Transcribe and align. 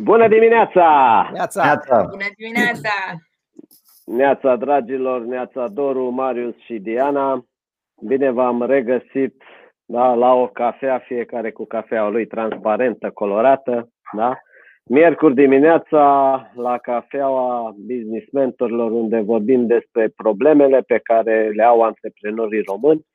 Bună 0.00 0.28
dimineața! 0.28 0.88
Neața! 1.32 1.64
Neața! 1.64 2.06
Bună 2.10 2.30
dimineața! 2.36 2.90
Neața, 4.04 4.56
dragilor, 4.56 5.20
neața 5.24 5.68
Doru, 5.68 6.08
Marius 6.10 6.54
și 6.58 6.78
Diana. 6.78 7.44
Bine 8.02 8.30
v-am 8.30 8.62
regăsit 8.62 9.42
da, 9.84 10.14
la 10.14 10.34
o 10.34 10.46
cafea, 10.46 10.98
fiecare 10.98 11.50
cu 11.50 11.64
cafeaua 11.64 12.08
lui 12.08 12.26
transparentă, 12.26 13.10
colorată. 13.10 13.88
Da? 14.16 14.38
Miercuri 14.84 15.34
dimineața 15.34 16.02
la 16.54 16.78
cafeaua 16.78 17.74
business 17.76 18.32
mentorilor 18.32 18.90
unde 18.90 19.20
vorbim 19.20 19.66
despre 19.66 20.08
problemele 20.16 20.80
pe 20.80 21.00
care 21.02 21.50
le 21.54 21.62
au 21.62 21.82
antreprenorii 21.82 22.62
români, 22.62 23.06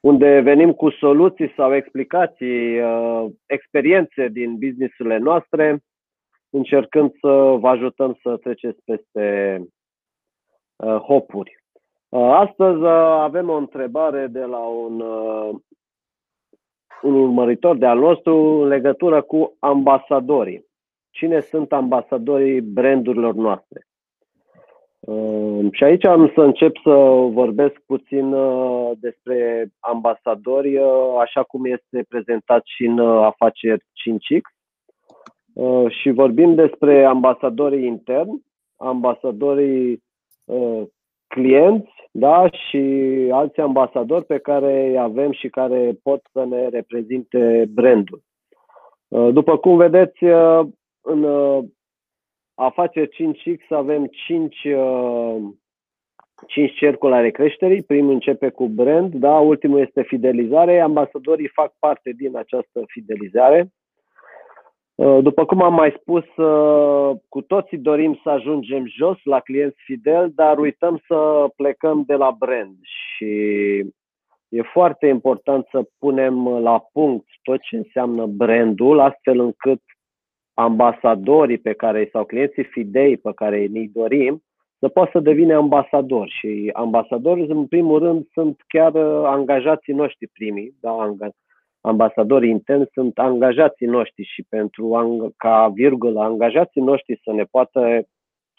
unde 0.00 0.40
venim 0.40 0.72
cu 0.72 0.90
soluții 0.90 1.52
sau 1.56 1.74
explicații, 1.74 2.80
uh, 2.80 3.26
experiențe 3.46 4.28
din 4.28 4.56
businessurile 4.58 5.18
noastre, 5.18 5.78
încercând 6.50 7.12
să 7.20 7.56
vă 7.60 7.68
ajutăm 7.68 8.18
să 8.22 8.36
treceți 8.36 8.82
peste 8.84 9.58
uh, 10.76 10.96
hopuri. 10.96 11.58
Uh, 12.08 12.30
astăzi 12.32 12.86
avem 13.22 13.48
o 13.48 13.56
întrebare 13.56 14.26
de 14.26 14.44
la 14.44 14.58
un, 14.58 15.00
un 17.02 17.14
urmăritor 17.14 17.76
de 17.76 17.86
al 17.86 17.98
nostru 17.98 18.34
în 18.34 18.68
legătură 18.68 19.22
cu 19.22 19.56
ambasadorii 19.58 20.68
cine 21.10 21.40
sunt 21.40 21.72
ambasadorii 21.72 22.60
brandurilor 22.60 23.34
noastre. 23.34 23.84
Uh, 25.00 25.66
și 25.72 25.84
aici 25.84 26.04
am 26.04 26.32
să 26.34 26.40
încep 26.40 26.76
să 26.82 26.90
vorbesc 27.32 27.74
puțin 27.86 28.32
uh, 28.32 28.90
despre 29.00 29.70
ambasadori, 29.78 30.76
uh, 30.76 31.18
așa 31.20 31.42
cum 31.42 31.64
este 31.64 32.04
prezentat 32.08 32.62
și 32.64 32.84
în 32.84 32.98
afaceri 33.00 33.82
5X. 33.82 34.59
Și 35.88 36.10
vorbim 36.10 36.54
despre 36.54 37.04
ambasadorii 37.04 37.86
interni, 37.86 38.42
ambasadorii 38.76 40.02
clienți 41.26 41.90
da? 42.12 42.50
și 42.50 42.78
alți 43.32 43.60
ambasadori 43.60 44.24
pe 44.24 44.38
care 44.38 44.88
îi 44.88 44.98
avem 44.98 45.32
și 45.32 45.48
care 45.48 45.98
pot 46.02 46.20
să 46.32 46.44
ne 46.44 46.68
reprezinte 46.68 47.68
brandul. 47.74 48.22
După 49.32 49.56
cum 49.56 49.76
vedeți, 49.76 50.24
în 51.00 51.22
uh, 51.22 51.64
afaceri 52.54 53.08
5X 53.08 53.68
avem 53.68 54.06
5, 54.06 54.64
uh, 54.64 55.36
5 56.46 56.74
cercuri 56.74 57.12
ale 57.12 57.30
creșterii. 57.30 57.82
Primul 57.82 58.12
începe 58.12 58.48
cu 58.48 58.68
brand, 58.68 59.14
da, 59.14 59.38
ultimul 59.38 59.80
este 59.80 60.02
fidelizare. 60.02 60.80
Ambasadorii 60.80 61.48
fac 61.48 61.74
parte 61.78 62.12
din 62.16 62.36
această 62.36 62.82
fidelizare. 62.86 63.72
Uh, 65.00 65.22
după 65.22 65.44
cum 65.44 65.62
am 65.62 65.74
mai 65.74 65.96
spus, 66.00 66.36
uh, 66.36 67.16
cu 67.28 67.40
toții 67.40 67.78
dorim 67.78 68.20
să 68.22 68.30
ajungem 68.30 68.86
jos 68.86 69.18
la 69.24 69.40
clienți 69.40 69.76
fidel, 69.84 70.32
dar 70.34 70.58
uităm 70.58 71.02
să 71.06 71.48
plecăm 71.56 72.02
de 72.06 72.14
la 72.14 72.36
brand 72.38 72.76
și 72.82 73.26
e 74.48 74.62
foarte 74.72 75.06
important 75.06 75.66
să 75.70 75.88
punem 75.98 76.48
la 76.48 76.84
punct 76.92 77.26
tot 77.42 77.60
ce 77.60 77.76
înseamnă 77.76 78.26
brandul, 78.26 79.00
astfel 79.00 79.40
încât 79.40 79.82
ambasadorii 80.54 81.58
pe 81.58 81.72
care 81.72 82.08
sau 82.12 82.24
clienții 82.24 82.64
fidei 82.64 83.16
pe 83.16 83.32
care 83.34 83.66
ne 83.66 83.86
dorim 83.92 84.42
să 84.78 84.88
poată 84.88 85.10
să 85.12 85.20
devină 85.20 85.56
ambasadori. 85.56 86.30
Și 86.30 86.70
ambasadori 86.72 87.46
în 87.48 87.66
primul 87.66 87.98
rând 87.98 88.26
sunt 88.32 88.60
chiar 88.68 88.94
uh, 88.94 89.22
angajații 89.24 89.92
noștri 89.92 90.26
primii, 90.26 90.74
da, 90.80 90.90
ambasadorii 91.80 92.50
interni 92.50 92.88
sunt 92.92 93.18
angajații 93.18 93.86
noștri 93.86 94.24
și 94.24 94.44
pentru 94.48 94.96
ca 95.36 95.68
virgulă 95.74 96.20
angajații 96.20 96.80
noștri 96.80 97.20
să 97.24 97.32
ne 97.32 97.44
poată 97.44 98.02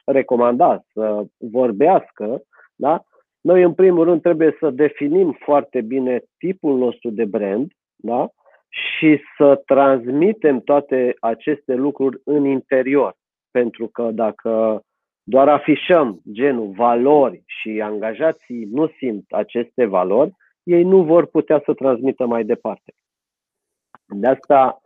recomanda, 0.05 0.83
să 0.93 1.23
vorbească, 1.37 2.41
da? 2.75 3.03
Noi 3.41 3.63
în 3.63 3.73
primul 3.73 4.03
rând 4.03 4.21
trebuie 4.21 4.55
să 4.59 4.69
definim 4.69 5.37
foarte 5.39 5.81
bine 5.81 6.23
tipul 6.37 6.77
nostru 6.77 7.09
de 7.09 7.25
brand, 7.25 7.71
da? 7.95 8.29
și 8.71 9.19
să 9.37 9.61
transmitem 9.65 10.59
toate 10.59 11.15
aceste 11.19 11.73
lucruri 11.73 12.21
în 12.23 12.45
interior. 12.45 13.15
Pentru 13.51 13.87
că 13.87 14.09
dacă 14.11 14.81
doar 15.23 15.47
afișăm 15.49 16.21
genul 16.31 16.67
valori 16.67 17.43
și 17.45 17.81
angajații 17.81 18.67
nu 18.71 18.87
simt 18.87 19.25
aceste 19.29 19.85
valori, 19.85 20.31
ei 20.63 20.83
nu 20.83 21.03
vor 21.03 21.25
putea 21.25 21.61
să 21.65 21.73
transmită 21.73 22.25
mai 22.25 22.43
departe. 22.43 22.93
De 24.13 24.27
asta, 24.27 24.81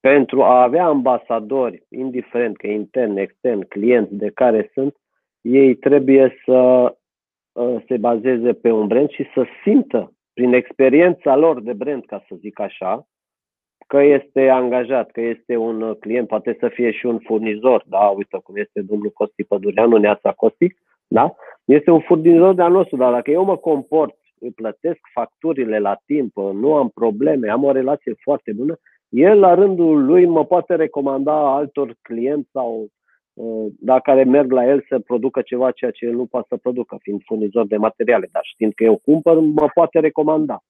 pentru 0.00 0.42
a 0.42 0.62
avea 0.62 0.84
ambasadori, 0.84 1.82
indiferent 1.88 2.56
că 2.56 2.66
intern, 2.66 3.16
extern, 3.16 3.68
clienți 3.68 4.14
de 4.14 4.30
care 4.34 4.70
sunt, 4.72 4.96
ei 5.40 5.74
trebuie 5.74 6.34
să 6.44 6.94
uh, 7.52 7.82
se 7.88 7.96
bazeze 7.96 8.52
pe 8.52 8.70
un 8.70 8.86
brand 8.86 9.10
și 9.10 9.24
să 9.34 9.44
simtă 9.62 10.12
prin 10.32 10.52
experiența 10.52 11.36
lor 11.36 11.60
de 11.60 11.72
brand, 11.72 12.04
ca 12.04 12.24
să 12.28 12.34
zic 12.38 12.60
așa, 12.60 13.06
că 13.86 14.02
este 14.02 14.48
angajat, 14.48 15.10
că 15.10 15.20
este 15.20 15.56
un 15.56 15.94
client, 16.00 16.28
poate 16.28 16.56
să 16.60 16.68
fie 16.68 16.90
și 16.90 17.06
un 17.06 17.18
furnizor, 17.18 17.84
da, 17.86 17.98
uite 17.98 18.38
cum 18.42 18.56
este 18.56 18.80
domnul 18.80 19.10
Costi 19.10 19.44
Pădureanu, 19.44 19.96
Neața 19.96 20.32
Costi, 20.32 20.76
da, 21.06 21.34
este 21.64 21.90
un 21.90 22.00
furnizor 22.00 22.54
de-al 22.54 22.72
nostru, 22.72 22.96
dar 22.96 23.12
dacă 23.12 23.30
eu 23.30 23.44
mă 23.44 23.56
comport, 23.56 24.14
îi 24.44 24.50
plătesc 24.50 24.98
facturile 25.12 25.78
la 25.78 25.96
timp, 26.06 26.36
nu 26.36 26.74
am 26.74 26.88
probleme, 26.88 27.50
am 27.50 27.64
o 27.64 27.72
relație 27.72 28.14
foarte 28.22 28.52
bună, 28.52 28.78
el 29.08 29.38
la 29.38 29.54
rândul 29.54 30.04
lui 30.04 30.26
mă 30.26 30.44
poate 30.44 30.74
recomanda 30.74 31.54
altor 31.54 31.94
clienți 32.02 32.50
sau 32.50 32.86
uh, 33.32 33.66
da, 33.78 34.00
care 34.00 34.24
merg 34.24 34.52
la 34.52 34.66
el 34.66 34.84
să 34.88 34.98
producă 34.98 35.42
ceva 35.42 35.70
ceea 35.70 35.90
ce 35.90 36.06
el 36.06 36.14
nu 36.14 36.26
poate 36.26 36.46
să 36.48 36.56
producă, 36.56 36.96
fiind 37.00 37.20
furnizor 37.24 37.66
de 37.66 37.76
materiale, 37.76 38.28
dar 38.32 38.42
știind 38.44 38.72
că 38.74 38.84
eu 38.84 39.00
cumpăr, 39.04 39.38
mă 39.38 39.68
poate 39.74 40.00
recomanda. 40.00 40.62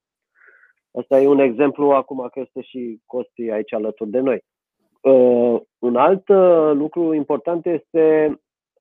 Asta 0.91 1.21
e 1.21 1.27
un 1.27 1.39
exemplu 1.39 1.89
acum 1.89 2.27
că 2.31 2.39
este 2.39 2.61
și 2.61 2.99
Costi 3.05 3.49
aici 3.49 3.73
alături 3.73 4.09
de 4.09 4.19
noi. 4.19 4.43
Uh, 5.01 5.61
un 5.79 5.95
alt 5.95 6.27
uh, 6.27 6.71
lucru 6.73 7.13
important 7.13 7.65
este 7.65 8.35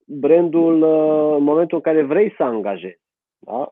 brandul 0.07 0.83
uh, 0.83 1.37
în 1.37 1.43
momentul 1.43 1.77
în 1.77 1.93
care 1.93 2.03
vrei 2.03 2.35
să 2.37 2.43
angajezi. 2.43 3.01
Da? 3.39 3.69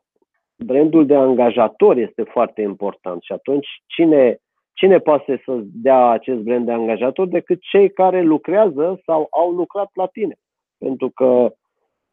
Brandul 0.57 1.05
de 1.05 1.15
angajator 1.15 1.97
este 1.97 2.23
foarte 2.23 2.61
important 2.61 3.21
și 3.21 3.31
atunci 3.31 3.67
cine, 3.85 4.37
cine 4.73 4.99
poate 4.99 5.41
să 5.45 5.59
dea 5.63 6.09
acest 6.09 6.39
brand 6.39 6.65
de 6.65 6.71
angajator 6.71 7.27
decât 7.27 7.61
cei 7.61 7.91
care 7.91 8.21
lucrează 8.21 9.01
sau 9.05 9.27
au 9.29 9.51
lucrat 9.51 9.89
la 9.93 10.05
tine. 10.05 10.35
Pentru 10.77 11.09
că 11.09 11.53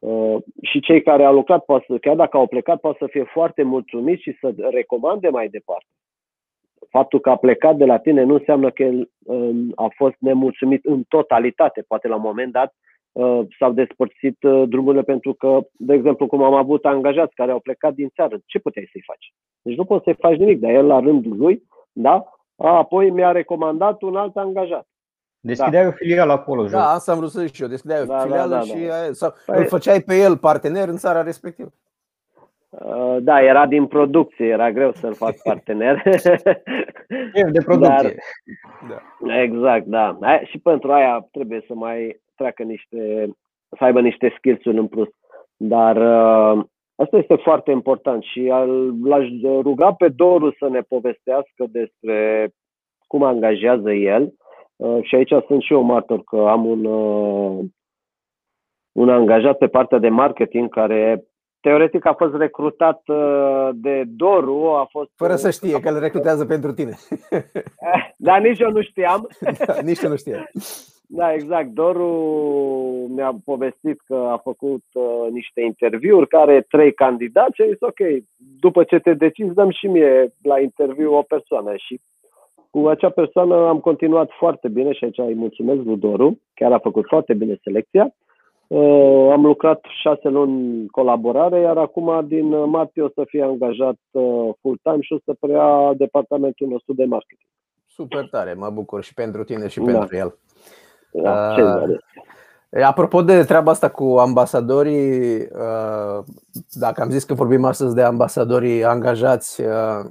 Uh, 0.01 0.37
și 0.61 0.79
cei 0.79 1.01
care 1.01 1.23
au 1.23 1.33
lucrat, 1.33 1.65
poate 1.65 1.85
să, 1.87 1.97
chiar 1.97 2.15
dacă 2.15 2.37
au 2.37 2.47
plecat, 2.47 2.79
poate 2.79 2.97
să 2.99 3.07
fie 3.09 3.23
foarte 3.23 3.63
mulțumiți 3.63 4.21
și 4.21 4.37
să 4.39 4.53
recomande 4.57 5.29
mai 5.29 5.47
departe 5.47 5.87
faptul 6.89 7.19
că 7.19 7.29
a 7.29 7.35
plecat 7.35 7.75
de 7.75 7.85
la 7.85 7.97
tine 7.97 8.23
nu 8.23 8.33
înseamnă 8.33 8.71
că 8.71 8.83
el 8.83 9.09
um, 9.25 9.71
a 9.75 9.87
fost 9.95 10.15
nemulțumit 10.19 10.85
în 10.85 11.03
totalitate. 11.07 11.81
Poate 11.87 12.07
la 12.07 12.15
un 12.15 12.21
moment 12.21 12.51
dat 12.51 12.73
uh, 12.73 12.90
s-au 13.59 13.71
despărțit 13.71 14.43
uh, 14.43 14.63
drumurile 14.67 15.03
pentru 15.03 15.33
că, 15.33 15.59
de 15.71 15.93
exemplu, 15.93 16.27
cum 16.27 16.43
am 16.43 16.53
avut 16.53 16.85
angajați 16.85 17.35
care 17.35 17.51
au 17.51 17.59
plecat 17.59 17.93
din 17.93 18.09
țară, 18.15 18.37
ce 18.45 18.59
puteai 18.59 18.89
să-i 18.91 19.03
faci? 19.05 19.33
Deci 19.61 19.77
nu 19.77 19.85
poți 19.85 20.03
să-i 20.03 20.17
faci 20.19 20.37
nimic, 20.37 20.59
dar 20.59 20.71
el 20.71 20.85
la 20.85 20.99
rândul 20.99 21.37
lui, 21.37 21.63
da? 21.91 22.23
A, 22.55 22.77
apoi 22.77 23.09
mi-a 23.09 23.31
recomandat 23.31 24.01
un 24.01 24.15
alt 24.15 24.37
angajat. 24.37 24.87
Deschideai 25.39 25.83
da. 25.83 25.89
o 25.89 25.91
filială 25.91 26.31
acolo, 26.31 26.67
Da, 26.67 26.89
asta 26.89 27.11
am 27.11 27.17
vrut 27.17 27.29
să 27.29 27.41
zic 27.41 27.53
și 27.53 27.61
eu. 27.61 27.67
Deschideai 27.67 28.05
da, 28.05 28.15
o 28.15 28.19
filială 28.19 28.49
da, 28.49 28.57
da, 28.57 28.61
și 28.61 28.85
da. 28.85 29.11
Sau 29.11 29.33
păi... 29.45 29.57
îl 29.57 29.65
făceai 29.65 30.01
pe 30.01 30.15
el 30.15 30.37
partener 30.37 30.87
în 30.87 30.97
țara 30.97 31.21
respectivă. 31.21 31.69
Uh, 32.69 33.17
da, 33.21 33.41
era 33.41 33.65
din 33.65 33.87
producție, 33.87 34.47
era 34.47 34.71
greu 34.71 34.91
să-l 34.91 35.13
fac 35.13 35.41
partener. 35.43 36.01
E 37.33 37.43
de 37.43 37.61
producție. 37.65 38.15
Dar, 38.89 39.03
da. 39.19 39.41
Exact, 39.41 39.85
da. 39.85 40.17
Și 40.43 40.59
pentru 40.59 40.91
aia 40.91 41.27
trebuie 41.31 41.63
să 41.67 41.73
mai 41.73 42.21
treacă 42.41 42.63
niște, 42.63 43.29
să 43.77 43.83
aibă 43.83 44.01
niște 44.01 44.33
skills 44.37 44.61
în 44.63 44.87
plus. 44.87 45.07
Dar 45.57 45.95
uh, 45.95 46.63
asta 46.95 47.17
este 47.17 47.35
foarte 47.35 47.71
important 47.71 48.23
și 48.23 48.51
l-aș 49.03 49.27
ruga 49.43 49.93
pe 49.93 50.07
Doru 50.07 50.55
să 50.59 50.67
ne 50.69 50.81
povestească 50.81 51.65
despre 51.69 52.49
cum 53.07 53.23
angajează 53.23 53.91
el. 53.91 54.33
Uh, 54.75 55.03
și 55.03 55.15
aici 55.15 55.33
sunt 55.47 55.61
și 55.61 55.73
eu 55.73 55.81
martor 55.81 56.23
că 56.23 56.37
am 56.37 56.65
un, 56.65 56.85
un 58.91 59.09
angajat 59.09 59.57
pe 59.57 59.67
partea 59.67 59.97
de 59.97 60.09
marketing 60.09 60.69
care 60.69 61.23
teoretic 61.59 62.05
a 62.05 62.13
fost 62.13 62.35
recrutat 62.35 63.01
uh, 63.05 63.69
de 63.73 64.03
Doru, 64.07 64.65
a 64.65 64.87
fost... 64.89 65.09
Fără 65.15 65.35
să 65.35 65.49
știe 65.49 65.79
că 65.79 65.89
îl 65.89 65.99
recrutează 65.99 66.45
pentru 66.45 66.71
tine. 66.71 66.97
Dar 68.17 68.41
nici 68.41 68.59
eu 68.59 68.71
nu 68.71 68.81
știam. 68.81 69.27
Da, 69.65 69.81
nici 69.81 70.01
eu 70.01 70.09
nu 70.09 70.15
știam. 70.15 70.49
Da, 71.13 71.33
exact. 71.33 71.69
Doru 71.69 72.09
mi-a 73.09 73.35
povestit 73.45 74.01
că 74.05 74.15
a 74.15 74.37
făcut 74.37 74.83
uh, 74.93 75.27
niște 75.31 75.61
interviuri 75.61 76.27
care 76.27 76.65
trei 76.69 76.93
candidați 76.93 77.55
și 77.55 77.61
a 77.61 77.65
zis 77.65 77.79
ok, 77.79 78.23
după 78.59 78.83
ce 78.83 78.99
te 78.99 79.13
decizi, 79.13 79.53
dăm 79.53 79.69
și 79.69 79.87
mie 79.87 80.33
la 80.41 80.59
interviu 80.59 81.13
o 81.13 81.21
persoană 81.21 81.73
și 81.75 81.99
cu 82.69 82.87
acea 82.87 83.09
persoană 83.09 83.67
am 83.67 83.79
continuat 83.79 84.29
foarte 84.37 84.67
bine 84.67 84.93
și 84.93 85.03
aici 85.03 85.17
îi 85.17 85.35
mulțumesc 85.35 85.81
lui 85.81 85.97
Doru, 85.97 86.39
chiar 86.53 86.71
a 86.71 86.79
făcut 86.79 87.05
foarte 87.07 87.33
bine 87.33 87.59
selecția. 87.63 88.13
Uh, 88.67 89.29
am 89.31 89.45
lucrat 89.45 89.85
șase 90.01 90.29
luni 90.29 90.87
colaborare, 90.87 91.59
iar 91.59 91.77
acum 91.77 92.27
din 92.27 92.69
martie 92.69 93.01
o 93.01 93.09
să 93.09 93.23
fie 93.27 93.43
angajat 93.43 93.97
uh, 94.11 94.49
full-time 94.61 95.01
și 95.01 95.13
o 95.13 95.17
să 95.25 95.35
preia 95.39 95.93
departamentul 95.97 96.67
nostru 96.67 96.93
de 96.93 97.05
marketing. 97.05 97.49
Super 97.87 98.27
tare, 98.29 98.53
mă 98.53 98.69
bucur 98.69 99.03
și 99.03 99.13
pentru 99.13 99.43
tine 99.43 99.67
și 99.67 99.79
da. 99.79 99.91
pentru 99.91 100.15
el. 100.15 100.35
Da, 101.11 101.55
uh, 101.57 101.97
Apropo 102.83 103.21
de 103.21 103.43
treaba 103.43 103.71
asta 103.71 103.89
cu 103.89 104.03
ambasadorii, 104.03 105.39
uh, 105.39 106.23
dacă 106.71 107.01
am 107.01 107.09
zis 107.09 107.23
că 107.23 107.33
vorbim 107.33 107.65
astăzi 107.65 107.95
de 107.95 108.01
ambasadorii 108.01 108.83
angajați, 108.83 109.61
uh, 109.61 110.09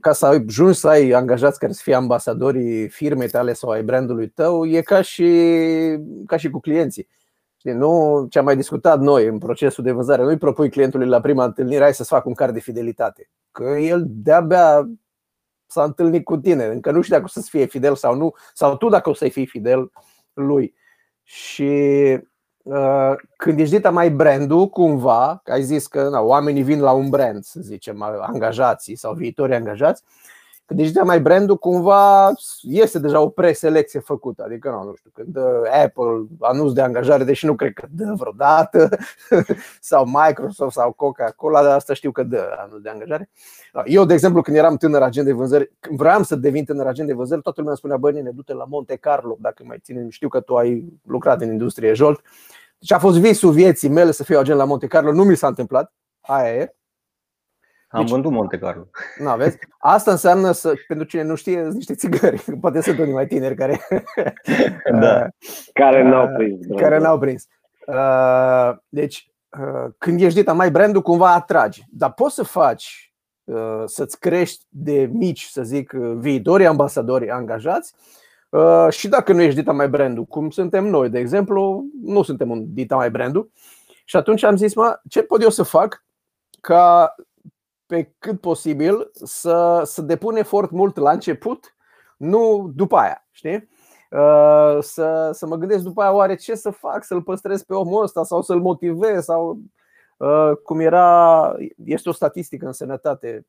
ca 0.00 0.12
să 0.12 0.26
ajungi 0.26 0.78
să 0.78 0.88
ai 0.88 1.10
angajați 1.10 1.58
care 1.58 1.72
să 1.72 1.80
fie 1.82 1.94
ambasadorii 1.94 2.88
firmei 2.88 3.28
tale 3.28 3.52
sau 3.52 3.70
ai 3.70 3.82
brandului 3.82 4.28
tău, 4.28 4.66
e 4.66 4.80
ca 4.80 5.02
și, 5.02 5.28
ca 6.26 6.36
și 6.36 6.50
cu 6.50 6.60
clienții. 6.60 7.08
Nu 7.62 8.26
ce 8.30 8.38
am 8.38 8.44
mai 8.44 8.56
discutat 8.56 9.00
noi 9.00 9.26
în 9.26 9.38
procesul 9.38 9.84
de 9.84 9.92
vânzare, 9.92 10.22
nu-i 10.22 10.38
propui 10.38 10.70
clientului 10.70 11.06
la 11.06 11.20
prima 11.20 11.44
întâlnire, 11.44 11.82
hai 11.82 11.94
să-ți 11.94 12.08
fac 12.08 12.26
un 12.26 12.34
card 12.34 12.52
de 12.52 12.60
fidelitate. 12.60 13.28
Că 13.50 13.62
el 13.62 14.04
de-abia 14.08 14.88
s-a 15.72 15.82
întâlnit 15.82 16.24
cu 16.24 16.36
tine, 16.36 16.64
încă 16.64 16.90
nu 16.90 17.00
știu 17.00 17.14
dacă 17.16 17.30
o 17.36 17.40
să 17.40 17.46
fie 17.50 17.66
fidel 17.66 17.94
sau 17.94 18.14
nu, 18.14 18.34
sau 18.54 18.76
tu 18.76 18.88
dacă 18.88 19.10
o 19.10 19.14
să-i 19.14 19.30
fii 19.30 19.46
fidel 19.46 19.90
lui. 20.32 20.74
Și 21.22 21.72
uh, 22.62 23.12
când 23.36 23.58
ești 23.58 23.74
dita 23.74 23.90
mai 23.90 24.10
brandul, 24.10 24.68
cumva, 24.68 25.40
că 25.44 25.52
ai 25.52 25.62
zis 25.62 25.86
că 25.86 26.08
na, 26.08 26.20
oamenii 26.20 26.62
vin 26.62 26.80
la 26.80 26.92
un 26.92 27.08
brand, 27.08 27.44
să 27.44 27.60
zicem, 27.60 28.02
angajații 28.02 28.96
sau 28.96 29.14
viitorii 29.14 29.54
angajați, 29.54 30.02
deci 30.02 30.12
de 30.72 31.00
mai 31.04 31.20
brandul 31.20 31.56
cumva 31.56 32.32
este 32.62 32.98
deja 32.98 33.20
o 33.20 33.28
preselecție 33.28 34.00
făcută. 34.00 34.42
Adică 34.46 34.70
nu, 34.70 34.84
nu 34.84 34.94
știu, 34.94 35.10
când 35.14 35.28
dă 35.28 35.62
Apple 35.84 36.26
anunț 36.40 36.72
de 36.72 36.80
angajare, 36.80 37.24
deși 37.24 37.46
nu 37.46 37.54
cred 37.54 37.72
că 37.72 37.86
dă 37.90 38.12
vreodată, 38.16 38.88
sau 39.80 40.04
Microsoft 40.06 40.74
sau 40.74 40.92
Coca-Cola, 40.92 41.62
dar 41.62 41.74
asta 41.74 41.94
știu 41.94 42.10
că 42.10 42.22
dă 42.22 42.56
anunț 42.58 42.82
de 42.82 42.88
angajare. 42.88 43.30
Eu, 43.84 44.04
de 44.04 44.12
exemplu, 44.12 44.42
când 44.42 44.56
eram 44.56 44.76
tânăr 44.76 45.02
agent 45.02 45.26
de 45.26 45.32
vânzări, 45.32 45.72
când 45.80 45.98
vreau 45.98 46.22
să 46.22 46.36
devin 46.36 46.64
tânăr 46.64 46.86
agent 46.86 47.08
de 47.08 47.14
vânzări, 47.14 47.42
toată 47.42 47.60
lumea 47.60 47.76
spunea, 47.76 47.96
bă, 47.96 48.10
ne 48.10 48.30
du-te 48.30 48.54
la 48.54 48.64
Monte 48.64 48.96
Carlo, 48.96 49.36
dacă 49.40 49.62
mai 49.66 49.78
ține, 49.82 50.06
știu 50.08 50.28
că 50.28 50.40
tu 50.40 50.56
ai 50.56 50.84
lucrat 51.04 51.40
în 51.40 51.50
industrie 51.50 51.92
Jolt. 51.92 52.20
Deci 52.78 52.92
a 52.92 52.98
fost 52.98 53.18
visul 53.18 53.52
vieții 53.52 53.88
mele 53.88 54.10
să 54.10 54.24
fiu 54.24 54.38
agent 54.38 54.58
la 54.58 54.64
Monte 54.64 54.86
Carlo, 54.86 55.12
nu 55.12 55.24
mi 55.24 55.36
s-a 55.36 55.46
întâmplat, 55.46 55.92
aia 56.20 56.54
e. 56.54 56.76
Am 57.92 58.00
deci, 58.00 58.10
vândut 58.10 58.30
Monte 58.30 58.58
Carlo. 58.58 58.88
Nu 59.18 59.28
aveți? 59.28 59.58
Asta 59.78 60.10
înseamnă 60.10 60.52
să, 60.52 60.74
pentru 60.88 61.06
cine 61.06 61.22
nu 61.22 61.34
știe, 61.34 61.62
niște 61.62 61.94
țigări. 61.94 62.44
Poate 62.60 62.80
sunt 62.80 62.98
unii 62.98 63.12
mai 63.12 63.26
tineri 63.26 63.54
care. 63.54 63.80
da. 65.00 65.28
care 65.80 66.02
n-au 66.02 66.28
prins. 66.36 66.66
Care 66.76 66.98
n-au 66.98 67.18
prins. 67.18 67.46
Uh, 67.86 68.76
deci, 68.88 69.30
uh, 69.58 69.90
când 69.98 70.20
ești 70.20 70.38
dita 70.38 70.52
mai 70.52 70.70
brandul, 70.70 71.02
cumva 71.02 71.34
atragi. 71.34 71.84
Dar 71.90 72.12
poți 72.12 72.34
să 72.34 72.42
faci 72.42 73.12
uh, 73.44 73.82
să-ți 73.84 74.18
crești 74.18 74.64
de 74.68 75.10
mici, 75.12 75.42
să 75.42 75.62
zic, 75.62 75.92
viitorii 76.16 76.66
ambasadori 76.66 77.30
angajați. 77.30 77.94
Și 78.90 79.08
dacă 79.08 79.32
nu 79.32 79.42
ești 79.42 79.58
dita 79.58 79.72
mai 79.72 79.88
brandul, 79.88 80.24
cum 80.24 80.50
suntem 80.50 80.86
noi, 80.86 81.08
de 81.08 81.18
exemplu, 81.18 81.84
nu 82.02 82.22
suntem 82.22 82.50
un 82.50 82.64
dita 82.74 82.96
mai 82.96 83.10
brandul. 83.10 83.50
Și 84.04 84.16
atunci 84.16 84.42
am 84.42 84.56
zis, 84.56 84.74
mă, 84.74 85.00
ce 85.08 85.22
pot 85.22 85.42
eu 85.42 85.48
să 85.48 85.62
fac 85.62 86.04
ca 86.60 87.14
pe 87.92 88.14
cât 88.18 88.40
posibil 88.40 89.10
să, 89.12 89.82
să 89.84 90.02
depun 90.02 90.36
efort 90.36 90.70
mult 90.70 90.96
la 90.96 91.10
început, 91.10 91.76
nu 92.16 92.72
după 92.74 92.96
aia, 92.96 93.26
știi? 93.30 93.68
Uh, 94.10 94.78
să, 94.80 95.30
să 95.32 95.46
mă 95.46 95.56
gândesc 95.56 95.82
după 95.82 96.02
aia 96.02 96.12
oare 96.12 96.34
ce 96.34 96.54
să 96.54 96.70
fac, 96.70 97.04
să-l 97.04 97.22
păstrez 97.22 97.62
pe 97.62 97.74
omul 97.74 98.02
ăsta 98.02 98.24
sau 98.24 98.42
să-l 98.42 98.60
motivez 98.60 99.24
sau 99.24 99.58
uh, 100.16 100.50
cum 100.64 100.80
era, 100.80 101.54
este 101.84 102.08
o 102.08 102.12
statistică 102.12 102.66
în 102.66 102.72
sănătate 102.72 103.46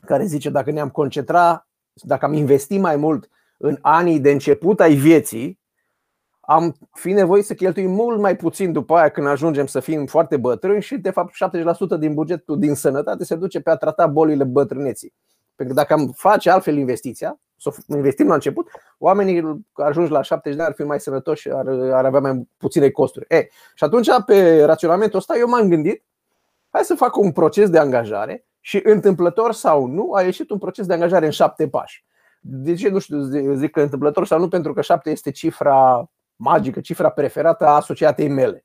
care 0.00 0.24
zice 0.24 0.50
dacă 0.50 0.70
ne-am 0.70 0.90
concentrat, 0.90 1.68
dacă 1.92 2.24
am 2.24 2.32
investit 2.32 2.80
mai 2.80 2.96
mult 2.96 3.28
în 3.58 3.78
anii 3.80 4.20
de 4.20 4.30
început 4.30 4.80
ai 4.80 4.94
vieții, 4.94 5.60
am 6.46 6.76
fi 6.92 7.12
nevoie 7.12 7.42
să 7.42 7.54
cheltuim 7.54 7.90
mult 7.90 8.18
mai 8.18 8.36
puțin 8.36 8.72
după 8.72 8.96
aia 8.96 9.08
când 9.08 9.26
ajungem 9.26 9.66
să 9.66 9.80
fim 9.80 10.06
foarte 10.06 10.36
bătrâni 10.36 10.82
și 10.82 10.96
de 10.96 11.10
fapt 11.10 11.34
70% 11.96 11.98
din 11.98 12.14
bugetul 12.14 12.58
din 12.58 12.74
sănătate 12.74 13.24
se 13.24 13.34
duce 13.34 13.60
pe 13.60 13.70
a 13.70 13.76
trata 13.76 14.06
bolile 14.06 14.44
bătrâneții. 14.44 15.12
Pentru 15.54 15.74
că 15.74 15.80
dacă 15.80 15.92
am 15.92 16.12
face 16.16 16.50
altfel 16.50 16.76
investiția, 16.76 17.40
să 17.56 17.74
investim 17.88 18.26
la 18.26 18.34
început, 18.34 18.68
oamenii 18.98 19.64
ajungi 19.72 20.10
la 20.10 20.22
70 20.22 20.58
de 20.58 20.64
ani 20.64 20.72
ar 20.72 20.76
fi 20.80 20.86
mai 20.86 21.00
sănătoși 21.00 21.40
și 21.40 21.48
ar, 21.48 21.68
ar 21.68 22.04
avea 22.04 22.20
mai 22.20 22.48
puține 22.56 22.90
costuri. 22.90 23.26
E, 23.28 23.48
și 23.74 23.84
atunci 23.84 24.08
pe 24.26 24.64
raționamentul 24.64 25.18
ăsta 25.18 25.36
eu 25.36 25.48
m-am 25.48 25.68
gândit, 25.68 26.04
hai 26.70 26.84
să 26.84 26.94
fac 26.94 27.16
un 27.16 27.32
proces 27.32 27.70
de 27.70 27.78
angajare 27.78 28.46
și 28.60 28.80
întâmplător 28.84 29.52
sau 29.52 29.86
nu 29.86 30.12
a 30.12 30.22
ieșit 30.22 30.50
un 30.50 30.58
proces 30.58 30.86
de 30.86 30.92
angajare 30.92 31.24
în 31.24 31.30
șapte 31.30 31.68
pași. 31.68 32.04
De 32.40 32.74
ce 32.74 32.88
nu 32.88 32.98
știu, 32.98 33.20
zic 33.54 33.70
că 33.70 33.80
întâmplător 33.80 34.26
sau 34.26 34.38
nu, 34.38 34.48
pentru 34.48 34.72
că 34.72 34.80
șapte 34.80 35.10
este 35.10 35.30
cifra 35.30 36.10
magică, 36.36 36.80
cifra 36.80 37.10
preferată 37.10 37.66
a 37.66 37.74
asociatei 37.74 38.28
mele, 38.28 38.64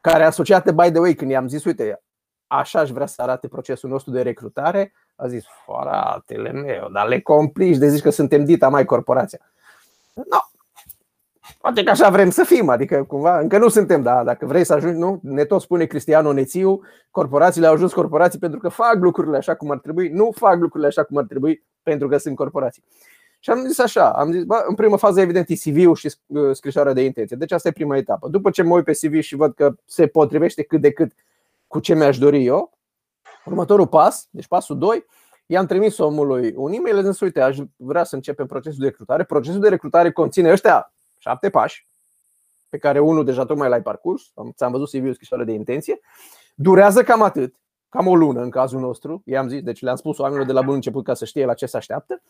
care 0.00 0.24
asociate, 0.24 0.72
by 0.72 0.90
the 0.90 0.98
way, 0.98 1.14
când 1.14 1.30
i-am 1.30 1.48
zis, 1.48 1.64
uite, 1.64 2.02
așa 2.46 2.80
aș 2.80 2.90
vrea 2.90 3.06
să 3.06 3.22
arate 3.22 3.48
procesul 3.48 3.90
nostru 3.90 4.12
de 4.12 4.22
recrutare, 4.22 4.92
a 5.16 5.26
zis, 5.26 5.44
fratele 5.64 6.52
meu, 6.52 6.88
dar 6.92 7.06
le 7.06 7.20
complici 7.20 7.76
de 7.76 7.88
zici 7.88 8.02
că 8.02 8.10
suntem 8.10 8.44
dita 8.44 8.68
mai 8.68 8.84
corporația. 8.84 9.38
No, 10.14 10.38
Poate 11.62 11.82
că 11.82 11.90
așa 11.90 12.10
vrem 12.10 12.30
să 12.30 12.44
fim, 12.44 12.68
adică 12.68 13.04
cumva, 13.04 13.38
încă 13.38 13.58
nu 13.58 13.68
suntem, 13.68 14.02
dar 14.02 14.24
dacă 14.24 14.46
vrei 14.46 14.64
să 14.64 14.72
ajungi, 14.72 14.98
nu? 14.98 15.20
Ne 15.22 15.44
tot 15.44 15.60
spune 15.60 15.84
Cristiano 15.84 16.28
Onețiu, 16.28 16.80
corporațiile 17.10 17.66
au 17.66 17.72
ajuns 17.72 17.92
corporații 17.92 18.38
pentru 18.38 18.58
că 18.58 18.68
fac 18.68 18.94
lucrurile 18.94 19.36
așa 19.36 19.54
cum 19.54 19.70
ar 19.70 19.78
trebui, 19.78 20.08
nu 20.08 20.30
fac 20.34 20.58
lucrurile 20.58 20.88
așa 20.88 21.02
cum 21.02 21.16
ar 21.16 21.24
trebui 21.24 21.64
pentru 21.82 22.08
că 22.08 22.16
sunt 22.16 22.36
corporații. 22.36 22.84
Și 23.44 23.50
am 23.50 23.66
zis 23.66 23.78
așa, 23.78 24.10
am 24.10 24.32
zis, 24.32 24.44
bă, 24.44 24.64
în 24.66 24.74
prima 24.74 24.96
fază 24.96 25.20
evident 25.20 25.48
e 25.48 25.54
CV-ul 25.54 25.94
și 25.94 26.14
uh, 26.26 26.54
scrisoarea 26.54 26.92
de 26.92 27.02
intenție. 27.04 27.36
Deci 27.36 27.52
asta 27.52 27.68
e 27.68 27.72
prima 27.72 27.96
etapă. 27.96 28.28
După 28.28 28.50
ce 28.50 28.62
mă 28.62 28.74
uit 28.74 28.84
pe 28.84 28.92
CV 28.92 29.20
și 29.20 29.36
văd 29.36 29.54
că 29.54 29.74
se 29.84 30.06
potrivește 30.06 30.62
cât 30.62 30.80
de 30.80 30.92
cât 30.92 31.12
cu 31.66 31.78
ce 31.78 31.94
mi-aș 31.94 32.18
dori 32.18 32.44
eu, 32.44 32.78
următorul 33.44 33.86
pas, 33.86 34.28
deci 34.30 34.46
pasul 34.46 34.78
2, 34.78 35.06
i-am 35.46 35.66
trimis 35.66 35.98
omului 35.98 36.52
un 36.56 36.72
e-mail, 36.72 37.04
zis, 37.04 37.20
uite, 37.20 37.40
aș 37.40 37.58
vrea 37.76 38.04
să 38.04 38.14
începem 38.14 38.46
procesul 38.46 38.78
de 38.78 38.86
recrutare. 38.86 39.24
Procesul 39.24 39.60
de 39.60 39.68
recrutare 39.68 40.12
conține 40.12 40.50
ăștia 40.50 40.92
șapte 41.18 41.50
pași, 41.50 41.88
pe 42.68 42.78
care 42.78 42.98
unul 42.98 43.24
deja 43.24 43.44
tocmai 43.44 43.68
l-ai 43.68 43.82
parcurs, 43.82 44.32
ți-am 44.56 44.72
văzut 44.72 44.88
CV-ul 44.88 45.14
scrisoare 45.14 45.44
de 45.44 45.52
intenție, 45.52 46.00
durează 46.54 47.02
cam 47.02 47.22
atât, 47.22 47.54
cam 47.92 48.06
o 48.06 48.14
lună 48.14 48.40
în 48.40 48.50
cazul 48.50 48.80
nostru, 48.80 49.22
i-am 49.24 49.48
zis, 49.48 49.62
deci 49.62 49.82
le-am 49.82 49.96
spus 49.96 50.18
oamenilor 50.18 50.46
de 50.46 50.52
la 50.52 50.62
bun 50.62 50.74
început 50.74 51.04
ca 51.04 51.14
să 51.14 51.24
știe 51.24 51.44
la 51.44 51.54
ce 51.54 51.66
se 51.66 51.76
așteaptă 51.76 52.22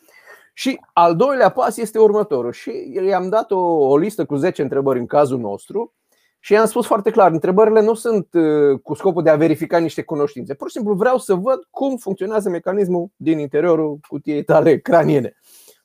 și 0.52 0.80
al 0.92 1.16
doilea 1.16 1.48
pas 1.48 1.76
este 1.76 1.98
următorul. 1.98 2.52
Și 2.52 2.72
i-am 3.06 3.28
dat 3.28 3.50
o, 3.50 3.58
o 3.60 3.96
listă 3.96 4.24
cu 4.24 4.36
10 4.36 4.62
întrebări 4.62 4.98
în 4.98 5.06
cazul 5.06 5.38
nostru 5.38 5.94
și 6.38 6.52
i-am 6.52 6.66
spus 6.66 6.86
foarte 6.86 7.10
clar, 7.10 7.30
întrebările 7.32 7.82
nu 7.82 7.94
sunt 7.94 8.28
uh, 8.32 8.80
cu 8.82 8.94
scopul 8.94 9.22
de 9.22 9.30
a 9.30 9.36
verifica 9.36 9.78
niște 9.78 10.02
cunoștințe. 10.02 10.54
Pur 10.54 10.68
și 10.68 10.74
simplu 10.74 10.94
vreau 10.94 11.18
să 11.18 11.34
văd 11.34 11.66
cum 11.70 11.96
funcționează 11.96 12.48
mecanismul 12.48 13.08
din 13.16 13.38
interiorul 13.38 13.98
cutiei 14.08 14.44
tale 14.44 14.78
craniene. 14.78 15.36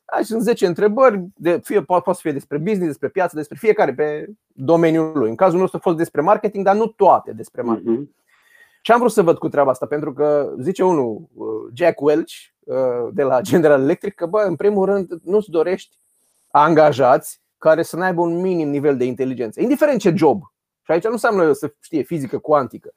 Aici 0.06 0.26
sunt 0.26 0.42
10 0.42 0.66
întrebări, 0.66 1.26
de, 1.36 1.60
fie, 1.64 1.82
poate 1.82 2.14
să 2.14 2.20
fie 2.22 2.32
despre 2.32 2.58
business, 2.58 2.86
despre 2.86 3.10
piață, 3.10 3.36
despre 3.36 3.58
fiecare 3.60 3.94
pe 3.94 4.28
domeniul 4.48 5.12
lui. 5.18 5.30
În 5.30 5.36
cazul 5.36 5.60
nostru 5.60 5.78
a 5.78 5.82
fost 5.84 5.98
despre 5.98 6.22
marketing, 6.22 6.66
dar 6.66 6.76
nu 6.76 6.88
toate 6.88 7.32
despre 7.32 7.62
marketing. 7.62 8.08
Uh-huh. 8.08 8.16
Și 8.88 8.94
am 8.94 9.00
vrut 9.00 9.12
să 9.12 9.22
văd 9.22 9.38
cu 9.38 9.50
treaba 9.50 9.72
asta, 9.72 9.86
pentru 9.86 10.14
că 10.14 10.54
zice 10.60 10.84
unul, 10.84 11.28
uh, 11.34 11.48
Jack 11.74 12.02
Welch, 12.02 12.34
uh, 12.60 13.08
de 13.14 13.24
la 13.24 13.42
General 13.42 13.82
Electric, 13.82 14.16
că 14.16 14.26
bă, 14.26 14.44
în 14.48 14.56
primul 14.56 14.86
rând 14.86 15.12
nu-ți 15.24 15.50
dorești 15.50 15.98
angajați 16.52 17.42
care 17.58 17.84
să 17.84 17.96
n-aibă 17.96 18.22
un 18.22 18.42
minim 18.42 18.70
nivel 18.70 18.98
de 18.98 19.06
inteligență, 19.06 19.62
indiferent 19.62 20.00
ce 20.00 20.14
job. 20.16 20.42
Și 20.82 20.92
aici 20.92 21.04
nu 21.04 21.12
înseamnă 21.12 21.52
să 21.52 21.74
știe 21.80 22.02
fizică 22.02 22.38
cuantică. 22.38 22.94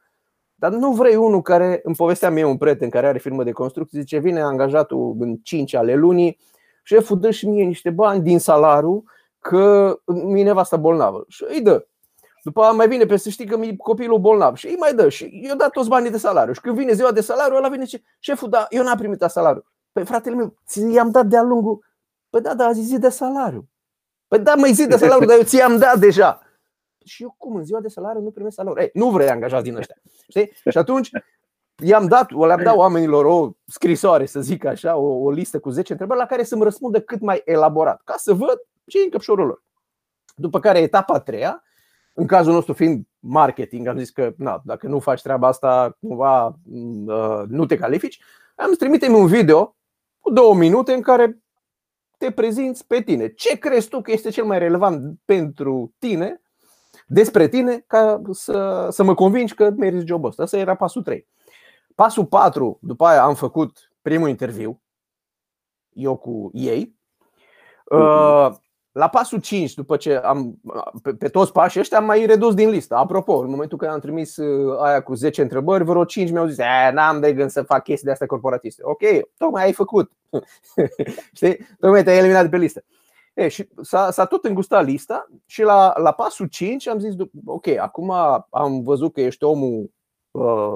Dar 0.54 0.72
nu 0.72 0.92
vrei 0.92 1.16
unul 1.16 1.42
care, 1.42 1.80
în 1.82 1.94
povestea 1.94 2.30
mea, 2.30 2.46
un 2.46 2.56
prieten 2.56 2.88
care 2.90 3.06
are 3.06 3.18
firmă 3.18 3.44
de 3.44 3.52
construcții, 3.52 4.00
zice, 4.00 4.18
vine 4.18 4.40
angajatul 4.40 5.16
în 5.18 5.36
5 5.36 5.74
ale 5.74 5.94
lunii, 5.94 6.38
șeful 6.82 7.20
dă 7.20 7.30
și 7.30 7.48
mie 7.48 7.64
niște 7.64 7.90
bani 7.90 8.22
din 8.22 8.38
salariu 8.38 9.04
că 9.38 9.96
mi 10.04 10.42
nevasta 10.42 10.76
bolnavă. 10.76 11.24
Și 11.28 11.44
îi 11.48 11.60
dă. 11.60 11.86
După 12.42 12.62
aia 12.62 12.70
mai 12.70 12.88
vine 12.88 13.06
pe 13.06 13.16
să 13.16 13.28
știi 13.28 13.46
că 13.46 13.56
mi 13.56 13.76
copilul 13.76 14.18
bolnav 14.18 14.56
și 14.56 14.66
îi 14.66 14.76
mai 14.78 14.94
dă 14.94 15.08
și 15.08 15.40
eu 15.42 15.56
dat 15.56 15.70
toți 15.70 15.88
banii 15.88 16.10
de 16.10 16.18
salariu. 16.18 16.52
Și 16.52 16.60
când 16.60 16.76
vine 16.76 16.92
ziua 16.92 17.12
de 17.12 17.20
salariu, 17.20 17.56
ăla 17.56 17.68
vine 17.68 17.84
și 17.84 18.04
șeful, 18.18 18.48
da, 18.48 18.66
eu 18.70 18.82
n-am 18.82 18.96
primit 18.96 19.20
salariu. 19.20 19.64
Păi 19.92 20.04
fratele 20.04 20.34
meu, 20.34 20.56
ți-am 20.66 21.10
dat 21.10 21.26
de-a 21.26 21.42
lungul. 21.42 21.84
Păi 22.30 22.40
da, 22.40 22.54
da, 22.54 22.64
azi 22.64 22.80
zi 22.80 22.98
de 22.98 23.08
salariu. 23.08 23.68
Păi 24.28 24.38
da, 24.38 24.54
mai 24.54 24.72
zi 24.72 24.86
de 24.86 24.96
salariu, 24.96 25.26
dar 25.26 25.36
eu 25.36 25.42
ți-am 25.42 25.78
dat 25.78 25.98
deja. 25.98 26.40
Și 27.04 27.22
eu 27.22 27.34
cum, 27.38 27.56
în 27.56 27.64
ziua 27.64 27.80
de 27.80 27.88
salariu 27.88 28.20
nu 28.20 28.30
primesc 28.30 28.54
salariu? 28.54 28.82
Ei, 28.82 28.90
nu 28.92 29.10
vrei 29.10 29.30
angajați 29.30 29.64
din 29.64 29.76
ăștia. 29.76 29.96
Știi? 30.28 30.52
Și 30.70 30.78
atunci, 30.78 31.10
i-am 31.76 32.06
dat, 32.06 32.30
le-am 32.30 32.62
dat 32.62 32.76
oamenilor 32.76 33.24
o 33.24 33.50
scrisoare, 33.66 34.26
să 34.26 34.40
zic 34.40 34.64
așa, 34.64 34.96
o, 34.96 35.06
o 35.06 35.30
listă 35.30 35.60
cu 35.60 35.70
10 35.70 35.92
întrebări 35.92 36.20
la 36.20 36.26
care 36.26 36.42
să-mi 36.42 36.62
răspundă 36.62 37.00
cât 37.00 37.20
mai 37.20 37.42
elaborat, 37.44 38.00
ca 38.04 38.14
să 38.16 38.32
văd 38.32 38.60
ce 38.86 39.00
e 39.00 39.04
în 39.04 39.10
căpșorul 39.10 39.46
lor. 39.46 39.64
După 40.34 40.60
care 40.60 40.78
etapa 40.78 41.14
a 41.14 41.20
treia, 41.20 41.62
în 42.12 42.26
cazul 42.26 42.52
nostru 42.52 42.72
fiind 42.72 43.06
marketing, 43.18 43.86
am 43.86 43.98
zis 43.98 44.10
că 44.10 44.32
na, 44.36 44.62
dacă 44.64 44.86
nu 44.86 44.98
faci 44.98 45.22
treaba 45.22 45.48
asta, 45.48 45.96
cumva 46.00 46.46
uh, 46.46 47.42
nu 47.48 47.66
te 47.66 47.76
califici, 47.76 48.20
am 48.56 48.72
trimite 48.72 49.08
un 49.08 49.26
video 49.26 49.76
cu 50.20 50.30
două 50.30 50.54
minute 50.54 50.92
în 50.92 51.00
care 51.00 51.42
te 52.18 52.30
prezinți 52.30 52.86
pe 52.86 53.02
tine. 53.02 53.28
Ce 53.28 53.58
crezi 53.58 53.88
tu 53.88 54.00
că 54.00 54.10
este 54.10 54.30
cel 54.30 54.44
mai 54.44 54.58
relevant 54.58 55.18
pentru 55.24 55.94
tine, 55.98 56.40
despre 57.06 57.48
tine, 57.48 57.84
ca 57.86 58.22
să, 58.30 58.86
să 58.90 59.02
mă 59.02 59.14
convingi 59.14 59.54
că 59.54 59.70
meriți 59.76 60.06
jobul 60.06 60.28
ăsta? 60.28 60.42
Asta 60.42 60.58
era 60.58 60.74
pasul 60.74 61.02
3. 61.02 61.28
Pasul 61.94 62.26
4, 62.26 62.78
după 62.82 63.04
aia 63.04 63.22
am 63.22 63.34
făcut 63.34 63.92
primul 64.02 64.28
interviu, 64.28 64.82
eu 65.92 66.16
cu 66.16 66.50
ei. 66.54 66.94
Uh, 67.84 68.50
la 68.92 69.08
pasul 69.08 69.40
5, 69.40 69.74
după 69.74 69.96
ce 69.96 70.16
am 70.16 70.60
pe, 71.02 71.14
pe 71.14 71.28
toți 71.28 71.52
pașii 71.52 71.80
ăștia 71.80 71.98
am 71.98 72.04
mai 72.04 72.26
redus 72.26 72.54
din 72.54 72.70
listă. 72.70 72.94
Apropo, 72.94 73.32
în 73.32 73.50
momentul 73.50 73.78
când 73.78 73.90
am 73.90 74.00
trimis 74.00 74.36
uh, 74.36 74.78
aia 74.80 75.02
cu 75.02 75.14
10 75.14 75.42
întrebări, 75.42 75.84
vreo 75.84 76.04
5 76.04 76.30
mi-au 76.30 76.46
zis 76.46 76.58
n-am 76.92 77.20
de 77.20 77.32
gând 77.32 77.50
să 77.50 77.62
fac 77.62 77.82
chestii 77.82 78.06
de 78.06 78.12
astea 78.12 78.26
corporatiste. 78.26 78.82
Ok, 78.84 79.00
tocmai 79.36 79.64
ai 79.64 79.72
făcut. 79.72 80.12
Știi? 81.36 81.66
Tocmai 81.78 82.02
te-ai 82.02 82.18
eliminat 82.18 82.42
de 82.42 82.48
pe 82.48 82.56
listă. 82.56 82.84
E, 83.34 83.48
și 83.48 83.68
s-a, 83.80 84.10
s-a 84.10 84.24
tot 84.24 84.44
îngustat 84.44 84.84
lista 84.84 85.28
și 85.46 85.62
la, 85.62 85.92
la 85.96 86.12
pasul 86.12 86.46
5 86.46 86.88
am 86.88 86.98
zis, 86.98 87.14
ok, 87.44 87.66
acum 87.66 88.10
am 88.50 88.82
văzut 88.82 89.12
că 89.12 89.20
ești 89.20 89.44
omul 89.44 89.90
uh, 90.30 90.74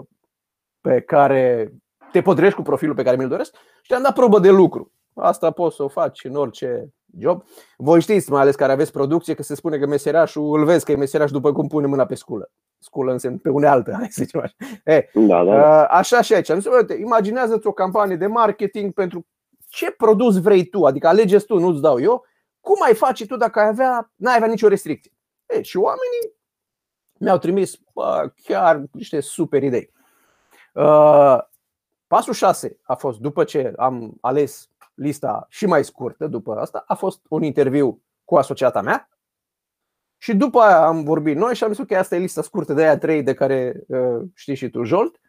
pe 0.81 1.01
care 1.01 1.73
te 2.13 2.23
potrivești 2.23 2.57
cu 2.57 2.63
profilul 2.63 2.95
pe 2.95 3.03
care 3.03 3.17
mi-l 3.17 3.29
doresc 3.29 3.55
și 3.83 3.89
te-am 3.89 4.03
dat 4.03 4.15
probă 4.15 4.39
de 4.39 4.51
lucru. 4.51 4.93
Asta 5.15 5.51
poți 5.51 5.77
să 5.77 5.83
o 5.83 5.89
faci 5.89 6.25
în 6.25 6.35
orice 6.35 6.93
job. 7.19 7.45
Voi 7.77 8.01
știți, 8.01 8.31
mai 8.31 8.41
ales 8.41 8.55
care 8.55 8.73
aveți 8.73 8.93
producție, 8.93 9.35
că 9.35 9.43
se 9.43 9.55
spune 9.55 9.79
că 9.79 9.87
meserașul 9.87 10.59
îl 10.59 10.65
vezi 10.65 10.85
că 10.85 10.93
e 10.93 10.97
meseraș 10.97 11.31
după 11.31 11.53
cum 11.53 11.67
pune 11.67 11.87
mâna 11.87 12.07
pe 12.07 12.15
sculă. 12.15 12.51
Sculă 12.79 13.13
înseamnă 13.13 13.39
pe 13.43 13.49
unealtă, 13.49 13.93
hai 13.99 14.09
să 14.11 14.23
zicem 14.23 14.41
așa. 14.41 14.55
E, 14.85 15.11
da, 15.15 15.45
da. 15.45 15.85
Așa 15.85 16.21
și 16.21 16.35
aici. 16.35 16.49
Uite, 16.49 16.95
imaginează-ți 17.01 17.67
o 17.67 17.73
campanie 17.73 18.17
de 18.17 18.27
marketing 18.27 18.93
pentru 18.93 19.27
ce 19.69 19.91
produs 19.91 20.41
vrei 20.41 20.65
tu, 20.65 20.85
adică 20.85 21.09
alegeți 21.09 21.47
tu, 21.47 21.59
nu-ți 21.59 21.81
dau 21.81 22.01
eu, 22.01 22.25
cum 22.61 22.77
ai 22.83 22.95
face 22.95 23.27
tu 23.27 23.37
dacă 23.37 23.61
ai 23.61 23.69
avea, 23.69 24.13
n-ai 24.17 24.37
avea 24.37 24.49
nicio 24.49 24.69
restricție. 24.69 25.13
E, 25.47 25.63
și 25.63 25.77
oamenii 25.77 26.35
mi-au 27.19 27.39
trimis 27.39 27.79
bă, 27.93 28.33
chiar 28.43 28.83
niște 28.93 29.21
super 29.21 29.63
idei. 29.63 29.93
Uh, 30.73 31.39
pasul 32.07 32.33
6 32.33 32.79
a 32.83 32.95
fost, 32.95 33.19
după 33.19 33.45
ce 33.45 33.73
am 33.77 34.17
ales 34.21 34.69
lista 34.95 35.47
și 35.49 35.67
mai 35.67 35.85
scurtă 35.85 36.27
după 36.27 36.55
asta, 36.55 36.85
a 36.87 36.95
fost 36.95 37.21
un 37.29 37.43
interviu 37.43 38.03
cu 38.25 38.37
asociata 38.37 38.81
mea 38.81 39.09
și 40.25 40.35
după 40.35 40.61
aia 40.61 40.87
am 40.87 41.03
vorbit 41.03 41.37
noi 41.37 41.55
și 41.55 41.65
am 41.65 41.73
zis 41.73 41.85
că 41.87 41.97
asta 41.97 42.17
e 42.17 42.19
lista 42.19 42.43
scurtă 42.43 42.73
de 42.73 42.83
aia 42.83 42.99
trei 42.99 43.23
de 43.23 43.35
care 43.35 43.85
uh, 43.89 44.23
știi 44.35 44.55
și 44.55 44.71
tu, 44.71 44.83
Jolt. 44.83 45.21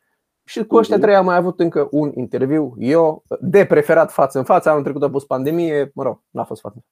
Și 0.43 0.65
cu 0.65 0.75
ăștia 0.75 0.95
mhm. 0.95 1.05
trei 1.05 1.15
am 1.15 1.25
mai 1.25 1.35
avut 1.35 1.59
încă 1.59 1.87
un 1.91 2.11
interviu, 2.15 2.75
eu, 2.77 3.23
de 3.39 3.65
preferat 3.65 4.11
față 4.11 4.37
în 4.37 4.43
față, 4.43 4.69
anul 4.69 4.83
trecut 4.83 5.03
a 5.03 5.09
fost 5.09 5.27
pandemie, 5.27 5.91
mă 5.93 6.03
rog, 6.03 6.21
n-a 6.29 6.43
fost 6.43 6.61
față. 6.61 6.85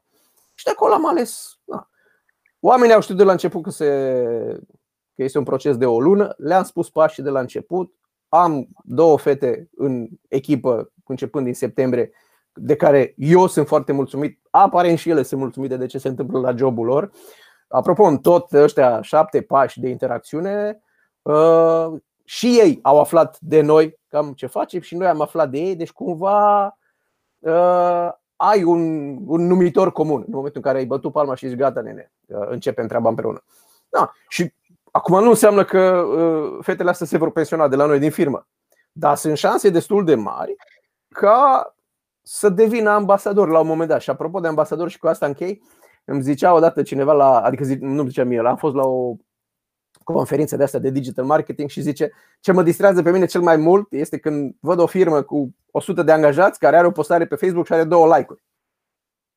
Și 0.54 0.66
de 0.66 0.72
acolo 0.72 0.94
am 0.94 1.08
ales. 1.08 1.60
Na. 1.64 1.90
Oamenii 2.60 2.94
au 2.94 3.02
știut 3.02 3.18
de 3.18 3.24
la 3.24 3.32
început 3.32 3.64
că, 3.64 3.70
se, 3.70 3.86
că 5.16 5.24
este 5.24 5.38
un 5.38 5.44
proces 5.44 5.78
de 5.78 5.86
o 5.86 6.00
lună, 6.00 6.34
le-am 6.38 6.64
spus 6.64 6.90
pașii 6.90 7.24
de 7.24 7.30
la 7.30 7.40
început, 7.40 7.94
am 8.28 8.68
două 8.84 9.18
fete 9.18 9.70
în 9.76 10.08
echipă 10.28 10.92
începând 11.06 11.46
din 11.46 11.54
septembrie 11.54 12.12
de 12.54 12.76
care 12.76 13.14
eu 13.18 13.48
sunt 13.48 13.68
foarte 13.68 13.92
mulțumit, 13.92 14.40
aparent 14.50 14.98
și 14.98 15.10
ele 15.10 15.24
sunt 15.24 15.40
mulțumite 15.40 15.78
de 15.78 15.86
ce 15.86 15.98
se 15.98 16.08
întâmplă 16.08 16.40
la 16.40 16.56
jobul 16.56 16.86
lor. 16.86 17.12
Apropo, 17.68 18.04
în 18.04 18.18
tot 18.18 18.52
ăștia 18.52 19.02
șapte 19.02 19.42
pași 19.42 19.80
de 19.80 19.90
interacțiune, 19.90 20.82
uh, 21.22 21.88
și 22.24 22.48
ei 22.60 22.80
au 22.82 23.00
aflat 23.00 23.38
de 23.40 23.62
noi 23.62 24.00
cam 24.08 24.34
ce 24.34 24.46
facem 24.46 24.82
și 24.82 24.96
noi 24.96 25.08
am 25.08 25.22
aflat 25.22 25.50
de 25.50 25.58
ei, 25.58 25.76
deci 25.76 25.92
cumva 25.92 26.66
uh, 27.40 28.10
ai 28.36 28.64
un, 28.64 29.16
un 29.26 29.48
numitor 29.48 29.92
comun 29.92 30.24
în 30.26 30.34
momentul 30.34 30.62
în 30.64 30.72
care 30.72 30.78
ai 30.78 30.86
bătut 30.86 31.12
palma 31.12 31.36
și 31.36 31.48
zici 31.48 31.58
gata, 31.58 31.82
nene, 31.82 32.12
uh, 32.26 32.48
începem 32.50 32.88
treaba 32.88 33.10
împreună. 33.10 33.44
Da, 33.90 34.12
și 34.28 34.54
acum 34.92 35.24
nu 35.24 35.30
înseamnă 35.30 35.64
că 35.64 36.06
fetele 36.62 36.90
astea 36.90 37.06
se 37.06 37.18
vor 37.18 37.32
pensiona 37.32 37.68
de 37.68 37.76
la 37.76 37.86
noi 37.86 38.00
din 38.00 38.12
firmă, 38.12 38.48
dar 38.92 39.16
sunt 39.16 39.38
șanse 39.38 39.70
destul 39.70 40.06
de 40.06 40.16
mari 40.16 40.56
ca 41.08 41.74
să 42.24 42.50
devină 42.50 42.90
ambasador 42.90 43.50
la 43.50 43.60
un 43.60 43.68
moment 43.68 43.90
dat. 43.90 44.02
Și 44.02 44.10
apropo 44.10 44.40
de 44.40 44.48
ambasador 44.48 44.90
și 44.90 45.00
cu 45.00 45.08
asta 45.08 45.26
închei, 45.26 45.62
îmi 46.06 46.22
zicea 46.22 46.54
odată 46.54 46.82
cineva 46.82 47.14
la, 47.14 47.40
adică 47.40 47.64
zi, 47.64 47.76
nu 47.76 48.08
zicea 48.08 48.24
mie, 48.24 48.40
am 48.40 48.58
fost 48.58 48.76
la 48.76 48.88
o 48.88 49.16
conferință 50.04 50.58
de 50.58 50.64
asta 50.64 50.80
de 50.80 50.90
digital 50.90 51.26
marketing 51.26 51.70
și 51.70 51.82
zice 51.82 52.12
ce 52.40 52.52
mă 52.52 52.64
distrează 52.64 53.02
pe 53.02 53.12
mine 53.12 53.26
cel 53.26 53.42
mai 53.42 53.58
mult 53.58 53.92
este 53.92 54.18
când 54.18 54.56
văd 54.60 54.80
o 54.80 54.86
firmă 54.86 55.22
cu 55.22 55.56
100 55.72 56.04
de 56.04 56.12
angajați 56.12 56.60
care 56.60 56.78
are 56.78 56.88
o 56.88 56.92
postare 56.92 57.26
pe 57.26 57.36
Facebook 57.36 57.66
și 57.66 57.74
are 57.74 57.84
două 57.84 58.16
like-uri. 58.16 58.44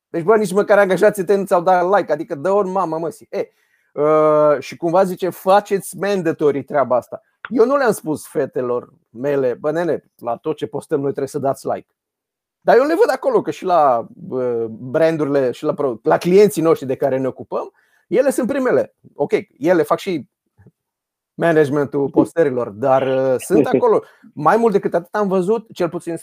Deci, 0.09 0.23
bă, 0.23 0.35
nici 0.35 0.53
măcar 0.53 0.77
angajații 0.77 1.23
tăi 1.23 1.37
nu 1.37 1.45
ți-au 1.45 1.61
dat 1.61 1.97
like, 1.97 2.11
adică 2.11 2.35
dă 2.35 2.51
ori 2.51 2.69
mama 2.69 2.97
măsii. 2.97 3.27
E, 3.29 3.47
uh, 3.93 4.59
și 4.59 4.77
cumva 4.77 5.03
zice, 5.03 5.29
faceți 5.29 5.97
mandatory 5.97 6.63
treaba 6.63 6.95
asta. 6.95 7.21
Eu 7.49 7.65
nu 7.65 7.77
le-am 7.77 7.91
spus 7.91 8.27
fetelor 8.27 8.93
mele, 9.09 9.53
bă, 9.53 9.71
nene, 9.71 10.11
la 10.15 10.35
tot 10.35 10.55
ce 10.55 10.67
postăm 10.67 10.99
noi 10.99 11.09
trebuie 11.09 11.27
să 11.27 11.39
dați 11.39 11.67
like. 11.67 11.96
Dar 12.67 12.77
eu 12.77 12.83
le 12.83 12.95
văd 12.95 13.09
acolo 13.11 13.41
că 13.41 13.51
și 13.51 13.65
la 13.65 14.07
brandurile 14.69 15.51
și 15.51 15.63
la, 15.63 15.73
la 16.03 16.17
clienții 16.17 16.61
noștri 16.61 16.87
de 16.87 16.95
care 16.95 17.17
ne 17.17 17.27
ocupăm, 17.27 17.71
ele 18.07 18.29
sunt 18.29 18.47
primele. 18.47 18.95
Ok, 19.15 19.31
ele 19.57 19.83
fac 19.83 19.99
și 19.99 20.27
managementul 21.33 22.09
postărilor, 22.09 22.69
dar 22.69 23.01
uh, 23.01 23.35
sunt 23.37 23.65
acolo. 23.73 24.03
Mai 24.33 24.57
mult 24.57 24.73
decât 24.73 24.93
atât 24.93 25.15
am 25.15 25.27
văzut, 25.27 25.67
cel 25.73 25.89
puțin 25.89 26.17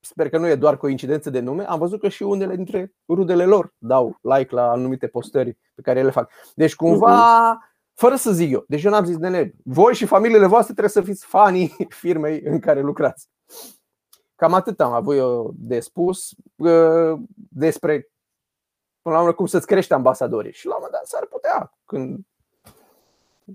sper 0.00 0.28
că 0.28 0.38
nu 0.38 0.48
e 0.48 0.54
doar 0.54 0.76
coincidență 0.76 1.30
de 1.30 1.40
nume, 1.40 1.68
am 1.68 1.78
văzut 1.78 2.00
că 2.00 2.08
și 2.08 2.22
unele 2.22 2.56
dintre 2.56 2.92
rudele 3.08 3.44
lor 3.44 3.74
dau 3.78 4.18
like 4.20 4.54
la 4.54 4.70
anumite 4.70 5.06
postări 5.06 5.58
pe 5.74 5.82
care 5.82 5.98
ele 5.98 6.10
fac. 6.10 6.30
Deci 6.54 6.74
cumva, 6.74 7.50
mhm. 7.50 7.58
fără 7.94 8.14
să 8.14 8.32
zic 8.32 8.50
eu, 8.50 8.64
deci 8.68 8.82
eu 8.82 8.90
n-am 8.90 9.04
zis 9.04 9.16
de 9.16 9.54
voi 9.64 9.94
și 9.94 10.06
familiile 10.06 10.46
voastre 10.46 10.74
trebuie 10.74 11.04
să 11.04 11.10
fiți 11.10 11.26
fanii 11.26 11.76
firmei 12.00 12.40
în 12.44 12.58
care 12.58 12.80
lucrați. 12.80 13.28
Cam 14.38 14.54
atât 14.54 14.80
am 14.80 14.92
avut 14.92 15.16
eu 15.16 15.52
de 15.54 15.80
spus 15.80 16.34
despre 17.48 18.10
până 19.02 19.14
la 19.14 19.20
urmă 19.20 19.32
cum 19.32 19.46
să-ți 19.46 19.66
crești 19.66 19.92
ambasadorii. 19.92 20.52
Și 20.52 20.66
la 20.66 20.74
un 20.74 20.80
moment 20.80 20.98
dat 20.98 21.06
s-ar 21.08 21.26
putea 21.26 21.78
când 21.84 22.18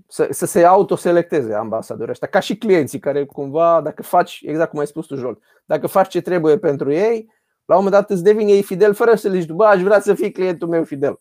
să, 0.08 0.28
să 0.30 0.46
se 0.46 0.64
autoselecteze 0.64 1.54
ambasadorii 1.54 2.10
ăștia, 2.10 2.28
ca 2.28 2.40
și 2.40 2.56
clienții 2.56 2.98
care 2.98 3.24
cumva, 3.24 3.80
dacă 3.80 4.02
faci, 4.02 4.40
exact 4.44 4.70
cum 4.70 4.78
ai 4.78 4.86
spus 4.86 5.06
tu, 5.06 5.16
Jolt, 5.16 5.42
dacă 5.64 5.86
faci 5.86 6.08
ce 6.08 6.20
trebuie 6.20 6.58
pentru 6.58 6.92
ei, 6.92 7.32
la 7.64 7.76
un 7.76 7.84
moment 7.84 8.02
dat 8.02 8.10
îți 8.10 8.22
devin 8.22 8.48
ei 8.48 8.62
fidel 8.62 8.94
fără 8.94 9.14
să 9.14 9.28
le 9.28 9.38
zici, 9.38 9.50
bă, 9.50 9.64
aș 9.64 9.82
vrea 9.82 10.00
să 10.00 10.14
fii 10.14 10.32
clientul 10.32 10.68
meu 10.68 10.84
fidel. 10.84 11.20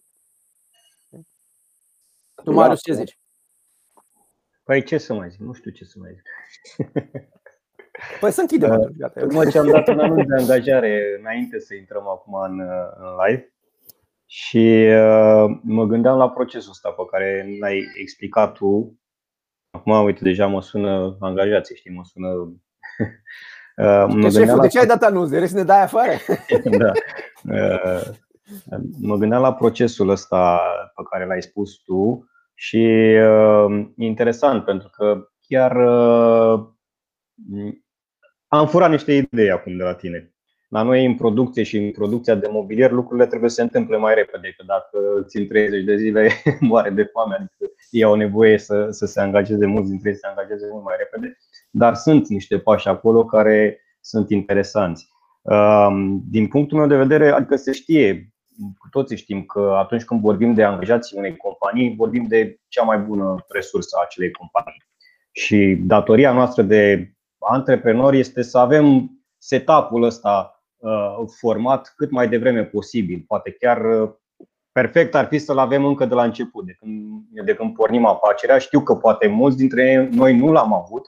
Tu, 2.43 2.51
Marius, 2.51 2.81
ce 2.81 2.93
zici? 2.93 3.19
Păi 4.63 4.83
ce 4.83 4.97
să 4.97 5.13
mai 5.13 5.29
zic? 5.29 5.39
Nu 5.39 5.53
știu 5.53 5.71
ce 5.71 5.85
să 5.85 5.95
mai 5.99 6.11
zic. 6.15 6.25
Păi 8.19 8.31
să 8.31 8.41
închidem. 8.41 8.79
Uh, 8.79 8.87
Gata. 8.97 9.49
ce 9.49 9.57
am 9.57 9.69
dat 9.69 9.87
un 9.87 9.99
anunț 9.99 10.27
de 10.27 10.35
angajare 10.39 11.17
înainte 11.19 11.59
să 11.59 11.75
intrăm 11.75 12.07
acum 12.07 12.33
în, 12.33 12.59
în 12.97 13.25
live 13.25 13.53
și 14.25 14.87
uh, 14.89 15.59
mă 15.61 15.85
gândeam 15.85 16.17
la 16.17 16.29
procesul 16.29 16.71
ăsta 16.71 16.89
pe 16.89 17.03
care 17.11 17.47
l-ai 17.59 17.85
explicat 18.01 18.53
tu. 18.53 18.99
Acum, 19.69 20.03
uite, 20.03 20.23
deja 20.23 20.47
mă 20.47 20.61
sună 20.61 21.17
angajații, 21.19 21.75
știi, 21.75 21.93
mă 21.93 22.03
sună 22.03 22.27
Uh, 23.77 24.05
mă 24.07 24.29
de, 24.29 24.45
la... 24.45 24.61
de 24.61 24.67
ce 24.67 24.79
ai 24.79 24.85
dat 24.85 25.03
anunț? 25.03 25.29
De 25.29 25.45
să 25.45 25.55
ne 25.55 25.63
dai 25.63 25.81
afară? 25.81 26.11
da. 26.77 26.91
Uh, 27.43 28.01
mă 29.01 29.15
gândeam 29.15 29.41
la 29.41 29.53
procesul 29.53 30.09
ăsta 30.09 30.61
pe 30.95 31.03
care 31.09 31.25
l-ai 31.25 31.41
spus 31.41 31.75
tu 31.75 32.29
și 32.53 32.85
uh, 33.21 33.87
interesant 33.97 34.65
pentru 34.65 34.89
că 34.89 35.27
chiar 35.39 35.75
uh, 35.75 36.67
am 38.57 38.67
furat 38.67 38.89
niște 38.89 39.13
idei 39.13 39.51
acum 39.51 39.77
de 39.77 39.83
la 39.83 39.93
tine. 39.93 40.33
La 40.69 40.81
noi, 40.81 41.05
în 41.05 41.15
producție 41.15 41.63
și 41.63 41.77
în 41.77 41.91
producția 41.91 42.35
de 42.35 42.47
mobilier, 42.51 42.91
lucrurile 42.91 43.27
trebuie 43.27 43.49
să 43.49 43.55
se 43.55 43.61
întâmple 43.61 43.97
mai 43.97 44.13
repede. 44.13 44.53
Că 44.57 44.63
dacă 44.67 45.23
țin 45.27 45.47
30 45.47 45.83
de 45.83 45.95
zile, 45.97 46.29
moare 46.59 46.89
de 46.89 47.03
foame. 47.03 47.35
Adică 47.35 47.73
ei 47.89 48.03
au 48.03 48.15
nevoie 48.15 48.57
să, 48.57 48.87
să 48.89 49.05
se 49.05 49.19
angajeze 49.19 49.65
mulți 49.65 49.89
dintre 49.89 50.09
ei, 50.09 50.15
să 50.15 50.21
se 50.23 50.39
angajeze 50.39 50.67
mult 50.71 50.83
mai 50.83 50.95
repede. 50.97 51.37
Dar 51.71 51.95
sunt 51.95 52.27
niște 52.27 52.59
pași 52.59 52.87
acolo 52.87 53.25
care 53.25 53.79
sunt 54.01 54.29
interesanți. 54.29 55.11
Din 56.29 56.47
punctul 56.47 56.77
meu 56.77 56.87
de 56.87 56.97
vedere, 56.97 57.29
adică 57.29 57.55
se 57.55 57.71
știe, 57.71 58.33
cu 58.77 58.87
toții 58.89 59.17
știm 59.17 59.43
că 59.43 59.75
atunci 59.77 60.03
când 60.03 60.21
vorbim 60.21 60.53
de 60.53 60.63
angajații 60.63 61.17
unei 61.17 61.37
companii, 61.37 61.95
vorbim 61.95 62.23
de 62.23 62.59
cea 62.67 62.83
mai 62.83 62.97
bună 62.97 63.45
resursă 63.47 63.95
a 63.97 64.03
acelei 64.03 64.31
companii. 64.31 64.83
Și 65.31 65.77
datoria 65.79 66.33
noastră 66.33 66.61
de 66.61 67.13
antreprenori 67.49 68.19
este 68.19 68.41
să 68.41 68.57
avem 68.57 69.11
setup-ul 69.37 70.03
ăsta 70.03 70.63
format 71.39 71.93
cât 71.95 72.11
mai 72.11 72.29
devreme 72.29 72.63
posibil. 72.63 73.23
Poate 73.27 73.51
chiar 73.51 73.81
perfect 74.71 75.15
ar 75.15 75.25
fi 75.25 75.37
să-l 75.37 75.57
avem 75.57 75.85
încă 75.85 76.05
de 76.05 76.13
la 76.13 76.23
început, 76.23 76.65
de 76.65 76.75
când, 76.79 77.23
de 77.45 77.53
când 77.53 77.73
pornim 77.73 78.05
afacerea. 78.05 78.57
Știu 78.57 78.81
că 78.81 78.95
poate 78.95 79.27
mulți 79.27 79.57
dintre 79.57 80.09
noi 80.11 80.37
nu 80.37 80.51
l-am 80.51 80.73
avut 80.73 81.07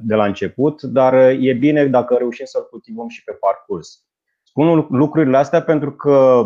de 0.00 0.14
la 0.14 0.24
început, 0.24 0.82
dar 0.82 1.14
e 1.14 1.52
bine 1.52 1.86
dacă 1.86 2.14
reușim 2.14 2.44
să-l 2.44 2.66
cultivăm 2.70 3.08
și 3.08 3.24
pe 3.24 3.32
parcurs. 3.32 4.06
Spun 4.42 4.86
lucrurile 4.90 5.36
astea 5.36 5.62
pentru 5.62 5.92
că, 5.92 6.44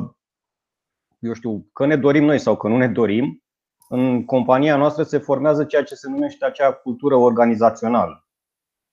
eu 1.18 1.32
știu, 1.32 1.68
că 1.72 1.86
ne 1.86 1.96
dorim 1.96 2.24
noi 2.24 2.38
sau 2.38 2.56
că 2.56 2.68
nu 2.68 2.76
ne 2.76 2.88
dorim, 2.88 3.44
în 3.88 4.24
compania 4.24 4.76
noastră 4.76 5.02
se 5.02 5.18
formează 5.18 5.64
ceea 5.64 5.82
ce 5.84 5.94
se 5.94 6.10
numește 6.10 6.44
acea 6.44 6.72
cultură 6.72 7.14
organizațională. 7.14 8.25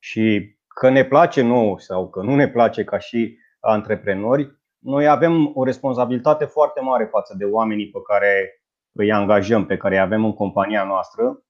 Și 0.03 0.55
că 0.67 0.89
ne 0.89 1.05
place 1.05 1.41
nou 1.41 1.77
sau 1.77 2.10
că 2.10 2.22
nu 2.22 2.36
ne 2.36 2.48
place 2.48 2.83
ca 2.83 2.98
și 2.98 3.38
antreprenori, 3.60 4.57
noi 4.79 5.07
avem 5.07 5.51
o 5.53 5.63
responsabilitate 5.63 6.45
foarte 6.45 6.79
mare 6.81 7.05
față 7.05 7.36
de 7.38 7.45
oamenii 7.45 7.89
pe 7.89 8.00
care 8.07 8.62
îi 8.91 9.12
angajăm, 9.12 9.65
pe 9.65 9.77
care 9.77 9.95
îi 9.95 10.01
avem 10.01 10.25
în 10.25 10.33
compania 10.33 10.83
noastră. 10.83 11.43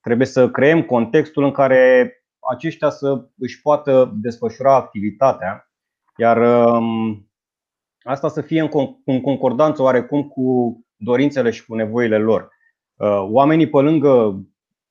Trebuie 0.00 0.26
să 0.26 0.50
creăm 0.50 0.82
contextul 0.82 1.44
în 1.44 1.50
care 1.50 2.12
aceștia 2.50 2.90
să 2.90 3.28
își 3.38 3.60
poată 3.60 4.12
desfășura 4.14 4.74
activitatea, 4.74 5.72
iar 6.16 6.66
um, 6.66 7.30
asta 8.02 8.28
să 8.28 8.40
fie 8.40 8.68
în 9.04 9.20
concordanță 9.20 9.82
oarecum 9.82 10.28
cu 10.28 10.78
dorințele 10.96 11.50
și 11.50 11.66
cu 11.66 11.74
nevoile 11.74 12.18
lor. 12.18 12.48
Uh, 12.94 13.26
oamenii 13.30 13.68
pe 13.68 13.78
lângă, 13.78 14.40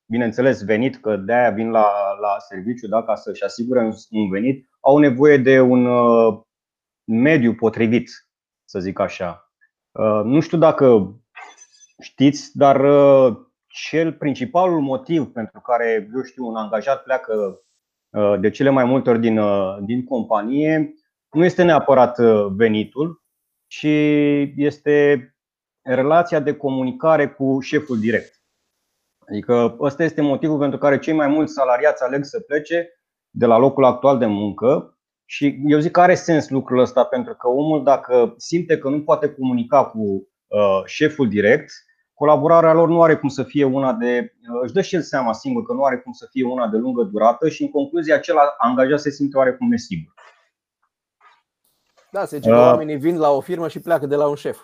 bineînțeles, 0.09 0.63
venit, 0.63 0.97
că 0.97 1.15
de 1.15 1.33
aia 1.33 1.49
vin 1.49 1.69
la, 1.69 1.91
la 2.21 2.35
serviciu 2.39 2.87
da, 2.87 3.03
ca 3.03 3.15
să-și 3.15 3.43
asigure 3.43 3.91
un 4.09 4.29
venit, 4.29 4.69
au 4.79 4.97
nevoie 4.97 5.37
de 5.37 5.59
un 5.59 5.85
uh, 5.85 6.39
mediu 7.03 7.53
potrivit, 7.53 8.09
să 8.65 8.79
zic 8.79 8.99
așa. 8.99 9.51
Uh, 9.91 10.21
nu 10.23 10.39
știu 10.39 10.57
dacă 10.57 11.15
știți, 12.01 12.57
dar 12.57 12.81
cel 13.67 14.13
principalul 14.13 14.81
motiv 14.81 15.31
pentru 15.31 15.59
care, 15.59 16.09
eu 16.15 16.23
știu, 16.23 16.45
un 16.45 16.55
angajat 16.55 17.03
pleacă 17.03 17.61
de 18.39 18.49
cele 18.49 18.69
mai 18.69 18.85
multe 18.85 19.09
ori 19.09 19.19
din, 19.19 19.39
din 19.85 20.03
companie 20.03 20.93
nu 21.31 21.45
este 21.45 21.63
neapărat 21.63 22.19
venitul, 22.55 23.23
ci 23.67 23.87
este 24.55 25.27
relația 25.81 26.39
de 26.39 26.55
comunicare 26.55 27.29
cu 27.29 27.59
șeful 27.59 27.99
direct. 27.99 28.41
Adică 29.29 29.77
ăsta 29.79 30.03
este 30.03 30.21
motivul 30.21 30.59
pentru 30.59 30.77
care 30.77 30.99
cei 30.99 31.13
mai 31.13 31.27
mulți 31.27 31.53
salariați 31.53 32.03
aleg 32.03 32.23
să 32.23 32.39
plece 32.39 32.89
de 33.29 33.45
la 33.45 33.57
locul 33.57 33.85
actual 33.85 34.17
de 34.17 34.25
muncă 34.25 34.97
și 35.25 35.61
eu 35.65 35.79
zic 35.79 35.91
că 35.91 36.01
are 36.01 36.15
sens 36.15 36.49
lucrul 36.49 36.79
ăsta 36.79 37.03
pentru 37.03 37.35
că 37.35 37.47
omul 37.47 37.83
dacă 37.83 38.33
simte 38.37 38.77
că 38.77 38.89
nu 38.89 39.03
poate 39.03 39.33
comunica 39.33 39.85
cu 39.85 40.27
uh, 40.47 40.81
șeful 40.85 41.29
direct, 41.29 41.71
colaborarea 42.13 42.73
lor 42.73 42.87
nu 42.87 43.01
are 43.01 43.15
cum 43.15 43.29
să 43.29 43.43
fie 43.43 43.63
una 43.63 43.93
de. 43.93 44.33
Uh, 44.53 44.59
își 44.63 44.73
dă 44.73 44.81
și 44.81 44.95
el 44.95 45.01
seama 45.01 45.33
singur 45.33 45.65
că 45.65 45.73
nu 45.73 45.83
are 45.83 45.97
cum 45.97 46.11
să 46.11 46.27
fie 46.31 46.45
una 46.45 46.67
de 46.67 46.77
lungă 46.77 47.03
durată 47.03 47.49
și 47.49 47.61
în 47.61 47.69
concluzie 47.69 48.13
acela 48.13 48.55
angajat 48.57 48.99
se 48.99 49.09
simte 49.09 49.37
oarecum 49.37 49.67
nesigur. 49.67 50.13
Da, 52.11 52.25
se 52.25 52.37
zice 52.37 52.49
că 52.49 52.55
uh, 52.55 52.61
oamenii 52.61 52.97
vin 52.97 53.17
la 53.17 53.29
o 53.29 53.41
firmă 53.41 53.67
și 53.67 53.79
pleacă 53.79 54.05
de 54.05 54.15
la 54.15 54.27
un 54.27 54.35
șef. 54.35 54.59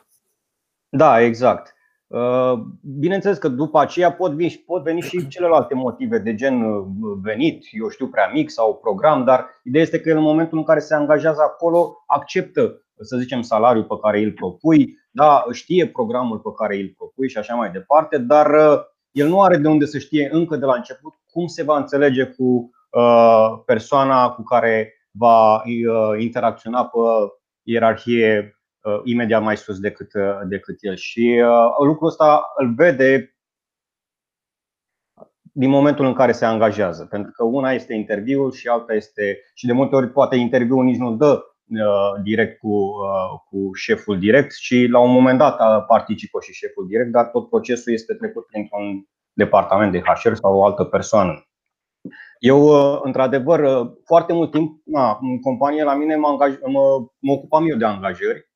Da, 0.90 1.22
exact. 1.22 1.76
Uh, 2.14 2.60
bineînțeles 3.00 3.38
că 3.38 3.48
după 3.48 3.80
aceea 3.80 4.12
pot 4.12 4.32
veni, 4.32 4.64
pot 4.66 4.84
veni 4.84 5.02
și 5.02 5.28
celelalte 5.28 5.74
motive 5.74 6.18
de 6.18 6.36
gen 6.36 6.62
uh, 6.62 6.86
venit, 7.22 7.66
eu 7.72 7.90
știu, 7.90 8.08
prea 8.08 8.30
mic 8.34 8.50
sau 8.50 8.76
program, 8.76 9.24
dar 9.24 9.50
ideea 9.64 9.84
este 9.84 10.00
că 10.00 10.12
în 10.12 10.22
momentul 10.22 10.58
în 10.58 10.64
care 10.64 10.80
se 10.80 10.94
angajează 10.94 11.42
acolo, 11.42 12.04
acceptă, 12.08 12.84
să 13.02 13.18
zicem, 13.18 13.42
salariul 13.42 13.84
pe 13.84 13.96
care 14.02 14.20
îl 14.20 14.32
propui, 14.32 14.98
da, 15.12 15.46
știe 15.52 15.88
programul 15.88 16.40
pe 16.40 16.50
care 16.58 16.76
îl 16.78 16.94
propui 16.98 17.30
și 17.30 17.38
așa 17.38 17.56
mai 17.56 17.72
departe, 17.72 18.18
dar 18.18 18.50
uh, 18.54 18.80
el 19.12 19.28
nu 19.28 19.42
are 19.42 19.58
de 19.58 19.68
unde 19.68 19.86
să 19.86 19.98
știe 19.98 20.30
încă 20.32 20.56
de 20.56 20.66
la 20.66 20.74
început 20.76 21.14
cum 21.32 21.48
se 21.48 21.64
va 21.64 21.78
înțelege 21.78 22.24
cu 22.26 22.72
persoana 23.66 24.30
cu 24.30 24.44
care 24.44 24.94
va 25.12 25.62
interacționa 26.18 26.86
pe 26.86 27.00
ierarhie 27.64 28.38
Uh, 28.38 28.63
imediat 29.04 29.42
mai 29.42 29.58
sus 29.58 29.80
decât, 29.80 30.14
uh, 30.14 30.40
decât 30.48 30.78
el. 30.80 30.96
Și 30.96 31.42
uh, 31.44 31.86
lucrul 31.86 32.08
ăsta 32.08 32.44
îl 32.58 32.74
vede 32.74 33.38
din 35.52 35.70
momentul 35.70 36.06
în 36.06 36.14
care 36.14 36.32
se 36.32 36.46
angajează. 36.46 37.06
Pentru 37.06 37.32
că 37.32 37.44
una 37.44 37.72
este 37.72 37.94
interviul 37.94 38.52
și 38.52 38.68
alta 38.68 38.94
este. 38.94 39.40
și 39.54 39.66
de 39.66 39.74
multe 39.74 39.96
ori 39.96 40.12
poate 40.12 40.36
interviul 40.36 40.84
nici 40.84 40.98
nu 40.98 41.16
dă 41.16 41.44
direct 42.24 42.60
cu, 42.60 42.92
cu 43.50 43.74
șeful 43.74 44.20
direct, 44.20 44.52
și 44.52 44.88
la 44.92 45.00
un 45.00 45.12
moment 45.12 45.38
dat 45.38 45.86
participă 45.86 46.40
și 46.42 46.54
șeful 46.54 46.88
direct, 46.88 47.12
dar 47.12 47.26
tot 47.26 47.50
procesul 47.50 47.94
este 47.94 48.14
trecut 48.14 48.46
printr-un 48.46 49.08
departament 49.34 49.92
de 49.92 50.00
HR 50.00 50.34
sau 50.34 50.56
o 50.56 50.66
altă 50.66 50.84
persoană. 50.84 51.48
Eu, 52.40 52.68
într-adevăr, 53.04 53.92
foarte 54.06 54.34
mult 54.34 54.52
timp, 54.52 54.82
na, 54.86 55.18
în 55.22 55.40
companie 55.40 55.84
la 55.84 55.96
mine 55.96 56.16
mă, 56.16 56.28
angaj, 56.28 56.54
mă, 56.66 57.06
mă 57.20 57.32
ocupam 57.32 57.70
eu 57.70 57.78
de 57.78 57.86
angajări 57.86 58.53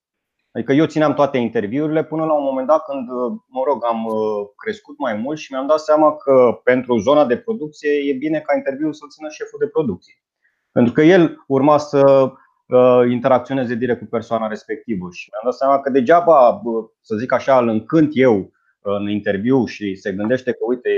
Adică 0.58 0.74
eu 0.74 0.86
țineam 0.86 1.14
toate 1.14 1.38
interviurile 1.38 2.04
până 2.04 2.26
la 2.26 2.34
un 2.34 2.44
moment 2.44 2.68
dat 2.68 2.84
când, 2.84 3.08
mă 3.48 3.64
rog, 3.68 3.86
am 3.86 4.06
uh, 4.06 4.48
crescut 4.56 4.98
mai 4.98 5.14
mult 5.14 5.38
și 5.38 5.52
mi-am 5.52 5.68
dat 5.68 5.80
seama 5.80 6.16
că 6.16 6.60
pentru 6.64 6.98
zona 6.98 7.26
de 7.26 7.38
producție 7.38 7.90
e 7.90 8.14
bine 8.14 8.40
ca 8.40 8.56
interviul 8.56 8.94
să-l 8.94 9.10
țină 9.10 9.30
șeful 9.30 9.60
de 9.60 9.68
producție. 9.68 10.14
Pentru 10.72 10.94
că 10.94 11.02
el 11.02 11.44
urma 11.48 11.78
să 11.78 12.32
uh, 12.66 13.02
interacționeze 13.10 13.76
direct 13.76 14.00
cu 14.00 14.06
persoana 14.06 14.48
respectivă 14.48 15.08
și 15.12 15.30
mi-am 15.32 15.44
dat 15.44 15.54
seama 15.54 15.80
că 15.80 15.90
degeaba, 15.90 16.62
să 17.02 17.16
zic 17.16 17.32
așa, 17.32 17.58
îl 17.58 17.68
încânt 17.68 18.10
eu 18.14 18.52
în 18.90 19.10
interviu 19.10 19.66
și 19.66 19.96
se 19.96 20.12
gândește 20.12 20.52
că, 20.52 20.58
uite, 20.68 20.90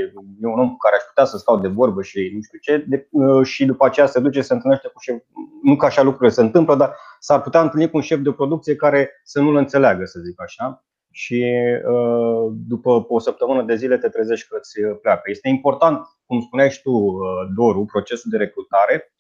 e 0.42 0.48
un 0.48 0.60
om 0.60 0.70
cu 0.70 0.78
care 0.78 0.96
aș 0.96 1.02
putea 1.02 1.26
să 1.26 1.38
stau 1.38 1.60
de 1.60 1.68
vorbă 1.68 2.02
și 2.02 2.32
nu 2.34 2.42
știu 2.42 2.60
ce, 2.62 2.86
de, 2.88 3.08
uh, 3.12 3.46
și 3.46 3.66
după 3.66 3.86
aceea 3.86 4.06
se 4.06 4.20
duce, 4.20 4.42
se 4.42 4.54
întâlnește 4.54 4.88
cu 4.88 5.00
șef. 5.02 5.16
Nu 5.64 5.76
că 5.76 5.86
așa 5.86 6.02
lucrurile 6.02 6.34
se 6.34 6.42
întâmplă, 6.42 6.76
dar 6.76 6.96
s-ar 7.20 7.42
putea 7.42 7.62
întâlni 7.62 7.90
cu 7.90 7.96
un 7.98 8.02
șef 8.02 8.20
de 8.20 8.32
producție 8.32 8.76
care 8.76 9.22
să 9.24 9.42
nu-l 9.42 9.56
înțeleagă, 9.56 10.06
să 10.06 10.20
zic 10.20 10.42
așa. 10.42 10.84
Și 11.12 11.46
uh, 11.92 12.52
după 12.68 13.06
o 13.08 13.20
săptămână 13.20 13.64
de 13.64 13.76
zile 13.76 13.98
te 13.98 14.10
trezești 14.10 14.48
că 14.48 14.58
îți 14.60 14.80
pleacă. 15.02 15.22
Este 15.26 15.48
important, 15.48 16.00
cum 16.26 16.42
spuneai 16.42 16.72
și 16.72 16.82
tu, 16.82 16.92
uh, 16.92 17.20
Doru, 17.56 17.86
procesul 17.86 18.32
de 18.32 18.38
recrutare. 18.38 19.14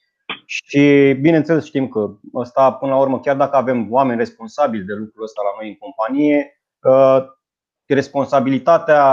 Și 0.45 1.13
bineînțeles 1.21 1.65
știm 1.65 1.88
că 1.88 2.10
ăsta, 2.36 2.71
până 2.71 2.91
la 2.91 2.99
urmă, 2.99 3.19
chiar 3.19 3.36
dacă 3.36 3.55
avem 3.55 3.91
oameni 3.91 4.17
responsabili 4.17 4.84
de 4.84 4.93
lucrul 4.93 5.23
ăsta 5.23 5.41
la 5.43 5.49
noi 5.60 5.69
în 5.69 5.75
companie, 5.75 6.62
responsabilitatea 7.93 9.04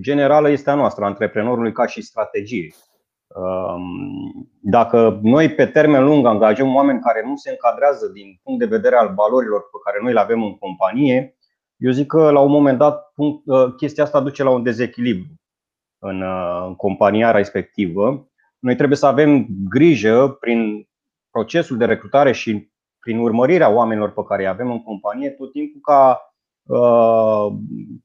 generală 0.00 0.48
este 0.48 0.70
a 0.70 0.74
noastră, 0.74 1.04
a 1.04 1.06
antreprenorului 1.06 1.72
ca 1.72 1.86
și 1.86 2.02
strategie. 2.02 2.74
Um, 3.26 4.50
dacă 4.60 5.18
noi 5.22 5.54
pe 5.54 5.66
termen 5.66 6.04
lung 6.04 6.26
angajăm 6.26 6.74
oameni 6.74 7.00
care 7.00 7.22
nu 7.26 7.36
se 7.36 7.50
încadrează 7.50 8.06
din 8.06 8.40
punct 8.42 8.58
de 8.58 8.76
vedere 8.76 8.96
al 8.96 9.14
valorilor 9.14 9.60
pe 9.60 9.78
care 9.84 9.98
noi 10.02 10.12
le 10.12 10.20
avem 10.20 10.42
în 10.42 10.58
companie, 10.58 11.36
eu 11.76 11.90
zic 11.90 12.06
că 12.06 12.30
la 12.30 12.40
un 12.40 12.50
moment 12.50 12.78
dat 12.78 13.12
uh, 13.14 13.74
chestia 13.76 14.04
asta 14.04 14.20
duce 14.20 14.42
la 14.42 14.50
un 14.50 14.62
dezechilibru 14.62 15.34
în, 15.98 16.22
uh, 16.22 16.64
în 16.66 16.74
compania 16.74 17.30
respectivă. 17.30 18.28
Noi 18.58 18.76
trebuie 18.76 18.98
să 18.98 19.06
avem 19.06 19.46
grijă 19.68 20.28
prin 20.28 20.88
procesul 21.30 21.76
de 21.76 21.84
recrutare 21.84 22.32
și 22.32 22.70
prin 23.00 23.18
urmărirea 23.18 23.70
oamenilor 23.70 24.12
pe 24.12 24.24
care 24.28 24.42
îi 24.42 24.48
avem 24.48 24.70
în 24.70 24.82
companie 24.82 25.30
tot 25.30 25.52
timpul 25.52 25.80
ca 25.80 26.14
Uh, 26.14 26.29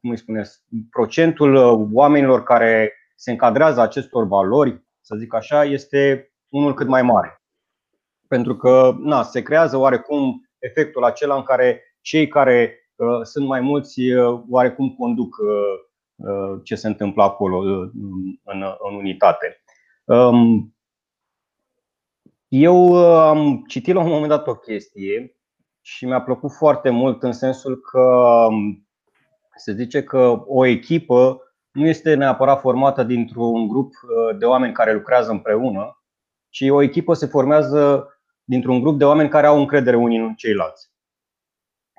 cum 0.02 0.10
îi 0.10 0.18
spuneți, 0.18 0.64
procentul 0.90 1.56
uh, 1.56 1.88
oamenilor 1.92 2.44
care 2.44 2.94
se 3.16 3.32
încadrează 3.32 3.82
acestor 3.82 4.28
valori, 4.28 4.84
să 5.02 5.16
zic 5.16 5.34
așa, 5.34 5.64
este 5.64 6.32
unul 6.50 6.74
cât 6.74 6.88
mai 6.88 7.02
mare. 7.02 7.42
Pentru 8.28 8.56
că 8.56 8.96
na, 9.00 9.24
se 9.24 9.42
creează 9.42 9.78
oarecum 9.78 10.50
efectul 10.60 11.04
acela 11.04 11.36
în 11.36 11.44
care 11.44 11.82
cei 12.02 12.28
care 12.28 12.80
uh, 12.96 13.22
sunt 13.24 13.48
mai 13.48 13.62
mulți 13.62 14.02
uh, 14.02 14.42
oarecum 14.50 14.96
conduc 14.96 15.36
uh, 15.38 16.30
uh, 16.30 16.60
ce 16.64 16.76
se 16.76 16.88
întâmplă 16.88 17.24
acolo 17.24 17.58
uh, 17.58 17.90
în, 18.44 18.64
în 18.90 18.96
unitate. 18.96 19.64
Um, 20.04 20.76
eu 22.48 22.96
am 23.06 23.64
citit 23.68 23.94
la 23.94 24.02
un 24.02 24.10
moment 24.10 24.30
dat 24.30 24.48
o 24.48 24.56
chestie 24.56 25.36
și 25.88 26.06
mi-a 26.06 26.22
plăcut 26.22 26.52
foarte 26.52 26.90
mult 26.90 27.24
în 27.24 27.32
sensul 27.32 27.80
că 27.80 28.00
um, 28.50 28.88
se 29.56 29.74
zice 29.74 30.04
că 30.04 30.44
o 30.46 30.66
echipă 30.66 31.42
nu 31.72 31.88
este 31.88 32.14
neapărat 32.14 32.60
formată 32.60 33.04
dintr-un 33.04 33.68
grup 33.68 33.92
uh, 33.92 34.38
de 34.38 34.46
oameni 34.46 34.74
care 34.74 34.94
lucrează 34.94 35.32
împreună, 35.32 36.04
ci 36.50 36.70
o 36.70 36.82
echipă 36.82 37.14
se 37.14 37.26
formează 37.26 38.10
dintr-un 38.44 38.82
grup 38.82 38.98
de 38.98 39.06
oameni 39.06 39.30
care 39.30 39.48
au 39.48 39.60
încredere 39.60 39.96
unii 39.96 40.18
în 40.18 40.36
ceilalți. 40.36 40.92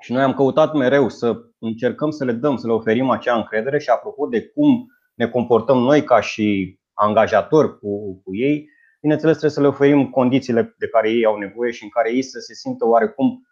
Și 0.00 0.12
noi 0.12 0.22
am 0.22 0.34
căutat 0.34 0.74
mereu 0.74 1.08
să 1.08 1.42
încercăm 1.58 2.10
să 2.10 2.24
le 2.24 2.32
dăm, 2.32 2.56
să 2.56 2.66
le 2.66 2.72
oferim 2.72 3.10
acea 3.10 3.36
încredere 3.36 3.78
și 3.78 3.88
apropo 3.88 4.26
de 4.26 4.46
cum 4.46 4.86
ne 5.14 5.28
comportăm 5.28 5.78
noi 5.78 6.04
ca 6.04 6.20
și 6.20 6.78
angajatori 6.92 7.78
cu, 7.78 8.20
cu 8.24 8.34
ei, 8.36 8.68
bineînțeles 9.00 9.36
trebuie 9.36 9.50
să 9.50 9.60
le 9.60 9.66
oferim 9.66 10.10
condițiile 10.10 10.74
de 10.78 10.88
care 10.88 11.10
ei 11.10 11.24
au 11.24 11.36
nevoie 11.36 11.70
și 11.70 11.82
în 11.82 11.88
care 11.88 12.12
ei 12.12 12.22
să 12.22 12.38
se 12.38 12.54
simtă 12.54 12.86
oarecum, 12.86 13.45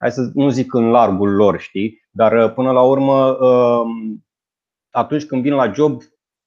hai 0.00 0.12
să 0.12 0.30
nu 0.34 0.48
zic 0.48 0.74
în 0.74 0.90
largul 0.90 1.34
lor, 1.34 1.58
știi, 1.58 2.00
dar 2.10 2.52
până 2.52 2.72
la 2.72 2.82
urmă, 2.82 3.36
atunci 4.90 5.24
când 5.24 5.42
vin 5.42 5.54
la 5.54 5.72
job, 5.72 6.02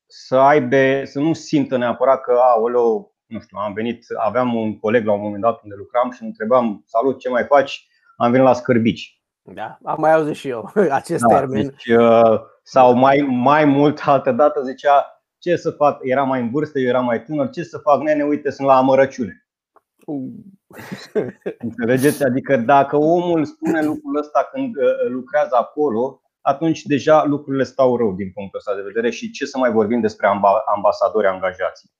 să 0.05 0.35
aibă, 0.35 1.01
să 1.03 1.19
nu 1.19 1.33
simtă 1.33 1.77
neapărat 1.77 2.21
că, 2.21 2.31
aoleo, 2.31 3.11
nu 3.25 3.39
știu, 3.39 3.57
am 3.57 3.73
venit, 3.73 4.05
aveam 4.17 4.55
un 4.55 4.79
coleg 4.79 5.05
la 5.05 5.13
un 5.13 5.21
moment 5.21 5.41
dat 5.41 5.63
unde 5.63 5.75
lucram 5.75 6.11
și 6.11 6.21
îl 6.21 6.27
întrebam, 6.27 6.83
salut, 6.85 7.19
ce 7.19 7.29
mai 7.29 7.43
faci? 7.43 7.87
Am 8.17 8.31
venit 8.31 8.45
la 8.45 8.53
scârbici. 8.53 9.21
Da, 9.41 9.77
am 9.83 9.99
mai 9.99 10.13
auzit 10.13 10.35
și 10.35 10.47
eu 10.47 10.71
acest 10.91 11.23
da, 11.23 11.35
termen. 11.35 11.61
Deci, 11.61 11.85
uh, 11.85 12.39
sau 12.63 12.93
mai, 12.93 13.25
mai 13.29 13.65
mult, 13.65 13.99
altă 14.05 14.31
dată 14.31 14.61
zicea, 14.61 15.23
ce 15.37 15.55
să 15.55 15.71
fac, 15.71 15.99
era 16.01 16.23
mai 16.23 16.41
în 16.41 16.49
vârstă, 16.49 16.79
eu 16.79 16.87
eram 16.87 17.05
mai 17.05 17.23
tânăr, 17.23 17.49
ce 17.49 17.63
să 17.63 17.77
fac, 17.77 18.01
nene, 18.01 18.23
uite, 18.23 18.49
sunt 18.49 18.67
la 18.67 18.77
amărăciune. 18.77 19.47
Uh. 21.13 21.27
Înțelegeți? 21.57 22.23
Adică 22.23 22.57
dacă 22.57 22.97
omul 22.97 23.45
spune 23.45 23.83
lucrul 23.83 24.17
ăsta 24.17 24.49
când 24.51 24.75
uh, 24.75 24.83
lucrează 25.09 25.55
acolo, 25.55 26.21
atunci 26.41 26.81
deja 26.81 27.25
lucrurile 27.25 27.63
stau 27.63 27.97
rău 27.97 28.13
din 28.13 28.31
punctul 28.33 28.59
ăsta 28.59 28.75
de 28.75 28.81
vedere 28.81 29.09
și 29.09 29.31
ce 29.31 29.45
să 29.45 29.57
mai 29.57 29.71
vorbim 29.71 30.01
despre 30.01 30.27
ambasadori 30.75 31.27
angajați. 31.27 31.91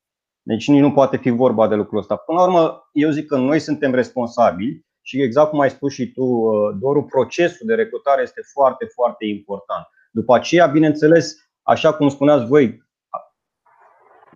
Deci 0.42 0.68
nici 0.68 0.82
nu 0.82 0.92
poate 0.92 1.18
fi 1.18 1.30
vorba 1.30 1.68
de 1.68 1.76
lucrul 1.76 2.00
ăsta. 2.00 2.16
Până 2.16 2.40
la 2.40 2.46
urmă, 2.46 2.90
eu 2.92 3.10
zic 3.10 3.28
că 3.28 3.38
noi 3.38 3.60
suntem 3.60 3.94
responsabili 3.94 4.86
și 5.02 5.22
exact 5.22 5.50
cum 5.50 5.60
ai 5.60 5.70
spus 5.70 5.94
și 5.94 6.12
tu, 6.12 6.24
uh, 6.24 6.76
doar 6.80 7.04
procesul 7.04 7.68
de 7.68 7.76
recrutare 7.76 8.22
este 8.22 8.42
foarte, 8.54 8.86
foarte 8.86 9.26
important. 9.26 9.86
După 10.12 10.36
aceea, 10.36 10.66
bineînțeles, 10.66 11.36
așa 11.62 11.94
cum 11.94 12.10
spuneați 12.10 12.46
voi, 12.46 12.83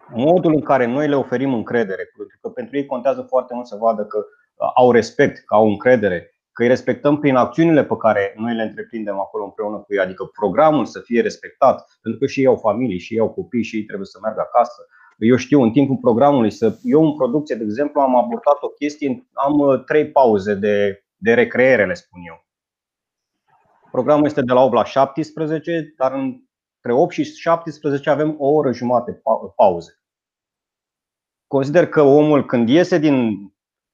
modul 0.10 0.54
în 0.54 0.62
care 0.62 0.86
noi 0.86 1.08
le 1.08 1.16
oferim 1.16 1.54
încredere, 1.54 2.12
pentru 2.16 2.38
că 2.42 2.50
pentru 2.50 2.78
ei 2.78 2.86
contează 2.86 3.22
foarte 3.22 3.54
mult 3.54 3.68
să 3.68 3.76
vadă 3.76 4.06
că 4.06 4.18
uh, 4.18 4.72
au 4.76 4.92
respect, 4.92 5.46
că 5.46 5.56
au 5.56 5.68
încredere, 5.68 6.32
că 6.52 6.64
îi 6.64 6.70
respectăm 6.70 7.20
prin 7.20 7.36
acțiunile 7.36 7.84
pe 7.84 7.98
care 7.98 8.34
noi 8.38 8.56
le 8.56 8.62
întreprindem 8.62 9.20
acolo 9.20 9.44
împreună 9.44 9.78
cu 9.78 9.94
ei, 9.94 10.00
adică 10.00 10.24
programul 10.24 10.86
să 10.86 11.00
fie 11.00 11.22
respectat, 11.22 11.98
pentru 12.02 12.20
că 12.20 12.28
și 12.28 12.40
ei 12.40 12.46
au 12.46 12.56
familii, 12.56 13.00
și 13.00 13.14
ei 13.14 13.20
au 13.20 13.30
copii, 13.30 13.64
și 13.64 13.76
ei 13.76 13.84
trebuie 13.84 14.08
să 14.08 14.20
meargă 14.22 14.42
acasă. 14.42 14.88
Eu 15.18 15.36
știu, 15.36 15.62
în 15.62 15.72
timpul 15.72 15.98
programului, 15.98 16.52
să, 16.52 16.78
eu 16.84 17.06
în 17.06 17.16
producție, 17.16 17.56
de 17.56 17.64
exemplu, 17.64 18.02
am 18.02 18.16
abordat 18.16 18.58
o 18.62 18.68
chestie, 18.68 19.28
am 19.34 19.60
uh, 19.60 19.84
trei 19.84 20.12
pauze 20.12 20.54
de, 20.54 21.04
de 21.16 21.34
recreere, 21.34 21.86
le 21.86 21.94
spun 21.94 22.22
eu. 22.28 22.46
Programul 23.92 24.26
este 24.26 24.42
de 24.42 24.54
la 24.54 24.64
8 24.64 24.74
la 24.74 24.84
17, 24.84 25.94
dar 25.98 26.14
între 26.88 27.04
8 27.04 27.12
și 27.12 27.24
17 27.24 28.10
avem 28.10 28.36
o 28.38 28.48
oră 28.48 28.72
jumate 28.72 29.22
pauze. 29.56 30.00
Consider 31.48 31.88
că 31.88 32.02
omul 32.02 32.46
când 32.46 32.70
iese 32.70 32.98
din 32.98 33.38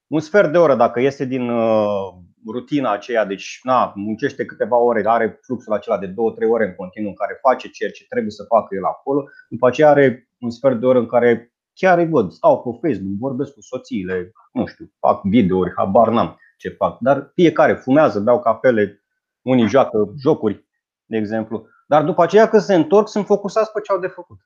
un 0.06 0.20
sfert 0.20 0.52
de 0.52 0.58
oră, 0.58 0.74
dacă 0.74 1.00
iese 1.00 1.24
din 1.24 1.48
uh, 1.48 2.14
rutina 2.46 2.92
aceea, 2.92 3.24
deci 3.24 3.60
na, 3.62 3.92
muncește 3.94 4.44
câteva 4.44 4.76
ore, 4.76 5.02
are 5.06 5.38
fluxul 5.42 5.72
acela 5.72 5.98
de 5.98 6.06
2-3 6.08 6.14
ore 6.50 6.64
în 6.64 6.74
continuu 6.74 7.08
în 7.08 7.14
care 7.14 7.38
face 7.42 7.68
ceea 7.68 7.90
ce 7.90 8.06
trebuie 8.08 8.30
să 8.30 8.44
facă 8.44 8.74
el 8.74 8.84
acolo, 8.84 9.24
după 9.48 9.66
aceea 9.66 9.90
are 9.90 10.28
un 10.40 10.50
sfert 10.50 10.80
de 10.80 10.86
oră 10.86 10.98
în 10.98 11.06
care 11.06 11.52
chiar 11.72 11.98
îi 11.98 12.08
văd, 12.08 12.32
stau 12.32 12.62
pe 12.62 12.88
Facebook, 12.88 13.18
vorbesc 13.18 13.54
cu 13.54 13.60
soțiile, 13.60 14.32
nu 14.52 14.66
știu, 14.66 14.92
fac 14.98 15.22
videouri, 15.22 15.72
habar 15.76 16.08
n-am 16.08 16.38
ce 16.56 16.68
fac, 16.68 16.98
dar 16.98 17.30
fiecare 17.34 17.74
fumează, 17.74 18.20
beau 18.20 18.40
cafele, 18.40 19.04
unii 19.42 19.68
joacă 19.68 20.14
jocuri, 20.18 20.66
de 21.04 21.16
exemplu. 21.16 21.66
Dar 21.94 22.04
după 22.04 22.22
aceea 22.22 22.48
când 22.48 22.62
se 22.62 22.74
întorc 22.74 23.08
sunt 23.08 23.26
focusați 23.26 23.72
pe 23.72 23.80
ce 23.80 23.92
au 23.92 23.98
de 23.98 24.06
făcut. 24.06 24.38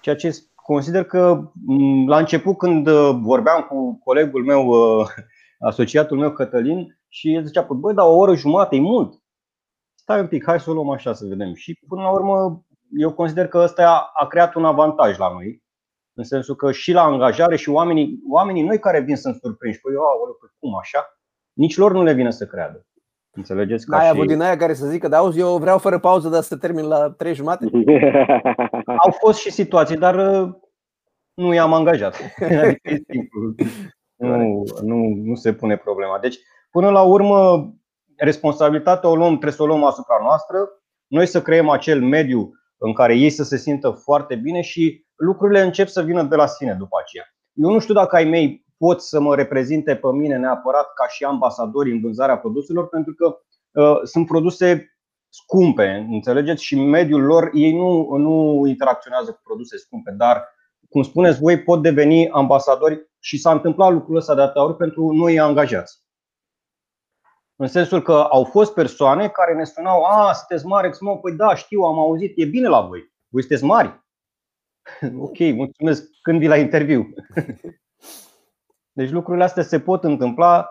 Ceea 0.00 0.16
ce 0.16 0.36
consider 0.54 1.04
că 1.04 1.50
la 2.06 2.18
început 2.18 2.58
când 2.58 2.86
uh, 2.86 3.18
vorbeam 3.20 3.62
cu 3.62 4.00
colegul 4.04 4.44
meu, 4.44 4.66
uh, 4.66 5.06
asociatul 5.68 6.18
meu 6.18 6.32
Cătălin, 6.32 6.98
și 7.08 7.34
el 7.34 7.44
zicea, 7.44 7.64
păi, 7.64 7.76
băi, 7.76 7.94
dar 7.94 8.06
o 8.06 8.16
oră 8.16 8.34
jumate 8.34 8.76
e 8.76 8.80
mult. 8.80 9.22
Stai 9.94 10.20
un 10.20 10.28
pic, 10.28 10.44
hai 10.44 10.60
să 10.60 10.70
o 10.70 10.72
luăm 10.72 10.90
așa 10.90 11.12
să 11.12 11.26
vedem. 11.26 11.54
Și 11.54 11.78
până 11.88 12.02
la 12.02 12.10
urmă 12.10 12.62
eu 12.98 13.12
consider 13.12 13.48
că 13.48 13.58
ăsta 13.58 14.10
a 14.14 14.26
creat 14.26 14.54
un 14.54 14.64
avantaj 14.64 15.18
la 15.18 15.32
noi, 15.32 15.62
în 16.14 16.24
sensul 16.24 16.54
că 16.54 16.72
și 16.72 16.92
la 16.92 17.02
angajare 17.02 17.56
și 17.56 17.68
oamenii, 17.68 18.22
oamenii 18.28 18.62
noi 18.62 18.78
care 18.78 19.00
vin 19.00 19.16
sunt 19.16 19.34
surprinși. 19.34 19.80
Păi, 19.80 19.92
eu, 19.92 20.36
păi 20.40 20.50
cum 20.58 20.76
așa? 20.76 21.18
Nici 21.52 21.76
lor 21.76 21.92
nu 21.92 22.02
le 22.02 22.12
vine 22.12 22.30
să 22.30 22.46
creadă. 22.46 22.87
Înțelegeți? 23.38 23.86
Ca 23.86 23.98
ai 23.98 24.08
avut 24.08 24.26
din 24.26 24.40
aia 24.40 24.56
care 24.56 24.74
să 24.74 24.86
zică, 24.86 25.08
da, 25.08 25.16
auzi, 25.16 25.38
eu 25.38 25.58
vreau 25.58 25.78
fără 25.78 25.98
pauză, 25.98 26.28
dar 26.28 26.42
să 26.42 26.56
termin 26.56 26.84
la 26.84 27.10
trei 27.10 27.34
jumate? 27.34 27.66
Au 29.04 29.10
fost 29.20 29.38
și 29.38 29.50
situații, 29.50 29.96
dar 29.96 30.14
uh, 30.14 30.54
nu 31.34 31.54
i-am 31.54 31.72
angajat. 31.72 32.16
Adică 32.62 32.90
e 32.90 33.02
simplu. 33.08 33.54
Nu, 34.16 34.62
nu, 34.82 34.96
nu 35.24 35.34
se 35.34 35.52
pune 35.52 35.76
problema. 35.76 36.18
Deci, 36.18 36.38
până 36.70 36.90
la 36.90 37.02
urmă, 37.02 37.70
responsabilitatea 38.16 39.08
o 39.08 39.16
luăm, 39.16 39.30
trebuie 39.30 39.52
să 39.52 39.62
o 39.62 39.66
luăm 39.66 39.84
asupra 39.84 40.16
noastră. 40.22 40.56
Noi 41.06 41.26
să 41.26 41.42
creăm 41.42 41.68
acel 41.68 42.02
mediu 42.02 42.52
în 42.76 42.92
care 42.92 43.14
ei 43.14 43.30
să 43.30 43.42
se 43.42 43.56
simtă 43.56 43.90
foarte 43.90 44.34
bine 44.34 44.60
și 44.60 45.06
lucrurile 45.16 45.60
încep 45.60 45.88
să 45.88 46.02
vină 46.02 46.22
de 46.22 46.36
la 46.36 46.46
sine 46.46 46.74
după 46.74 46.96
aceea. 47.00 47.24
Eu 47.52 47.70
nu 47.70 47.78
știu 47.78 47.94
dacă 47.94 48.16
ai 48.16 48.24
mei 48.24 48.66
pot 48.78 49.02
să 49.02 49.20
mă 49.20 49.34
reprezinte 49.34 49.96
pe 49.96 50.08
mine 50.12 50.36
neapărat 50.36 50.92
ca 50.92 51.08
și 51.08 51.24
ambasadori 51.24 51.90
în 51.90 52.00
vânzarea 52.00 52.38
produselor, 52.38 52.88
pentru 52.88 53.14
că 53.14 53.38
uh, 53.70 54.00
sunt 54.02 54.26
produse 54.26 54.98
scumpe, 55.28 56.06
înțelegeți? 56.10 56.64
Și 56.64 56.74
în 56.74 56.88
mediul 56.88 57.22
lor 57.22 57.50
ei 57.52 57.76
nu, 57.76 58.16
nu 58.16 58.66
interacționează 58.66 59.32
cu 59.32 59.40
produse 59.42 59.76
scumpe, 59.76 60.10
dar, 60.10 60.44
cum 60.88 61.02
spuneți 61.02 61.40
voi, 61.40 61.62
pot 61.62 61.82
deveni 61.82 62.30
ambasadori 62.30 63.10
și 63.18 63.38
s-a 63.38 63.50
întâmplat 63.50 63.92
lucrul 63.92 64.16
ăsta 64.16 64.34
de 64.34 64.40
atâtea 64.40 64.64
ori 64.64 64.76
pentru 64.76 65.12
noi 65.12 65.38
angajați. 65.38 66.06
În 67.56 67.66
sensul 67.66 68.02
că 68.02 68.12
au 68.12 68.44
fost 68.44 68.74
persoane 68.74 69.28
care 69.28 69.54
ne 69.54 69.64
spuneau, 69.64 70.04
a, 70.04 70.32
sunteți 70.32 70.66
mari, 70.66 70.86
Exmo, 70.86 71.16
păi 71.16 71.32
da, 71.32 71.54
știu, 71.54 71.80
am 71.80 71.98
auzit, 71.98 72.32
e 72.36 72.44
bine 72.44 72.68
la 72.68 72.80
voi, 72.80 73.12
voi 73.28 73.42
sunteți 73.42 73.64
mari. 73.64 74.06
ok, 75.26 75.38
mulțumesc, 75.38 76.10
când 76.22 76.38
vii 76.38 76.48
la 76.48 76.56
interviu. 76.56 77.08
deci 78.98 79.10
lucrurile 79.10 79.44
astea 79.44 79.62
se 79.62 79.80
pot 79.80 80.04
întâmpla 80.04 80.68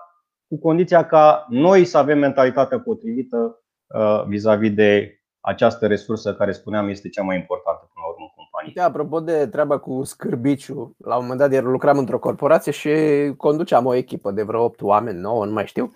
cu 0.47 0.59
condiția 0.59 1.05
ca 1.05 1.45
noi 1.49 1.85
să 1.85 1.97
avem 1.97 2.19
mentalitatea 2.19 2.79
potrivită 2.79 3.63
uh, 3.87 4.23
vis-a-vis 4.25 4.73
de 4.73 5.21
această 5.39 5.87
resursă 5.87 6.35
care 6.35 6.51
spuneam 6.51 6.87
este 6.87 7.09
cea 7.09 7.23
mai 7.23 7.35
importantă 7.35 7.89
până 7.93 8.05
la 8.05 8.11
urmă 8.11 8.25
în 8.25 8.33
companie. 8.35 8.71
Da, 8.75 8.83
apropo 8.83 9.19
de 9.19 9.47
treaba 9.47 9.77
cu 9.77 10.03
scârbiciu, 10.03 10.95
la 10.97 11.15
un 11.15 11.21
moment 11.21 11.39
dat 11.39 11.51
ieri 11.51 11.65
lucram 11.65 11.97
într-o 11.97 12.19
corporație 12.19 12.71
și 12.71 12.89
conduceam 13.37 13.85
o 13.85 13.93
echipă 13.93 14.31
de 14.31 14.43
vreo 14.43 14.63
8 14.63 14.81
oameni, 14.81 15.19
9, 15.19 15.45
nu 15.45 15.51
mai 15.51 15.65
știu. 15.65 15.93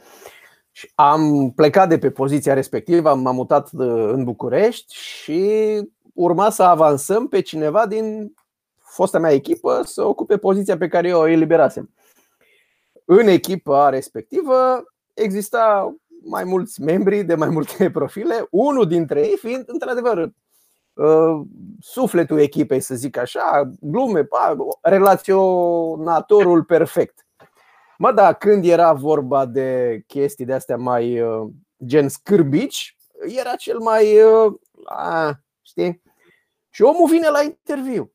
Și 0.71 0.91
am 0.95 1.51
plecat 1.55 1.89
de 1.89 1.97
pe 1.97 2.09
poziția 2.09 2.53
respectivă, 2.53 3.13
m-am 3.13 3.35
mutat 3.35 3.69
uh, 3.73 4.09
în 4.11 4.23
București 4.23 4.95
și 4.95 5.49
urma 6.13 6.49
să 6.49 6.63
avansăm 6.63 7.27
pe 7.27 7.41
cineva 7.41 7.85
din 7.87 8.33
fosta 8.77 9.19
mea 9.19 9.31
echipă 9.31 9.81
să 9.83 10.03
ocupe 10.03 10.37
poziția 10.37 10.77
pe 10.77 10.87
care 10.87 11.07
eu 11.07 11.19
o 11.19 11.27
eliberasem. 11.27 11.89
În 13.13 13.27
echipa 13.27 13.89
respectivă 13.89 14.83
exista 15.13 15.95
mai 16.23 16.43
mulți 16.43 16.81
membri 16.81 17.23
de 17.23 17.35
mai 17.35 17.49
multe 17.49 17.89
profile, 17.99 18.47
unul 18.49 18.87
dintre 18.87 19.27
ei 19.27 19.37
fiind 19.37 19.63
într-adevăr 19.67 20.31
uh, 20.93 21.41
sufletul 21.79 22.39
echipei, 22.39 22.79
să 22.79 22.95
zic 22.95 23.17
așa, 23.17 23.71
glume, 23.79 24.27
relaționatorul 24.81 26.63
perfect. 26.63 27.25
Mă, 27.97 28.11
da, 28.11 28.33
când 28.33 28.65
era 28.65 28.93
vorba 28.93 29.45
de 29.45 30.03
chestii 30.07 30.45
de 30.45 30.53
astea 30.53 30.77
mai 30.77 31.21
uh, 31.21 31.49
gen 31.85 32.09
scârbici, 32.09 32.97
era 33.37 33.55
cel 33.55 33.79
mai. 33.79 34.21
Uh, 34.21 34.53
a, 34.85 35.39
știi? 35.61 36.01
Și 36.69 36.81
omul 36.81 37.09
vine 37.09 37.29
la 37.29 37.41
interviu 37.41 38.11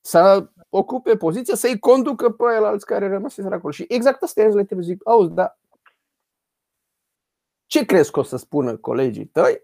să 0.00 0.48
ocupe 0.70 1.16
poziția, 1.16 1.54
să-i 1.54 1.78
conducă 1.78 2.30
pe 2.30 2.44
el 2.56 2.64
alți 2.64 2.86
care 2.86 3.08
rămăseseră 3.08 3.54
acolo. 3.54 3.72
Și 3.72 3.84
exact 3.88 4.22
asta 4.22 4.40
e 4.40 4.48
la 4.48 4.60
interviu. 4.60 4.86
Zic, 4.86 5.08
auzi, 5.08 5.34
dar 5.34 5.58
ce 7.66 7.84
crezi 7.84 8.10
că 8.10 8.18
o 8.18 8.22
să 8.22 8.36
spună 8.36 8.76
colegii 8.76 9.26
tăi? 9.26 9.62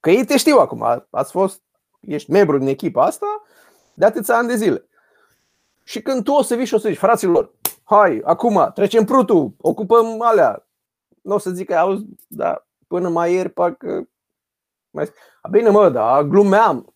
Că 0.00 0.10
ei 0.10 0.24
te 0.24 0.36
știu 0.36 0.58
acum, 0.58 1.06
ați 1.10 1.30
fost, 1.30 1.62
ești 2.00 2.30
membru 2.30 2.58
din 2.58 2.66
echipa 2.66 3.04
asta 3.04 3.26
de 3.94 4.04
atâția 4.04 4.36
ani 4.36 4.48
de 4.48 4.56
zile. 4.56 4.88
Și 5.82 6.02
când 6.02 6.24
tu 6.24 6.32
o 6.32 6.42
să 6.42 6.54
vii 6.54 6.64
și 6.64 6.74
o 6.74 6.78
să 6.78 6.88
zici, 6.88 6.98
fraților, 6.98 7.52
hai, 7.82 8.20
acum, 8.24 8.70
trecem 8.74 9.04
prutul, 9.04 9.52
ocupăm 9.60 10.22
alea. 10.22 10.66
Nu 11.22 11.34
o 11.34 11.38
să 11.38 11.50
zic 11.50 11.66
că 11.66 11.74
auzi, 11.74 12.04
dar 12.26 12.66
până 12.86 13.08
mai 13.08 13.32
ieri 13.32 13.48
parcă... 13.48 14.08
Mai... 14.90 15.10
Bine 15.50 15.68
mă, 15.68 15.90
da, 15.90 16.22
glumeam. 16.22 16.94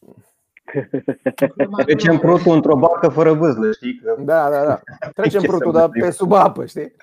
Trecem 1.85 2.19
prutul 2.19 2.55
într-o 2.55 2.77
barcă 2.77 3.09
fără 3.09 3.33
vâzlă, 3.33 3.73
știi? 3.73 4.01
Da, 4.19 4.51
da, 4.51 4.65
da. 4.65 4.81
Trecem 5.15 5.43
prutul, 5.51 5.73
dar 5.73 5.89
pe 5.89 6.11
sub 6.11 6.33
apă, 6.33 6.67
știi? 6.67 6.95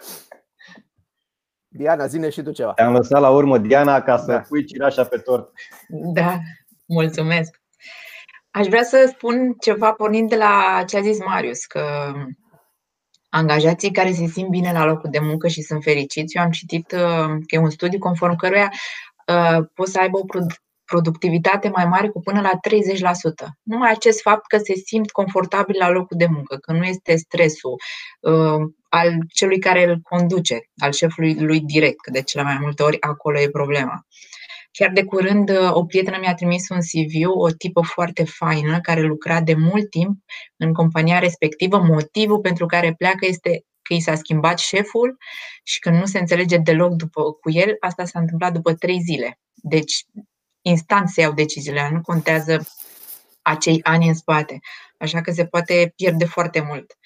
Diana, 1.68 2.06
zine 2.06 2.30
și 2.30 2.42
tu 2.42 2.52
ceva. 2.52 2.74
Te-am 2.74 2.94
lăsat 2.94 3.22
la 3.22 3.30
urmă, 3.30 3.58
Diana, 3.58 4.02
ca 4.02 4.18
să 4.18 4.32
da. 4.32 4.40
pui 4.40 4.66
cireașa 4.66 5.04
pe 5.04 5.18
tort. 5.18 5.52
Da, 5.88 6.38
mulțumesc. 6.86 7.62
Aș 8.52 8.68
vrea 8.68 8.84
să 8.84 9.12
spun 9.16 9.54
ceva 9.60 9.94
pornind 9.94 10.30
de 10.30 10.36
la 10.36 10.84
ce 10.88 10.98
a 10.98 11.02
zis 11.02 11.20
Marius, 11.26 11.66
că 11.66 11.82
angajații 13.30 13.92
care 13.92 14.12
se 14.12 14.26
simt 14.26 14.50
bine 14.50 14.72
la 14.72 14.86
locul 14.86 15.10
de 15.10 15.20
muncă 15.20 15.48
și 15.48 15.62
sunt 15.62 15.84
fericiți. 15.84 16.38
Eu 16.38 16.44
am 16.44 16.52
citit 16.52 16.92
uh, 16.92 17.28
că 17.28 17.56
e 17.56 17.58
un 17.58 17.70
studiu 17.70 18.00
conform 18.00 18.36
căruia 18.36 18.72
uh, 19.28 19.66
poți 19.74 19.92
să 19.92 20.00
aibă 20.00 20.18
o 20.18 20.26
productivitate 20.86 21.70
mai 21.70 21.86
mare 21.86 22.08
cu 22.08 22.20
până 22.20 22.42
la 22.42 22.52
30%. 23.48 23.48
Numai 23.64 23.92
acest 23.92 24.22
fapt 24.22 24.48
că 24.48 24.58
se 24.58 24.74
simt 24.86 25.12
confortabil 25.12 25.76
la 25.80 25.90
locul 25.90 26.18
de 26.18 26.28
muncă, 26.30 26.56
că 26.56 26.72
nu 26.72 26.84
este 26.84 27.16
stresul 27.16 27.76
uh, 28.20 28.62
al 28.90 29.12
celui 29.34 29.60
care 29.60 29.84
îl 29.84 30.00
conduce, 30.04 30.60
al 30.78 30.92
șefului 30.92 31.36
lui 31.40 31.60
direct, 31.60 32.02
că 32.02 32.12
de 32.12 32.22
cele 32.22 32.44
mai 32.44 32.58
multe 32.62 32.84
ori 32.84 33.02
acolo 33.02 33.40
e 33.40 33.50
problema. 33.50 34.06
Chiar 34.72 34.92
de 34.92 35.04
curând, 35.04 35.50
uh, 35.50 35.74
o 35.74 35.86
prietenă 35.86 36.18
mi-a 36.20 36.34
trimis 36.34 36.70
un 36.70 36.80
CV, 36.80 37.28
o 37.28 37.50
tipă 37.50 37.82
foarte 37.82 38.24
faină, 38.24 38.82
care 38.82 39.02
lucra 39.02 39.42
de 39.42 39.54
mult 39.54 39.90
timp 39.90 40.18
în 40.58 40.74
compania 40.74 41.20
respectivă. 41.20 41.78
Motivul 41.78 42.40
pentru 42.40 42.66
care 42.66 42.94
pleacă 42.98 43.26
este 43.26 43.64
că 43.82 43.94
i 43.94 44.00
s-a 44.00 44.16
schimbat 44.16 44.60
șeful 44.60 45.18
și 45.64 45.80
că 45.80 45.90
nu 45.90 46.06
se 46.06 46.20
înțelege 46.20 46.58
deloc 46.58 46.94
după, 46.94 47.32
cu 47.32 47.52
el. 47.52 47.76
Asta 47.80 48.06
s-a 48.06 48.20
întâmplat 48.20 48.54
după 48.54 48.74
trei 48.74 49.00
zile. 49.00 49.40
Deci, 49.54 50.06
instant 50.68 51.10
se 51.10 51.22
iau 51.22 51.34
deciziile, 51.34 51.90
nu 51.92 52.02
contează 52.02 52.68
acei 53.42 53.80
ani 53.84 54.08
în 54.08 54.14
spate. 54.14 54.60
Așa 55.00 55.22
că 55.22 55.32
se 55.32 55.46
poate 55.46 55.94
pierde 55.96 56.26
foarte 56.26 56.62
mult. 56.62 56.98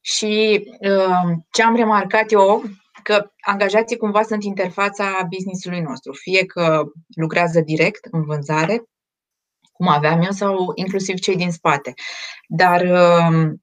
Și 0.00 0.62
uh, 0.80 1.36
ce 1.50 1.62
am 1.62 1.76
remarcat 1.76 2.32
eu 2.32 2.62
că 3.02 3.30
angajații 3.40 3.96
cumva 3.96 4.22
sunt 4.22 4.44
interfața 4.44 5.26
businessului 5.30 5.80
nostru, 5.80 6.12
fie 6.12 6.46
că 6.46 6.84
lucrează 7.14 7.60
direct 7.60 8.04
în 8.10 8.24
vânzare, 8.24 8.82
cum 9.72 9.88
aveam 9.88 10.20
eu, 10.20 10.30
sau 10.30 10.72
inclusiv 10.74 11.18
cei 11.18 11.36
din 11.36 11.52
spate. 11.52 11.94
Dar 12.48 12.80
um, 12.80 13.62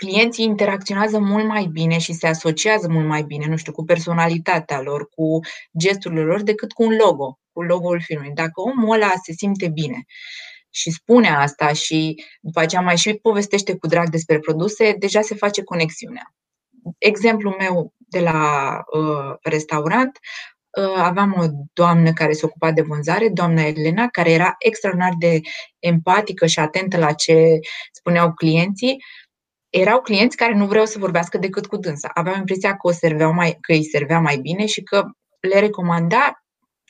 clienții 0.00 0.44
interacționează 0.44 1.18
mult 1.18 1.46
mai 1.46 1.64
bine 1.72 1.98
și 1.98 2.12
se 2.12 2.26
asociază 2.26 2.88
mult 2.88 3.06
mai 3.06 3.22
bine, 3.22 3.46
nu 3.46 3.56
știu, 3.56 3.72
cu 3.72 3.84
personalitatea 3.84 4.80
lor, 4.80 5.08
cu 5.08 5.38
gesturile 5.78 6.22
lor, 6.22 6.42
decât 6.42 6.72
cu 6.72 6.82
un 6.82 6.96
logo, 7.04 7.38
cu 7.52 7.62
logo-ul 7.62 8.00
filmului. 8.00 8.34
Dacă 8.34 8.60
omul 8.60 8.94
ăla 8.94 9.12
se 9.22 9.32
simte 9.32 9.68
bine 9.68 10.04
și 10.70 10.90
spune 10.90 11.28
asta 11.28 11.72
și 11.72 12.24
după 12.40 12.60
aceea 12.60 12.82
mai 12.82 12.96
și 12.96 13.14
povestește 13.14 13.76
cu 13.76 13.86
drag 13.86 14.08
despre 14.08 14.38
produse, 14.38 14.94
deja 14.98 15.20
se 15.20 15.34
face 15.34 15.62
conexiunea. 15.62 16.34
Exemplul 16.98 17.56
meu 17.58 17.94
de 17.96 18.20
la 18.20 18.70
uh, 18.92 19.36
restaurant, 19.42 20.18
uh, 20.80 20.94
aveam 20.96 21.34
o 21.38 21.44
doamnă 21.72 22.12
care 22.12 22.32
se 22.32 22.46
ocupa 22.46 22.72
de 22.72 22.82
vânzare, 22.82 23.28
doamna 23.28 23.62
Elena, 23.62 24.08
care 24.08 24.30
era 24.30 24.54
extraordinar 24.58 25.12
de 25.18 25.40
empatică 25.78 26.46
și 26.46 26.58
atentă 26.58 26.96
la 26.96 27.12
ce 27.12 27.58
spuneau 27.92 28.34
clienții. 28.34 28.96
Erau 29.70 30.00
clienți 30.00 30.36
care 30.36 30.54
nu 30.54 30.66
vreau 30.66 30.86
să 30.86 30.98
vorbească 30.98 31.38
decât 31.38 31.66
cu 31.66 31.76
dânsa. 31.76 32.10
Aveam 32.14 32.38
impresia 32.38 32.70
că, 32.70 32.86
o 32.86 32.92
serveau 32.92 33.32
mai, 33.32 33.58
că 33.60 33.72
îi 33.72 33.84
servea 33.84 34.20
mai 34.20 34.36
bine 34.36 34.66
și 34.66 34.82
că 34.82 35.04
le 35.40 35.58
recomanda 35.58 36.44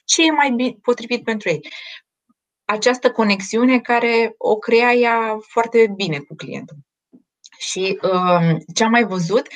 ce 0.05 0.27
e 0.27 0.31
mai 0.31 0.51
bine, 0.51 0.77
potrivit 0.83 1.25
pentru 1.25 1.49
ei. 1.49 1.61
Această 2.65 3.11
conexiune 3.11 3.81
care 3.81 4.35
o 4.37 4.57
crea 4.57 4.93
ea 4.93 5.39
foarte 5.41 5.93
bine 5.97 6.19
cu 6.19 6.35
clientul. 6.35 6.77
Și 7.59 7.99
uh, 8.03 8.57
ce 8.75 8.85
am 8.85 8.91
mai 8.91 9.05
văzut 9.05 9.47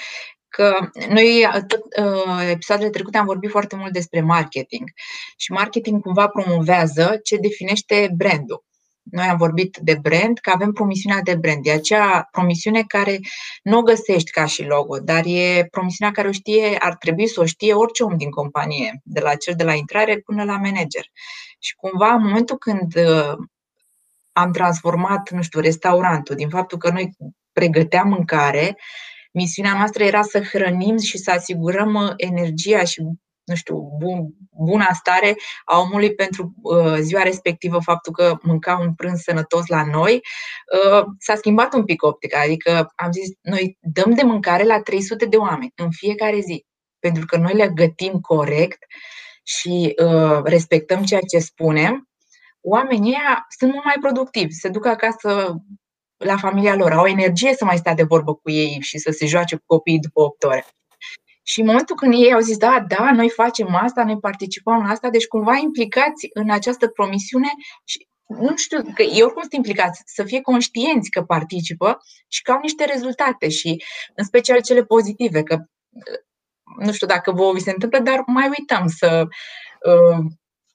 că 0.48 0.90
noi, 1.08 1.46
tot, 1.66 1.80
uh, 2.04 2.48
episoadele 2.50 2.90
trecute, 2.90 3.18
am 3.18 3.26
vorbit 3.26 3.50
foarte 3.50 3.76
mult 3.76 3.92
despre 3.92 4.20
marketing 4.20 4.90
și 5.36 5.52
marketing 5.52 6.02
cumva 6.02 6.28
promovează 6.28 7.20
ce 7.22 7.36
definește 7.36 8.10
brandul. 8.16 8.64
Noi 9.10 9.26
am 9.26 9.36
vorbit 9.36 9.76
de 9.82 9.98
brand, 10.02 10.38
că 10.38 10.50
avem 10.54 10.72
promisiunea 10.72 11.20
de 11.22 11.34
brand. 11.34 11.66
E 11.66 11.72
acea 11.72 12.28
promisiune 12.30 12.82
care 12.82 13.18
nu 13.62 13.78
o 13.78 13.82
găsești 13.82 14.30
ca 14.30 14.44
și 14.44 14.64
logo, 14.64 14.98
dar 14.98 15.22
e 15.26 15.66
promisiunea 15.70 16.14
care 16.14 16.28
o 16.28 16.32
știe, 16.32 16.76
ar 16.78 16.96
trebui 16.96 17.28
să 17.28 17.40
o 17.40 17.44
știe 17.44 17.74
orice 17.74 18.02
om 18.02 18.16
din 18.16 18.30
companie, 18.30 19.00
de 19.02 19.20
la 19.20 19.34
cel 19.34 19.54
de 19.56 19.64
la 19.64 19.74
intrare 19.74 20.18
până 20.18 20.44
la 20.44 20.56
manager. 20.56 21.04
Și 21.58 21.74
cumva, 21.74 22.12
în 22.12 22.22
momentul 22.22 22.58
când 22.58 22.96
uh, 22.96 23.32
am 24.32 24.52
transformat, 24.52 25.30
nu 25.30 25.42
știu, 25.42 25.60
restaurantul, 25.60 26.34
din 26.34 26.48
faptul 26.48 26.78
că 26.78 26.90
noi 26.90 27.16
pregăteam 27.52 28.08
mâncare 28.08 28.76
Misiunea 29.36 29.74
noastră 29.76 30.04
era 30.04 30.22
să 30.22 30.40
hrănim 30.40 30.98
și 30.98 31.18
să 31.18 31.30
asigurăm 31.30 31.94
uh, 31.94 32.12
energia 32.16 32.84
și 32.84 33.02
nu 33.44 33.54
știu, 33.54 33.96
bun, 33.98 34.28
buna 34.50 34.92
stare 34.92 35.36
a 35.64 35.78
omului 35.78 36.14
pentru 36.14 36.54
uh, 36.62 36.96
ziua 36.98 37.22
respectivă, 37.22 37.78
faptul 37.78 38.12
că 38.12 38.38
mânca 38.42 38.76
un 38.76 38.94
prânz 38.94 39.20
sănătos 39.20 39.66
la 39.66 39.84
noi, 39.84 40.20
uh, 40.94 41.04
s-a 41.18 41.34
schimbat 41.34 41.74
un 41.74 41.84
pic 41.84 42.02
optica. 42.02 42.40
Adică 42.40 42.92
am 42.94 43.12
zis, 43.12 43.28
noi 43.40 43.78
dăm 43.80 44.14
de 44.14 44.22
mâncare 44.22 44.64
la 44.64 44.80
300 44.80 45.24
de 45.24 45.36
oameni 45.36 45.72
în 45.74 45.90
fiecare 45.90 46.40
zi, 46.40 46.66
pentru 46.98 47.24
că 47.24 47.36
noi 47.36 47.54
le 47.54 47.68
gătim 47.68 48.20
corect 48.20 48.78
și 49.42 49.94
uh, 50.04 50.40
respectăm 50.44 51.02
ceea 51.02 51.20
ce 51.20 51.38
spunem, 51.38 52.08
oamenii 52.60 53.10
ăia 53.10 53.46
sunt 53.58 53.72
mult 53.72 53.84
mai 53.84 53.96
productivi, 54.00 54.52
se 54.52 54.68
duc 54.68 54.86
acasă 54.86 55.54
la 56.16 56.36
familia 56.36 56.74
lor, 56.74 56.92
au 56.92 57.06
energie 57.06 57.54
să 57.54 57.64
mai 57.64 57.76
stea 57.76 57.94
de 57.94 58.02
vorbă 58.02 58.34
cu 58.34 58.50
ei 58.50 58.78
și 58.80 58.98
să 58.98 59.10
se 59.10 59.26
joace 59.26 59.56
cu 59.56 59.62
copiii 59.66 59.98
după 59.98 60.20
8 60.20 60.44
ore. 60.44 60.66
Și 61.46 61.60
în 61.60 61.66
momentul 61.66 61.96
când 61.96 62.12
ei 62.12 62.32
au 62.32 62.40
zis, 62.40 62.56
da, 62.56 62.84
da, 62.88 63.12
noi 63.12 63.30
facem 63.30 63.74
asta, 63.74 64.04
noi 64.04 64.18
participăm 64.18 64.82
la 64.82 64.88
asta, 64.88 65.10
deci 65.10 65.26
cumva 65.26 65.56
implicați 65.56 66.28
în 66.32 66.50
această 66.50 66.88
promisiune 66.88 67.48
și 67.84 68.08
nu 68.26 68.56
știu, 68.56 68.82
că 68.94 69.02
ei 69.02 69.22
oricum 69.22 69.40
sunt 69.40 69.52
implicați, 69.52 70.02
să 70.04 70.24
fie 70.24 70.40
conștienți 70.40 71.10
că 71.10 71.22
participă 71.22 71.98
și 72.28 72.42
că 72.42 72.52
au 72.52 72.58
niște 72.62 72.84
rezultate 72.84 73.48
și 73.48 73.82
în 74.14 74.24
special 74.24 74.60
cele 74.60 74.84
pozitive, 74.84 75.42
că 75.42 75.58
nu 76.78 76.92
știu 76.92 77.06
dacă 77.06 77.32
vouă 77.32 77.52
vi 77.52 77.60
se 77.60 77.70
întâmplă, 77.70 77.98
dar 77.98 78.22
mai 78.26 78.48
uităm 78.58 78.86
să, 78.86 79.26
uh, 79.86 80.24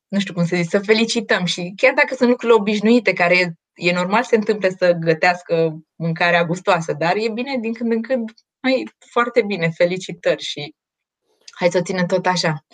nu 0.07 0.19
știu 0.19 0.33
cum 0.33 0.45
să 0.45 0.55
zic, 0.55 0.69
să 0.69 0.79
felicităm 0.79 1.45
și 1.45 1.73
chiar 1.75 1.93
dacă 1.93 2.15
sunt 2.15 2.29
lucruri 2.29 2.53
obișnuite 2.53 3.13
care 3.13 3.57
e 3.73 3.93
normal 3.93 4.21
să 4.21 4.29
se 4.29 4.35
întâmple 4.35 4.69
să 4.69 4.91
gătească 4.91 5.79
mâncarea 5.95 6.45
gustoasă, 6.45 6.93
dar 6.93 7.15
e 7.15 7.29
bine 7.29 7.57
din 7.57 7.73
când 7.73 7.91
în 7.91 8.01
când, 8.01 8.31
mai 8.61 8.91
foarte 9.11 9.41
bine, 9.41 9.69
felicitări 9.69 10.43
și 10.43 10.75
hai 11.49 11.71
să 11.71 11.81
ținem 11.81 12.05
tot 12.05 12.25
așa. 12.25 12.65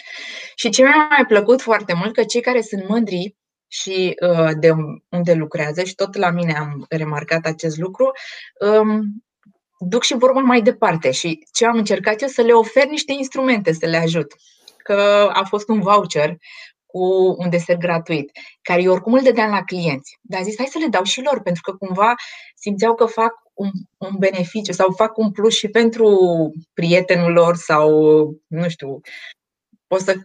Și 0.56 0.70
ce 0.70 0.82
mi-a 0.82 1.08
mai 1.10 1.26
plăcut 1.28 1.62
foarte 1.62 1.94
mult, 1.94 2.14
că 2.14 2.24
cei 2.24 2.42
care 2.42 2.62
sunt 2.62 2.88
mândri 2.88 3.36
și 3.68 4.16
uh, 4.30 4.50
de 4.60 4.72
unde 5.10 5.34
lucrează, 5.34 5.84
și 5.84 5.96
tot 5.96 6.16
la 6.16 6.30
mine 6.30 6.58
am 6.58 6.86
remarcat 6.90 7.46
acest 7.46 7.78
lucru, 7.78 8.12
um, 8.60 9.02
duc 9.80 10.04
și 10.04 10.16
vorba 10.18 10.40
mai 10.40 10.62
departe. 10.62 11.12
Și 11.12 11.48
ce 11.52 11.66
am 11.66 11.78
încercat 11.78 12.22
eu 12.22 12.28
să 12.28 12.42
le 12.42 12.52
ofer 12.52 12.88
niște 12.88 13.14
instrumente 13.14 13.74
să 13.74 13.86
le 13.86 13.98
ajut. 13.98 14.36
Că 14.78 15.30
a 15.34 15.44
fost 15.44 15.70
un 15.70 15.80
voucher 15.80 16.38
cu 16.96 17.36
un 17.38 17.50
desert 17.50 17.80
gratuit, 17.80 18.32
care 18.62 18.82
eu 18.82 18.92
oricum 18.92 19.14
îl 19.14 19.24
dădeam 19.24 19.50
la 19.50 19.64
clienți. 19.64 20.18
Dar 20.22 20.40
a 20.40 20.44
zis, 20.44 20.58
hai 20.58 20.66
să 20.66 20.78
le 20.78 20.88
dau 20.88 21.04
și 21.04 21.22
lor, 21.22 21.42
pentru 21.42 21.62
că 21.62 21.72
cumva 21.72 22.14
simțeau 22.56 22.96
că 22.96 23.06
fac 23.06 23.34
un, 23.54 23.70
un 23.98 24.16
beneficiu 24.18 24.72
sau 24.72 24.92
fac 24.92 25.18
un 25.18 25.32
plus 25.32 25.56
și 25.56 25.68
pentru 25.68 26.10
prietenul 26.74 27.32
lor 27.32 27.56
sau, 27.56 27.90
nu 28.48 28.70
știu, 28.70 29.02
o 29.88 29.98
să 29.98 30.16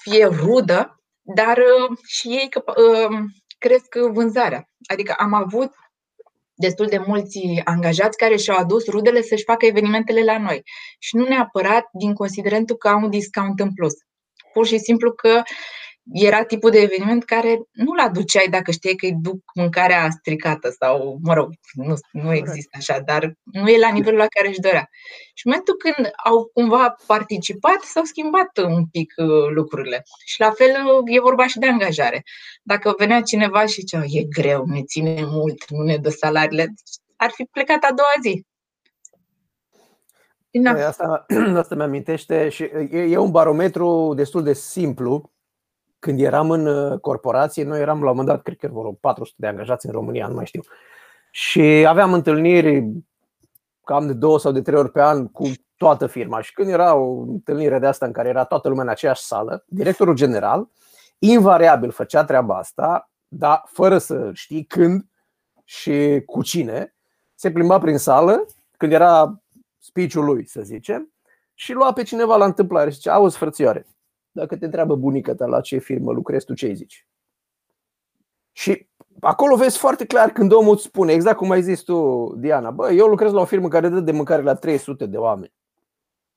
fie 0.00 0.26
rudă, 0.26 1.00
dar 1.22 1.56
uh, 1.56 1.96
și 2.06 2.28
ei 2.28 2.48
că, 2.50 2.62
uh, 2.66 3.18
cresc 3.58 3.94
vânzarea. 4.12 4.68
Adică 4.86 5.14
am 5.18 5.34
avut 5.34 5.72
destul 6.54 6.86
de 6.86 6.98
mulți 7.06 7.40
angajați 7.64 8.16
care 8.16 8.36
și-au 8.36 8.56
adus 8.56 8.86
rudele 8.86 9.22
să-și 9.22 9.44
facă 9.44 9.66
evenimentele 9.66 10.24
la 10.24 10.38
noi. 10.38 10.62
Și 10.98 11.16
nu 11.16 11.24
neapărat 11.24 11.88
din 11.92 12.14
considerentul 12.14 12.76
că 12.76 12.88
au 12.88 13.00
un 13.02 13.10
discount 13.10 13.60
în 13.60 13.74
plus. 13.74 13.92
Pur 14.52 14.66
și 14.66 14.78
simplu 14.78 15.12
că 15.12 15.42
era 16.12 16.44
tipul 16.44 16.70
de 16.70 16.78
eveniment 16.78 17.24
care 17.24 17.60
nu-l 17.70 17.98
aduceai 17.98 18.46
dacă 18.50 18.70
știai 18.70 18.94
că 18.94 19.06
îi 19.06 19.16
duc 19.20 19.38
mâncarea 19.54 20.10
stricată 20.10 20.70
sau, 20.78 21.18
mă 21.22 21.34
rog, 21.34 21.50
nu, 21.72 21.94
nu 22.12 22.34
există 22.34 22.76
așa, 22.78 23.00
dar 23.00 23.34
nu 23.44 23.68
e 23.68 23.78
la 23.78 23.90
nivelul 23.90 24.18
la 24.18 24.26
care 24.26 24.48
își 24.48 24.60
dorea. 24.60 24.88
Și 25.34 25.46
în 25.46 25.52
momentul 25.52 25.74
când 25.74 26.10
au 26.24 26.50
cumva 26.52 26.96
participat, 27.06 27.80
s-au 27.80 28.04
schimbat 28.04 28.58
un 28.58 28.86
pic 28.86 29.14
uh, 29.16 29.48
lucrurile. 29.54 30.02
Și 30.24 30.40
la 30.40 30.50
fel 30.50 30.70
uh, 30.70 31.02
e 31.16 31.20
vorba 31.20 31.46
și 31.46 31.58
de 31.58 31.66
angajare. 31.66 32.22
Dacă 32.62 32.94
venea 32.98 33.22
cineva 33.22 33.66
și 33.66 33.80
zicea, 33.80 34.02
e 34.06 34.22
greu, 34.22 34.64
ne 34.66 34.82
ține 34.82 35.24
mult, 35.24 35.70
nu 35.70 35.82
ne 35.82 35.96
dă 35.96 36.08
salariile, 36.08 36.74
ar 37.16 37.30
fi 37.30 37.44
plecat 37.44 37.82
a 37.82 37.92
doua 37.94 38.14
zi. 38.22 38.44
Da. 40.52 40.86
Asta, 40.86 41.26
asta 41.62 41.74
mi-amintește 41.74 42.48
și 42.48 42.62
e, 42.90 42.98
e 42.98 43.16
un 43.16 43.30
barometru 43.30 44.12
destul 44.16 44.42
de 44.42 44.52
simplu 44.52 45.30
când 46.00 46.20
eram 46.20 46.50
în 46.50 46.66
uh, 46.66 47.00
corporație, 47.00 47.64
noi 47.64 47.80
eram 47.80 48.02
la 48.02 48.10
un 48.10 48.16
moment 48.16 48.28
dat, 48.28 48.42
cred 48.42 48.56
că 48.56 48.68
vreo 48.72 48.92
400 48.92 49.36
de 49.40 49.46
angajați 49.46 49.86
în 49.86 49.92
România, 49.92 50.26
nu 50.26 50.34
mai 50.34 50.46
știu. 50.46 50.60
Și 51.30 51.60
aveam 51.88 52.12
întâlniri 52.12 52.84
cam 53.84 54.06
de 54.06 54.12
două 54.12 54.38
sau 54.38 54.52
de 54.52 54.62
trei 54.62 54.78
ori 54.78 54.90
pe 54.90 55.02
an 55.02 55.28
cu 55.28 55.50
toată 55.76 56.06
firma. 56.06 56.40
Și 56.40 56.52
când 56.52 56.68
era 56.68 56.94
o 56.94 57.20
întâlnire 57.20 57.78
de 57.78 57.86
asta 57.86 58.06
în 58.06 58.12
care 58.12 58.28
era 58.28 58.44
toată 58.44 58.68
lumea 58.68 58.82
în 58.82 58.90
aceeași 58.90 59.22
sală, 59.22 59.64
directorul 59.66 60.14
general 60.14 60.68
invariabil 61.18 61.90
făcea 61.90 62.24
treaba 62.24 62.56
asta, 62.56 63.10
dar 63.28 63.62
fără 63.66 63.98
să 63.98 64.30
știi 64.32 64.64
când 64.64 65.04
și 65.64 66.22
cu 66.26 66.42
cine, 66.42 66.94
se 67.34 67.50
plimba 67.50 67.78
prin 67.78 67.98
sală, 67.98 68.46
când 68.76 68.92
era 68.92 69.42
speech-ul 69.78 70.24
lui, 70.24 70.46
să 70.46 70.60
zicem, 70.62 71.12
și 71.54 71.72
lua 71.72 71.92
pe 71.92 72.02
cineva 72.02 72.36
la 72.36 72.44
întâmplare 72.44 72.90
și 72.90 72.96
zice, 72.96 73.10
auzi 73.10 73.36
frățioare, 73.36 73.86
dacă 74.30 74.56
te 74.56 74.64
întreabă 74.64 74.96
bunica 74.96 75.34
ta 75.34 75.46
la 75.46 75.60
ce 75.60 75.78
firmă 75.78 76.12
lucrezi, 76.12 76.44
tu 76.44 76.54
ce 76.54 76.66
îi 76.66 76.74
zici? 76.74 77.06
Și 78.52 78.88
acolo 79.20 79.56
vezi 79.56 79.78
foarte 79.78 80.06
clar 80.06 80.30
când 80.30 80.52
omul 80.52 80.74
îți 80.74 80.82
spune, 80.82 81.12
exact 81.12 81.36
cum 81.36 81.50
ai 81.50 81.62
zis 81.62 81.80
tu, 81.80 82.32
Diana, 82.36 82.70
bă, 82.70 82.92
eu 82.92 83.06
lucrez 83.06 83.32
la 83.32 83.40
o 83.40 83.44
firmă 83.44 83.68
care 83.68 83.88
dă 83.88 84.00
de 84.00 84.12
mâncare 84.12 84.42
la 84.42 84.54
300 84.54 85.06
de 85.06 85.16
oameni. 85.16 85.52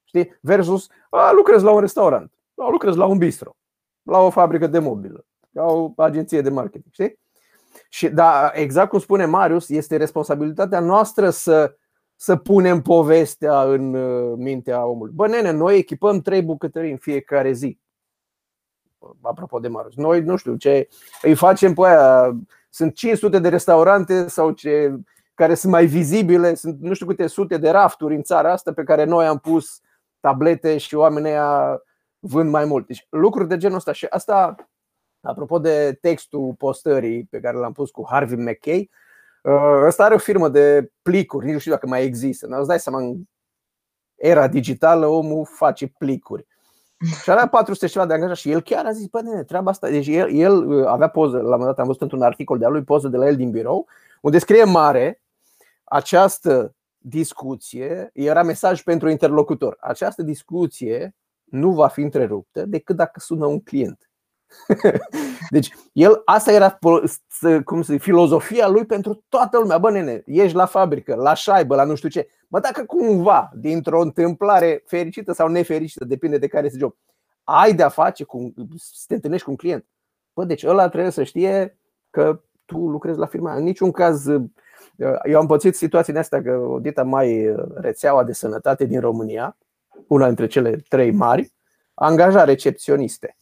Știi? 0.04 0.38
Versus, 0.42 0.88
a, 1.10 1.32
lucrez 1.32 1.62
la 1.62 1.72
un 1.72 1.80
restaurant, 1.80 2.32
a, 2.56 2.70
lucrez 2.70 2.96
la 2.96 3.06
un 3.06 3.18
bistro, 3.18 3.56
la 4.04 4.20
o 4.20 4.30
fabrică 4.30 4.68
de 4.68 4.80
mobilă, 4.80 5.26
la 5.52 5.66
o 5.66 5.94
agenție 5.96 6.42
de 6.42 6.50
marketing. 6.50 6.94
Știi? 6.94 7.20
Și 7.90 8.10
da, 8.10 8.52
exact 8.54 8.90
cum 8.90 9.00
spune 9.00 9.26
Marius, 9.26 9.70
este 9.70 9.98
responsabilitatea 9.98 10.80
noastră 10.80 11.30
să, 11.30 11.76
să 12.16 12.36
punem 12.36 12.82
povestea 12.82 13.62
în 13.62 13.94
uh, 13.94 14.34
mintea 14.38 14.86
omului. 14.86 15.14
Bă, 15.16 15.28
nene, 15.28 15.52
noi 15.52 15.78
echipăm 15.78 16.20
trei 16.22 16.42
bucătării 16.42 16.92
în 16.92 16.98
fiecare 16.98 17.52
zi. 17.52 17.80
Apropo 19.22 19.60
de 19.60 19.68
Marius. 19.68 19.96
Noi, 19.96 20.22
nu 20.22 20.36
știu 20.36 20.56
ce, 20.56 20.88
îi 21.22 21.36
facem 21.36 21.74
pe 21.74 21.82
aia. 21.86 22.38
Sunt 22.70 22.96
500 22.96 23.40
de 23.40 23.50
restaurante 23.50 24.28
sau 24.28 24.52
ce, 24.52 24.96
care 25.34 25.54
sunt 25.54 25.72
mai 25.72 25.86
vizibile, 25.86 26.54
sunt 26.54 26.80
nu 26.82 26.94
știu 26.94 27.06
câte 27.06 27.28
sute 27.28 27.58
de 27.58 27.70
rafturi 27.70 28.16
în 28.16 28.22
țara 28.22 28.52
asta 28.52 28.74
pe 28.74 28.84
care 28.84 29.04
noi 29.04 29.26
am 29.26 29.38
pus 29.38 29.82
tablete 30.20 30.78
și 30.78 30.96
oamenii 30.96 31.30
aia 31.30 31.82
vând 32.20 32.50
mai 32.50 32.66
mult. 32.66 32.88
Deci 32.88 33.08
lucruri 33.10 33.48
de 33.48 33.58
genul 33.58 33.78
ăsta 33.78 33.92
și 33.92 34.06
asta 34.10 34.56
Apropo 35.24 35.60
de 35.60 35.98
textul 36.02 36.54
postării 36.58 37.26
pe 37.26 37.40
care 37.40 37.58
l-am 37.58 37.72
pus 37.72 37.90
cu 37.90 38.06
Harvey 38.10 38.38
McKay, 38.38 38.90
uh, 39.44 39.84
ăsta 39.86 40.04
are 40.04 40.14
o 40.14 40.18
firmă 40.18 40.50
de 40.50 40.92
plicuri, 41.02 41.46
nici 41.46 41.54
nu 41.54 41.60
știu 41.60 41.72
dacă 41.72 41.88
mai 41.88 42.04
există. 42.04 42.48
Dar 42.48 42.60
îți 42.60 42.68
dai 42.68 42.80
seama, 42.80 43.00
în 43.00 43.22
era 44.16 44.48
digitală, 44.48 45.06
omul 45.06 45.46
face 45.46 45.88
plicuri. 45.88 46.48
Și 47.24 47.32
avea 47.32 47.48
400 47.48 47.88
ceva 47.88 48.06
de 48.06 48.14
angajați 48.14 48.40
și 48.40 48.52
el 48.52 48.62
chiar 48.62 48.86
a 48.86 48.92
zis, 48.92 49.08
bă, 49.08 49.22
nene, 49.22 49.44
treaba 49.44 49.72
asta. 49.72 49.90
Deci 49.90 50.08
el, 50.08 50.34
el 50.34 50.68
uh, 50.68 50.86
avea 50.86 51.08
poză, 51.08 51.38
la 51.38 51.44
un 51.44 51.50
moment 51.50 51.68
dat 51.68 51.80
am 51.80 51.86
văzut 51.86 52.02
într-un 52.02 52.22
articol 52.22 52.58
de-a 52.58 52.70
lui, 52.70 52.84
poză 52.84 53.08
de 53.08 53.18
la 53.18 53.28
el 53.28 53.36
din 53.36 53.52
birou, 53.52 53.88
unde 54.22 54.40
scrie 54.40 54.64
mare 54.64 55.22
această 55.84 56.76
discuție, 56.98 58.10
era 58.14 58.44
mesaj 58.44 58.84
pentru 58.84 59.10
interlocutor. 59.10 59.78
Această 59.80 60.22
discuție 60.22 61.16
nu 61.44 61.72
va 61.72 61.88
fi 61.88 62.02
întreruptă 62.02 62.66
decât 62.66 62.96
dacă 62.96 63.20
sună 63.20 63.46
un 63.46 63.60
client. 63.60 64.10
Deci, 65.50 65.74
el, 65.94 66.22
asta 66.26 66.52
era 66.52 66.80
cum 67.66 67.82
să 67.82 67.98
filozofia 67.98 68.68
lui 68.68 68.86
pentru 68.86 69.24
toată 69.30 69.58
lumea. 69.58 69.78
Bă, 69.78 69.92
nene, 69.92 70.24
ești 70.26 70.56
la 70.56 70.66
fabrică, 70.66 71.16
la 71.16 71.34
șaibă, 71.34 71.76
la 71.76 71.84
nu 71.84 71.96
știu 71.96 72.10
ce. 72.10 72.28
Bă, 72.48 72.60
dacă 72.60 72.84
cumva, 72.86 73.50
dintr-o 73.56 74.02
întâmplare 74.02 74.84
fericită 74.86 75.34
sau 75.34 75.48
nefericită, 75.48 76.06
depinde 76.06 76.38
de 76.38 76.48
care 76.48 76.66
este 76.66 76.78
job, 76.78 76.96
ai 77.44 77.74
de-a 77.74 77.90
face 77.90 78.24
cu, 78.24 78.54
să 78.76 79.04
te 79.08 79.14
întâlnești 79.14 79.46
cu 79.46 79.52
un 79.52 79.58
client. 79.58 79.86
Bă, 80.34 80.44
deci 80.44 80.64
ăla 80.64 80.90
trebuie 80.90 81.12
să 81.12 81.24
știe 81.24 81.78
că 82.10 82.42
tu 82.66 82.78
lucrezi 82.78 83.20
la 83.20 83.26
firma. 83.26 83.54
În 83.54 83.64
niciun 83.64 83.92
caz, 83.92 84.28
eu 85.24 85.40
am 85.40 85.48
pățit 85.48 85.76
situația 85.76 86.20
asta 86.20 86.42
că 86.42 86.52
o 86.52 86.80
dita 86.80 87.04
mai 87.04 87.56
rețeaua 87.76 88.24
de 88.24 88.34
sănătate 88.34 88.86
din 88.86 89.00
România, 89.00 89.58
una 90.08 90.26
dintre 90.26 90.48
cele 90.48 90.84
trei 90.88 91.12
mari, 91.12 91.54
angaja 91.94 92.44
recepționiste. 92.44 93.38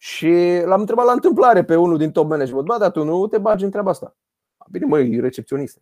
Și 0.00 0.60
l-am 0.64 0.80
întrebat 0.80 1.04
la 1.04 1.12
întâmplare 1.12 1.64
pe 1.64 1.76
unul 1.76 1.98
din 1.98 2.12
top 2.12 2.28
management. 2.28 2.66
Bă, 2.66 2.78
dar 2.78 2.90
tu 2.90 3.04
nu 3.04 3.26
te 3.26 3.38
bagi 3.38 3.64
în 3.64 3.70
treaba 3.70 3.90
asta. 3.90 4.16
Bine, 4.70 4.86
măi, 4.86 5.20
recepționist. 5.20 5.80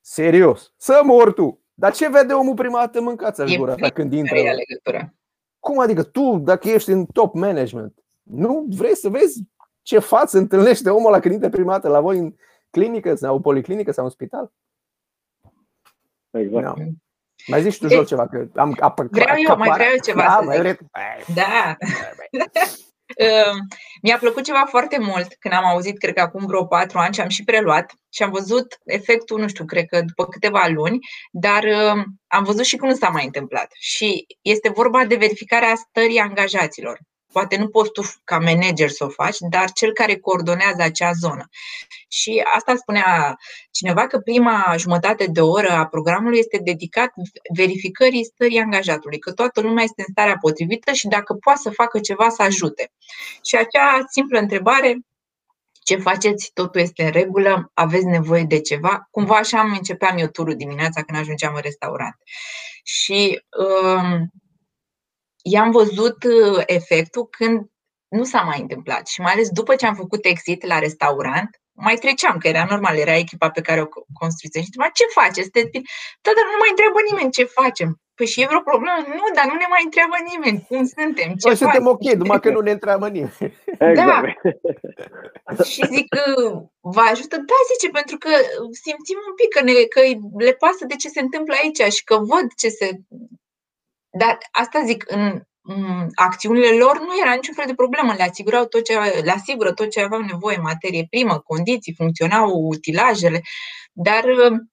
Serios. 0.00 0.72
Să 0.76 1.00
mor 1.04 1.32
tu. 1.32 1.62
Dar 1.74 1.92
ce 1.92 2.08
vede 2.08 2.32
omul 2.32 2.54
prima 2.54 2.78
dată 2.78 3.00
mâncați 3.00 3.40
aș 3.40 3.56
gura 3.56 3.74
ta 3.74 3.88
când 3.88 4.12
intră? 4.12 4.36
Cum 5.58 5.78
adică 5.78 6.02
tu, 6.02 6.38
dacă 6.38 6.68
ești 6.68 6.90
în 6.90 7.06
top 7.06 7.34
management, 7.34 8.04
nu 8.22 8.66
vrei 8.68 8.96
să 8.96 9.08
vezi 9.08 9.42
ce 9.82 9.98
față 9.98 10.38
întâlnește 10.38 10.90
omul 10.90 11.10
la 11.10 11.20
când 11.20 11.34
intră 11.34 11.48
prima 11.48 11.72
dată 11.72 11.88
la 11.88 12.00
voi 12.00 12.18
în 12.18 12.34
clinică 12.70 13.14
sau 13.14 13.34
o 13.34 13.40
policlinică 13.40 13.92
sau 13.92 14.04
în 14.04 14.10
spital? 14.10 14.52
Exact. 16.30 16.64
No. 16.64 16.84
Mai 17.46 17.62
zici 17.62 17.78
tu, 17.78 17.88
Jol, 17.88 18.06
ceva? 18.06 18.26
Că 18.26 18.48
am, 18.54 18.94
vreau 19.10 19.36
eu, 19.48 19.56
mai 19.56 19.70
vreau 19.70 19.90
eu 19.90 19.98
ceva 20.04 20.22
da, 20.22 20.52
să 20.52 20.62
zic. 20.62 20.80
Da. 21.34 21.76
Ehm, 23.18 23.66
mi-a 24.02 24.18
plăcut 24.18 24.44
ceva 24.44 24.64
foarte 24.68 24.98
mult 24.98 25.34
când 25.38 25.54
am 25.54 25.64
auzit, 25.64 25.98
cred 25.98 26.14
că 26.14 26.20
acum 26.20 26.46
vreo 26.46 26.66
patru 26.66 26.98
ani 26.98 27.14
și 27.14 27.20
am 27.20 27.28
și 27.28 27.44
preluat 27.44 27.92
și 28.08 28.22
am 28.22 28.30
văzut 28.30 28.78
efectul, 28.84 29.40
nu 29.40 29.48
știu, 29.48 29.64
cred 29.64 29.84
că 29.86 30.00
după 30.00 30.24
câteva 30.26 30.66
luni, 30.66 30.98
dar 31.32 31.64
ehm, 31.64 32.04
am 32.26 32.44
văzut 32.44 32.64
și 32.64 32.76
cum 32.76 32.94
s-a 32.94 33.08
mai 33.08 33.24
întâmplat. 33.24 33.68
Și 33.78 34.26
este 34.42 34.68
vorba 34.68 35.04
de 35.04 35.16
verificarea 35.16 35.74
stării 35.74 36.18
angajaților. 36.18 36.98
Poate 37.32 37.56
nu 37.56 37.68
poți 37.68 37.90
tu 37.90 38.02
ca 38.24 38.38
manager 38.38 38.88
să 38.88 39.04
o 39.04 39.08
faci, 39.08 39.36
dar 39.50 39.72
cel 39.72 39.92
care 39.92 40.16
coordonează 40.16 40.82
acea 40.82 41.12
zonă. 41.12 41.48
Și 42.08 42.42
asta 42.54 42.74
spunea 42.76 43.36
cineva 43.70 44.06
că 44.06 44.18
prima 44.18 44.74
jumătate 44.78 45.26
de 45.26 45.40
oră 45.40 45.70
a 45.70 45.86
programului 45.86 46.38
este 46.38 46.58
dedicat 46.62 47.12
verificării 47.54 48.24
stării 48.24 48.58
angajatului, 48.58 49.18
că 49.18 49.32
toată 49.32 49.60
lumea 49.60 49.84
este 49.84 50.04
în 50.06 50.12
starea 50.12 50.36
potrivită 50.40 50.92
și 50.92 51.08
dacă 51.08 51.34
poate 51.34 51.60
să 51.62 51.70
facă 51.70 52.00
ceva 52.00 52.28
să 52.28 52.42
ajute. 52.42 52.92
Și 53.44 53.56
acea 53.56 54.04
simplă 54.10 54.38
întrebare, 54.38 54.98
ce 55.88 55.96
faceți, 55.96 56.50
totul 56.54 56.80
este 56.80 57.04
în 57.04 57.10
regulă, 57.10 57.70
aveți 57.74 58.04
nevoie 58.04 58.42
de 58.42 58.60
ceva. 58.60 59.08
Cumva 59.10 59.36
așa 59.36 59.58
am 59.58 59.72
începeam 59.72 60.18
eu 60.18 60.26
turul 60.26 60.56
dimineața 60.56 61.02
când 61.02 61.18
ajungeam 61.18 61.54
în 61.54 61.60
restaurant. 61.62 62.16
Și 62.82 63.42
um, 63.58 64.30
i-am 65.50 65.70
văzut 65.70 66.24
uh, 66.24 66.62
efectul 66.66 67.26
când 67.30 67.66
nu 68.08 68.24
s-a 68.24 68.40
mai 68.40 68.60
întâmplat 68.60 69.06
și 69.06 69.20
mai 69.20 69.32
ales 69.32 69.48
după 69.48 69.74
ce 69.74 69.86
am 69.86 69.94
făcut 69.94 70.24
exit 70.24 70.66
la 70.66 70.78
restaurant, 70.78 71.50
mai 71.72 71.94
treceam, 71.94 72.38
că 72.38 72.48
era 72.48 72.66
normal, 72.70 72.96
era 72.96 73.16
echipa 73.16 73.50
pe 73.50 73.60
care 73.60 73.80
o 73.80 73.86
construisem 74.20 74.62
și 74.62 74.68
întreba, 74.68 74.96
ce 74.98 75.04
faceți? 75.20 75.50
Da, 76.24 76.30
dar 76.36 76.46
nu 76.52 76.58
mai 76.62 76.72
întreabă 76.74 76.98
nimeni 77.10 77.36
ce 77.38 77.44
facem. 77.44 77.90
Păi 78.16 78.26
și 78.26 78.42
e 78.42 78.50
vreo 78.50 78.68
problemă? 78.70 78.98
Nu, 79.20 79.26
dar 79.36 79.46
nu 79.50 79.56
ne 79.62 79.68
mai 79.74 79.82
întreabă 79.88 80.16
nimeni 80.30 80.58
cum 80.68 80.82
suntem, 80.96 81.28
ce 81.40 81.46
Păi 81.48 81.62
suntem 81.62 81.86
ok, 81.86 82.04
numai 82.22 82.40
că 82.40 82.50
nu 82.50 82.60
ne 82.60 82.74
întreabă 82.76 83.08
nimeni. 83.08 83.36
Da. 84.00 84.22
și 85.72 85.80
zic, 85.94 86.08
vă 86.94 87.02
ajută? 87.12 87.36
Da, 87.50 87.58
zice, 87.70 87.88
pentru 87.98 88.16
că 88.22 88.30
simțim 88.84 89.18
un 89.28 89.34
pic 89.40 89.50
că, 89.56 89.60
ne, 89.68 89.72
că 89.94 90.00
le 90.46 90.52
pasă 90.52 90.82
de 90.86 90.96
ce 91.02 91.08
se 91.08 91.20
întâmplă 91.20 91.54
aici 91.56 91.82
și 91.96 92.04
că 92.04 92.16
văd 92.16 92.46
ce 92.62 92.68
se 92.68 92.88
dar 94.10 94.38
asta 94.50 94.82
zic, 94.84 95.04
în 95.06 95.42
acțiunile 96.14 96.76
lor 96.76 97.00
nu 97.00 97.20
era 97.20 97.34
niciun 97.34 97.54
fel 97.54 97.66
de 97.66 97.74
problemă, 97.74 98.14
le, 98.16 98.22
asigurau 98.22 98.64
tot 98.64 98.84
ce, 98.84 98.98
le 99.22 99.30
asigură 99.30 99.72
tot 99.72 99.90
ce 99.90 100.00
aveau 100.00 100.20
nevoie, 100.20 100.56
materie 100.56 101.06
primă, 101.10 101.38
condiții, 101.38 101.94
funcționau 101.94 102.50
utilajele, 102.50 103.42
dar 103.92 104.24
um, 104.24 104.70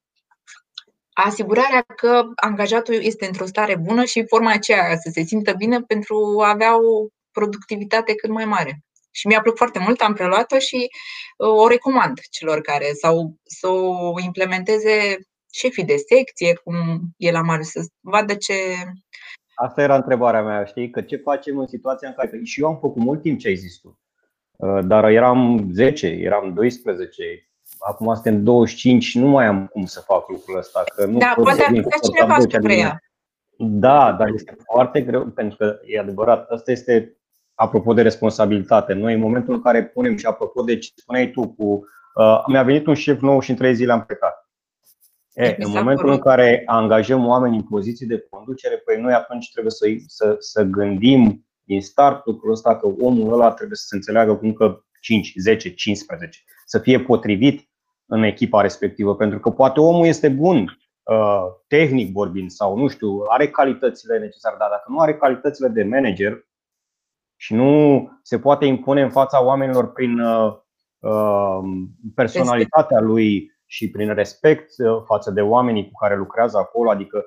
asigurarea 1.13 1.85
că 1.95 2.23
angajatul 2.35 2.93
este 2.93 3.25
într-o 3.25 3.45
stare 3.45 3.75
bună 3.75 4.03
și 4.05 4.25
forma 4.27 4.51
aceea 4.51 4.97
să 4.97 5.09
se 5.13 5.21
simtă 5.21 5.53
bine 5.53 5.79
pentru 5.79 6.41
a 6.43 6.49
avea 6.49 6.75
o 6.75 7.07
productivitate 7.31 8.15
cât 8.15 8.29
mai 8.29 8.45
mare. 8.45 8.79
Și 9.11 9.27
mi-a 9.27 9.41
plăcut 9.41 9.57
foarte 9.57 9.79
mult, 9.79 10.01
am 10.01 10.13
preluat-o 10.13 10.59
și 10.59 10.87
uh, 11.37 11.49
o 11.49 11.67
recomand 11.67 12.19
celor 12.29 12.61
care 12.61 12.91
sau 13.01 13.35
să 13.43 13.67
o 13.67 14.19
implementeze 14.23 15.17
șefii 15.59 15.85
de 15.85 15.95
secție, 15.95 16.53
cum 16.63 16.75
e 17.17 17.31
la 17.31 17.41
mare, 17.41 17.63
să 17.63 17.79
vadă 18.01 18.33
ce, 18.33 18.53
Asta 19.55 19.81
era 19.81 19.95
întrebarea 19.95 20.41
mea, 20.41 20.63
știi? 20.63 20.89
Că 20.89 21.01
ce 21.01 21.15
facem 21.15 21.57
în 21.57 21.67
situația 21.67 22.07
în 22.07 22.13
care. 22.13 22.39
Și 22.43 22.61
eu 22.61 22.67
am 22.67 22.77
făcut 22.77 23.03
mult 23.03 23.21
timp 23.21 23.39
ce 23.39 23.47
ai 23.47 23.55
zis 23.55 23.79
tu. 23.79 23.99
Uh, 24.55 24.79
dar 24.83 25.09
eram 25.09 25.69
10, 25.73 26.07
eram 26.07 26.53
12, 26.53 27.49
acum 27.79 28.13
suntem 28.13 28.43
25, 28.43 29.15
nu 29.15 29.27
mai 29.27 29.45
am 29.45 29.65
cum 29.65 29.85
să 29.85 29.99
fac 29.99 30.29
lucrul 30.29 30.57
ăsta. 30.57 30.83
Că 30.95 31.05
nu 31.05 31.17
da, 31.17 31.33
poate 31.35 31.63
ar 31.63 31.73
putea 31.81 31.99
cineva 32.13 32.39
să 32.39 32.59
preia. 32.61 32.99
Da, 33.57 34.15
dar 34.19 34.27
este 34.33 34.55
foarte 34.73 35.01
greu, 35.01 35.25
pentru 35.25 35.57
că 35.57 35.79
e 35.85 35.99
adevărat, 35.99 36.49
asta 36.49 36.71
este 36.71 37.17
apropo 37.53 37.93
de 37.93 38.01
responsabilitate. 38.01 38.93
Noi, 38.93 39.13
în 39.13 39.19
momentul 39.19 39.53
în 39.53 39.61
care 39.61 39.85
punem 39.85 40.17
și 40.17 40.25
apropo 40.25 40.61
de 40.61 40.77
ce 40.77 40.91
spuneai 40.95 41.31
tu, 41.31 41.47
cu, 41.47 41.85
uh, 42.15 42.43
mi-a 42.47 42.63
venit 42.63 42.87
un 42.87 42.93
șef 42.93 43.19
nou 43.21 43.39
și 43.39 43.49
în 43.49 43.55
trei 43.55 43.75
zile 43.75 43.91
am 43.91 44.05
plecat. 44.05 44.44
E, 45.35 45.55
în 45.59 45.71
momentul 45.71 46.09
în 46.09 46.19
care 46.19 46.63
angajăm 46.65 47.27
oameni 47.27 47.55
în 47.55 47.63
poziții 47.63 48.07
de 48.07 48.27
conducere, 48.29 48.77
păi 48.77 49.01
noi 49.01 49.13
atunci 49.13 49.51
trebuie 49.51 49.71
să, 49.71 49.85
să, 50.07 50.35
să 50.39 50.63
gândim 50.63 51.45
din 51.63 51.81
start 51.81 52.25
lucrul 52.25 52.51
ăsta 52.51 52.75
că 52.75 52.87
omul 52.87 53.33
ăla 53.33 53.51
trebuie 53.51 53.77
să 53.77 53.85
se 53.87 53.95
înțeleagă 53.95 54.35
cum 54.35 54.53
că 54.53 54.79
5, 55.01 55.33
10, 55.37 55.73
15, 55.73 56.39
să 56.65 56.79
fie 56.79 56.99
potrivit 56.99 57.69
în 58.05 58.23
echipa 58.23 58.61
respectivă, 58.61 59.15
pentru 59.15 59.39
că 59.39 59.49
poate 59.49 59.79
omul 59.79 60.05
este 60.05 60.29
bun, 60.29 60.77
uh, 61.03 61.45
tehnic 61.67 62.11
vorbind, 62.11 62.49
sau 62.49 62.77
nu 62.77 62.87
știu, 62.87 63.23
are 63.27 63.49
calitățile 63.49 64.19
necesare, 64.19 64.55
dar 64.59 64.69
dacă 64.69 64.85
nu 64.87 64.99
are 64.99 65.15
calitățile 65.15 65.67
de 65.67 65.83
manager 65.83 66.47
și 67.35 67.53
nu 67.53 68.09
se 68.21 68.39
poate 68.39 68.65
impune 68.65 69.01
în 69.01 69.09
fața 69.09 69.43
oamenilor 69.43 69.91
prin 69.91 70.19
uh, 70.19 70.53
uh, 70.99 71.59
personalitatea 72.15 72.99
lui, 72.99 73.54
și 73.65 73.89
prin 73.89 74.13
respect 74.13 74.69
uh, 74.77 75.01
față 75.05 75.31
de 75.31 75.41
oamenii 75.41 75.85
cu 75.85 75.99
care 75.99 76.15
lucrează 76.15 76.57
acolo, 76.57 76.89
adică 76.89 77.25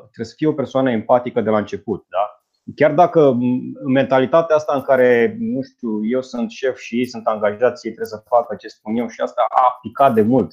trebuie 0.00 0.26
să 0.26 0.34
fie 0.36 0.46
o 0.46 0.52
persoană 0.52 0.90
empatică 0.90 1.40
de 1.40 1.50
la 1.50 1.58
început. 1.58 2.06
Da? 2.08 2.40
Chiar 2.74 2.94
dacă 2.94 3.36
mentalitatea 3.84 4.56
asta 4.56 4.74
în 4.74 4.82
care, 4.82 5.36
nu 5.38 5.62
știu, 5.62 6.06
eu 6.06 6.22
sunt 6.22 6.50
șef 6.50 6.78
și 6.78 6.98
ei 6.98 7.06
sunt 7.06 7.26
angajați, 7.26 7.86
ei 7.86 7.92
trebuie 7.92 8.18
să 8.18 8.24
facă 8.26 8.54
ce 8.54 8.68
spun 8.68 8.96
eu 8.96 9.08
și 9.08 9.20
asta 9.20 9.44
a 9.48 9.78
picat 9.82 10.14
de 10.14 10.22
mult. 10.22 10.52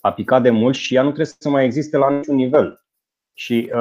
A 0.00 0.12
picat 0.12 0.42
de 0.42 0.50
mult 0.50 0.74
și 0.74 0.94
ea 0.94 1.02
nu 1.02 1.06
trebuie 1.06 1.34
să 1.38 1.48
mai 1.48 1.64
existe 1.64 1.96
la 1.96 2.10
niciun 2.10 2.34
nivel. 2.34 2.82
Și, 3.32 3.72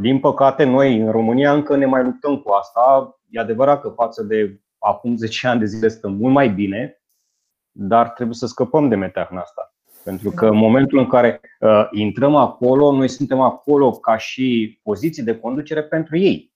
din 0.00 0.20
păcate, 0.20 0.64
noi 0.64 1.00
în 1.00 1.10
România 1.10 1.52
încă 1.52 1.76
ne 1.76 1.86
mai 1.86 2.02
luptăm 2.02 2.38
cu 2.38 2.50
asta. 2.50 3.16
E 3.30 3.40
adevărat 3.40 3.80
că 3.80 3.88
față 3.88 4.22
de 4.22 4.60
acum 4.78 5.16
10 5.16 5.46
ani 5.46 5.60
de 5.60 5.66
zile 5.66 5.88
stăm 5.88 6.12
mult 6.12 6.32
mai 6.32 6.48
bine, 6.48 7.03
dar 7.76 8.08
trebuie 8.08 8.36
să 8.36 8.46
scăpăm 8.46 8.88
de 8.88 8.94
meteahna 8.94 9.40
asta. 9.40 9.74
Pentru 10.04 10.30
că 10.30 10.46
în 10.46 10.56
momentul 10.56 10.98
în 10.98 11.06
care 11.06 11.40
uh, 11.60 11.88
intrăm 11.90 12.34
acolo, 12.34 12.92
noi 12.92 13.08
suntem 13.08 13.40
acolo 13.40 13.90
ca 13.90 14.16
și 14.16 14.80
poziții 14.82 15.22
de 15.22 15.38
conducere 15.38 15.82
pentru 15.82 16.16
ei. 16.16 16.52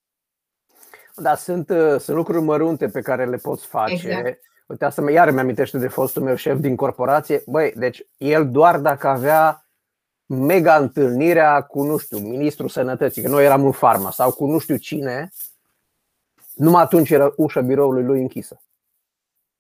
Da, 1.17 1.35
sunt, 1.35 1.71
uh, 1.71 1.97
sunt 1.99 2.17
lucruri 2.17 2.43
mărunte 2.43 2.89
pe 2.89 3.01
care 3.01 3.27
le 3.27 3.37
poți 3.37 3.67
face. 3.67 3.93
Exact. 3.93 4.41
Uite, 4.67 4.85
asta 4.85 5.11
iar 5.11 5.31
mi-amintește 5.31 5.79
de 5.79 5.89
fostul 5.89 6.23
meu 6.23 6.35
șef 6.35 6.59
din 6.59 6.77
corporație. 6.77 7.43
Băi, 7.47 7.73
deci 7.77 8.07
el 8.17 8.51
doar 8.51 8.79
dacă 8.79 9.09
avea 9.09 9.67
mega 10.27 10.77
întâlnirea 10.77 11.61
cu, 11.61 11.83
nu 11.83 11.97
știu, 11.97 12.19
ministrul 12.19 12.69
sănătății, 12.69 13.23
că 13.23 13.29
noi 13.29 13.45
eram 13.45 13.65
în 13.65 13.73
farma, 13.73 14.11
sau 14.11 14.33
cu 14.33 14.47
nu 14.47 14.59
știu 14.59 14.77
cine, 14.77 15.31
numai 16.55 16.83
atunci 16.83 17.11
era 17.11 17.33
ușa 17.37 17.61
biroului 17.61 18.05
lui 18.05 18.21
închisă. 18.21 18.61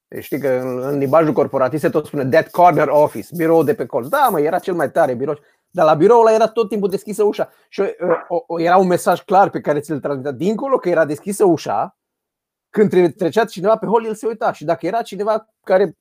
Deci 0.08 0.24
știi 0.24 0.40
că 0.40 0.48
în, 0.48 0.82
în 0.82 0.98
limbajul 0.98 1.32
corporatist 1.32 1.82
se 1.82 1.88
tot 1.88 2.06
spune 2.06 2.28
that 2.28 2.50
corner 2.50 2.88
office, 2.88 3.28
birou 3.36 3.62
de 3.62 3.74
pe 3.74 3.86
colț. 3.86 4.06
Da, 4.06 4.28
mă, 4.30 4.40
era 4.40 4.58
cel 4.58 4.74
mai 4.74 4.90
tare 4.90 5.14
birou. 5.14 5.38
Dar 5.70 5.84
la 5.84 5.94
biroul 5.94 6.26
ăla 6.26 6.34
era 6.34 6.48
tot 6.48 6.68
timpul 6.68 6.88
deschisă 6.88 7.24
ușa. 7.24 7.50
Și 7.68 7.80
uh, 7.80 7.90
o, 8.28 8.44
o, 8.46 8.60
era 8.60 8.76
un 8.76 8.86
mesaj 8.86 9.20
clar 9.20 9.50
pe 9.50 9.60
care 9.60 9.80
ți-l 9.80 10.00
transmitea. 10.00 10.32
Dincolo 10.32 10.76
că 10.76 10.88
era 10.88 11.04
deschisă 11.04 11.44
ușa, 11.44 11.98
când 12.70 13.14
trecea 13.16 13.44
cineva 13.44 13.76
pe 13.76 13.86
hol, 13.86 14.04
el 14.04 14.14
se 14.14 14.26
uita. 14.26 14.52
Și 14.52 14.64
dacă 14.64 14.86
era 14.86 15.02
cineva 15.02 15.48
care 15.62 15.96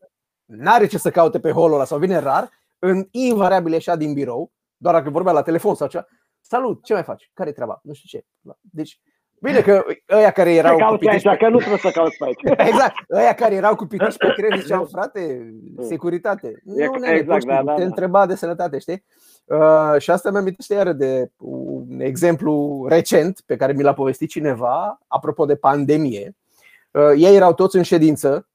nu 0.46 0.72
are 0.72 0.88
ce 0.88 0.98
să 0.98 1.12
caute 1.12 1.40
pe 1.40 1.52
holul 1.52 1.74
ăla 1.74 1.86
sau 1.86 1.98
vine 1.98 2.18
rar, 2.18 2.50
în 2.80 3.08
invariabil 3.12 3.72
ieșea 3.72 3.96
din 3.96 4.14
birou, 4.14 4.52
doar 4.78 4.94
dacă 4.96 5.10
vorbea 5.10 5.32
la 5.32 5.42
telefon 5.42 5.76
sau 5.76 5.88
ceva. 5.88 6.08
Salut, 6.42 6.84
ce 6.84 6.94
mai 6.94 7.04
faci? 7.04 7.32
Care 7.34 7.50
e 7.50 7.54
treaba? 7.54 7.80
Nu 7.84 7.94
știu 7.94 8.20
ce. 8.20 8.26
Deci 8.62 9.02
Bine 9.42 9.62
că 9.62 9.84
ăia 10.10 10.32
care 10.32 10.54
erau 10.54 10.90
cu 10.90 10.98
pitici 10.98 11.22
pe... 11.22 11.38
că 11.40 11.50
nu 11.50 11.58
trebuie 11.58 11.80
să 11.80 11.90
cauți 11.90 12.18
pe 12.18 12.26
aici. 12.26 12.60
Exact. 12.70 12.96
Ăia 13.10 13.34
care 13.34 13.56
erau 13.56 13.76
cu 13.76 13.86
pitici 13.86 14.18
pe 14.18 14.34
creier 14.36 14.60
ziceau, 14.60 14.86
frate, 14.94 15.54
securitate. 15.82 16.62
Nu, 16.64 16.96
nu, 17.00 17.08
exact, 17.08 17.46
da, 17.46 17.64
da, 17.64 17.74
te 17.74 17.82
da. 17.82 17.88
întreba 17.88 18.26
de 18.26 18.36
sănătate, 18.36 18.80
știi? 18.80 19.04
Uh, 19.46 19.96
și 19.98 20.12
asta 20.12 20.30
mi-am 20.30 20.42
amintește 20.42 20.74
iară 20.74 20.94
de 20.94 21.32
un 21.38 22.00
exemplu 22.00 22.86
recent 22.90 23.42
pe 23.46 23.56
care 23.56 23.74
mi 23.74 23.84
l-a 23.84 23.94
povestit 23.94 24.30
cineva, 24.30 25.00
apropo 25.08 25.46
de 25.46 25.56
pandemie. 25.56 26.36
Uh, 26.92 27.12
ei 27.16 27.36
erau 27.36 27.54
toți 27.54 27.76
în 27.76 27.84
ședință, 27.84 28.48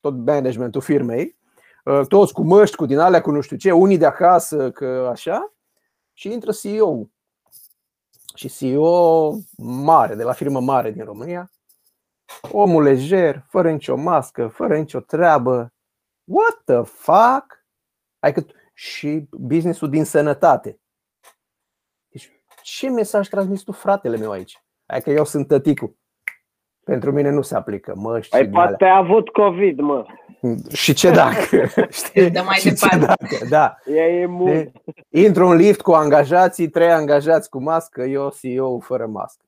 tot 0.00 0.14
managementul 0.26 0.80
firmei, 0.80 1.36
uh, 1.84 2.00
toți 2.08 2.32
cu 2.32 2.42
măști, 2.42 2.76
cu 2.76 2.86
din 2.86 2.98
alea, 2.98 3.20
cu 3.20 3.30
nu 3.30 3.40
știu 3.40 3.56
ce, 3.56 3.72
unii 3.72 3.98
de 3.98 4.06
acasă, 4.06 4.70
că 4.70 5.08
așa, 5.10 5.52
și 6.12 6.32
intră 6.32 6.52
CEO 6.52 7.06
și 8.36 8.48
CEO 8.48 9.34
mare, 9.56 10.14
de 10.14 10.22
la 10.22 10.32
firmă 10.32 10.60
mare 10.60 10.90
din 10.90 11.04
România, 11.04 11.50
omul 12.52 12.82
lejer, 12.82 13.44
fără 13.48 13.70
nicio 13.70 13.96
mască, 13.96 14.48
fără 14.48 14.78
nicio 14.78 15.00
treabă. 15.00 15.72
What 16.24 16.62
the 16.64 16.82
fuck? 16.82 17.66
Adică 18.18 18.46
și 18.74 19.28
businessul 19.30 19.90
din 19.90 20.04
sănătate. 20.04 20.80
Deci, 22.08 22.30
ce 22.62 22.90
mesaj 22.90 23.28
transmis 23.28 23.62
tu, 23.62 23.72
fratele 23.72 24.16
meu, 24.16 24.30
aici? 24.30 24.64
Adică 24.86 25.10
eu 25.10 25.24
sunt 25.24 25.46
tăticul. 25.46 25.96
Pentru 26.86 27.12
mine 27.12 27.30
nu 27.30 27.42
se 27.42 27.56
aplică 27.56 27.92
măști. 27.96 28.36
Păi 28.36 28.48
poate 28.48 28.84
a 28.84 28.96
avut 28.96 29.28
COVID, 29.28 29.80
mă. 29.80 30.06
Și 30.72 30.92
ce 30.92 31.10
dacă? 31.10 31.66
Știi? 31.90 32.30
Dă 32.30 32.42
mai 32.44 32.60
departe. 32.64 32.96
Dacă? 33.06 33.46
Da. 33.48 33.76
E 33.94 34.20
imun. 34.20 34.72
Intru 35.10 35.46
în 35.46 35.56
lift 35.56 35.80
cu 35.80 35.92
angajații, 35.92 36.68
trei 36.68 36.90
angajați 36.90 37.50
cu 37.50 37.62
mască, 37.62 38.02
eu 38.02 38.32
CEO 38.40 38.78
fără 38.78 39.06
mască. 39.06 39.45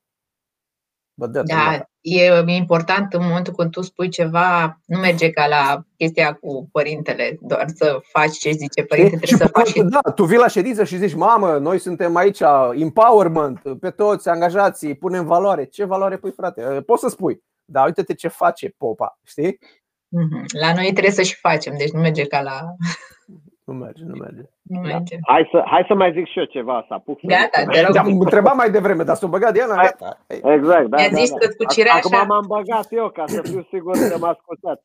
Bă, 1.19 1.27
da, 1.27 1.43
da, 1.43 1.89
e 2.01 2.43
important 2.47 3.13
în 3.13 3.23
momentul 3.23 3.53
când 3.53 3.71
tu 3.71 3.81
spui 3.81 4.09
ceva, 4.09 4.79
nu 4.85 4.99
merge 4.99 5.29
ca 5.29 5.47
la 5.47 5.81
chestia 5.97 6.33
cu 6.33 6.69
părintele, 6.71 7.37
doar 7.41 7.65
să 7.75 7.99
faci 8.11 8.37
ce 8.37 8.51
zice 8.51 8.83
părintele, 8.83 9.17
trebuie 9.17 9.47
să 9.47 9.53
faci 9.53 9.67
și... 9.67 9.81
Da, 9.81 10.11
tu 10.11 10.23
vii 10.23 10.37
la 10.37 10.47
ședință 10.47 10.83
și 10.83 10.97
zici, 10.97 11.15
mamă, 11.15 11.57
noi 11.57 11.79
suntem 11.79 12.15
aici, 12.15 12.39
empowerment, 12.73 13.61
pe 13.79 13.89
toți 13.89 14.29
angajații, 14.29 14.95
punem 14.95 15.25
valoare. 15.25 15.65
Ce 15.65 15.85
valoare 15.85 16.17
pui, 16.17 16.31
frate? 16.31 16.61
Poți 16.85 17.01
să 17.01 17.09
spui, 17.09 17.43
dar 17.65 17.85
uite-te 17.85 18.13
ce 18.13 18.27
face 18.27 18.73
popa, 18.77 19.19
știi? 19.23 19.59
Mhm. 20.07 20.45
La 20.59 20.73
noi 20.73 20.91
trebuie 20.91 21.13
să 21.13 21.21
și 21.21 21.35
facem, 21.35 21.77
deci 21.77 21.91
nu 21.91 21.99
merge 21.99 22.25
ca 22.25 22.41
la. 22.41 22.61
Nu 23.69 23.75
merge, 23.75 24.03
nu 24.05 24.15
merge. 24.15 24.41
Nu 24.61 24.79
merge. 24.79 25.15
Da. 25.15 25.33
Hai, 25.33 25.47
să, 25.51 25.63
hai 25.65 25.83
să 25.87 25.93
mai 25.93 26.11
zic 26.11 26.25
și 26.27 26.39
eu 26.39 26.45
ceva, 26.45 26.85
să 26.87 26.93
apuc. 26.93 27.19
Gata, 27.21 27.71
te 27.71 27.81
rog. 27.85 27.95
Am 27.95 28.19
întrebat 28.19 28.55
mai 28.55 28.69
devreme, 28.71 29.03
dar 29.03 29.15
s-o 29.15 29.27
băgat 29.27 29.53
Diana, 29.53 29.75
gata. 29.75 30.25
Exact, 30.27 30.87
da. 30.87 30.97
Mi-a 30.97 31.07
zis 31.07 31.29
da, 31.31 31.37
da. 31.39 31.47
cu 31.57 31.73
cireașa. 31.73 31.99
Acum 32.03 32.27
m-am 32.27 32.45
băgat 32.47 32.87
eu 32.89 33.09
ca 33.09 33.23
să 33.27 33.41
fiu 33.41 33.67
sigur 33.71 33.93
că 34.11 34.17
mă 34.19 34.27
ascultați. 34.27 34.81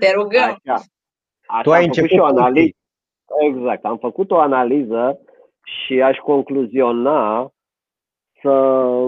Te 0.00 0.12
rugăm. 0.14 0.42
Așa. 0.42 0.76
Așa, 1.46 1.62
tu 1.62 1.72
ai 1.72 1.84
început 1.84 2.10
și 2.10 2.18
o 2.18 2.24
analiză. 2.24 2.76
Exact, 3.48 3.84
am 3.84 3.98
făcut 3.98 4.30
o 4.30 4.38
analiză 4.38 5.20
și 5.64 6.02
aș 6.02 6.16
concluziona 6.16 7.50
să 8.40 8.48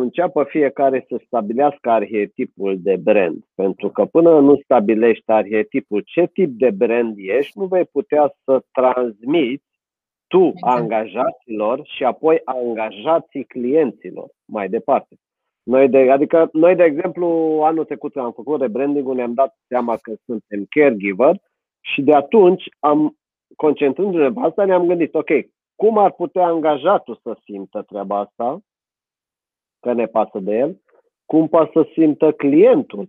înceapă 0.01 0.45
fiecare 0.45 1.05
să 1.09 1.21
stabilească 1.27 1.91
arhetipul 1.91 2.77
de 2.79 2.97
brand. 2.97 3.45
Pentru 3.55 3.89
că 3.89 4.05
până 4.05 4.41
nu 4.41 4.61
stabilești 4.63 5.31
arhetipul 5.31 6.03
ce 6.07 6.27
tip 6.33 6.51
de 6.59 6.71
brand 6.71 7.15
ești, 7.17 7.59
nu 7.59 7.65
vei 7.65 7.85
putea 7.85 8.35
să 8.45 8.63
transmiți 8.73 9.67
tu 10.27 10.45
exact. 10.47 10.79
angajaților 10.79 11.81
și 11.85 12.05
apoi 12.05 12.41
angajații 12.45 13.45
clienților 13.45 14.29
mai 14.45 14.69
departe. 14.69 15.17
Noi 15.63 15.89
de, 15.89 16.11
adică 16.11 16.49
noi, 16.53 16.75
de 16.75 16.85
exemplu, 16.85 17.27
anul 17.63 17.85
trecut 17.85 18.17
am 18.17 18.33
făcut 18.33 18.61
rebranding-ul, 18.61 19.15
ne-am 19.15 19.35
dat 19.35 19.57
seama 19.67 19.97
că 19.97 20.13
suntem 20.25 20.67
caregiver 20.69 21.41
și 21.81 22.03
de 22.03 22.15
atunci 22.15 22.65
am, 22.79 23.17
concentrându-ne 23.57 24.33
pe 24.33 24.41
asta, 24.41 24.65
ne-am 24.65 24.87
gândit, 24.87 25.15
ok, 25.15 25.31
cum 25.77 25.99
ar 25.99 26.13
putea 26.13 26.47
angajatul 26.47 27.21
să 27.23 27.37
simtă 27.45 27.83
treaba 27.83 28.19
asta 28.19 28.61
că 29.81 29.93
ne 29.93 30.07
pasă 30.07 30.39
de 30.39 30.57
el, 30.57 30.81
cum 31.27 31.49
poate 31.49 31.71
să 31.73 31.89
simtă 31.93 32.33
clientul 32.33 33.09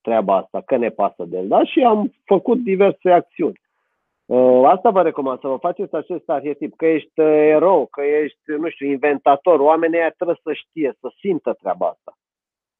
treaba 0.00 0.36
asta, 0.36 0.60
că 0.60 0.76
ne 0.76 0.88
pasă 0.90 1.24
de 1.24 1.36
el. 1.36 1.48
Da? 1.48 1.64
Și 1.64 1.82
am 1.82 2.12
făcut 2.24 2.62
diverse 2.62 3.10
acțiuni. 3.10 3.60
Uh, 4.24 4.62
asta 4.64 4.90
vă 4.90 5.02
recomand, 5.02 5.40
să 5.40 5.46
vă 5.46 5.56
faceți 5.56 5.94
acest 5.94 6.28
arhetip, 6.28 6.76
că 6.76 6.86
ești 6.86 7.20
uh, 7.20 7.26
erou, 7.26 7.86
că 7.86 8.02
ești, 8.02 8.38
nu 8.58 8.68
știu, 8.68 8.86
inventator. 8.86 9.60
Oamenii 9.60 9.98
aia 9.98 10.10
trebuie 10.10 10.38
să 10.42 10.52
știe, 10.52 10.96
să 11.00 11.12
simtă 11.18 11.52
treaba 11.52 11.86
asta. 11.86 12.16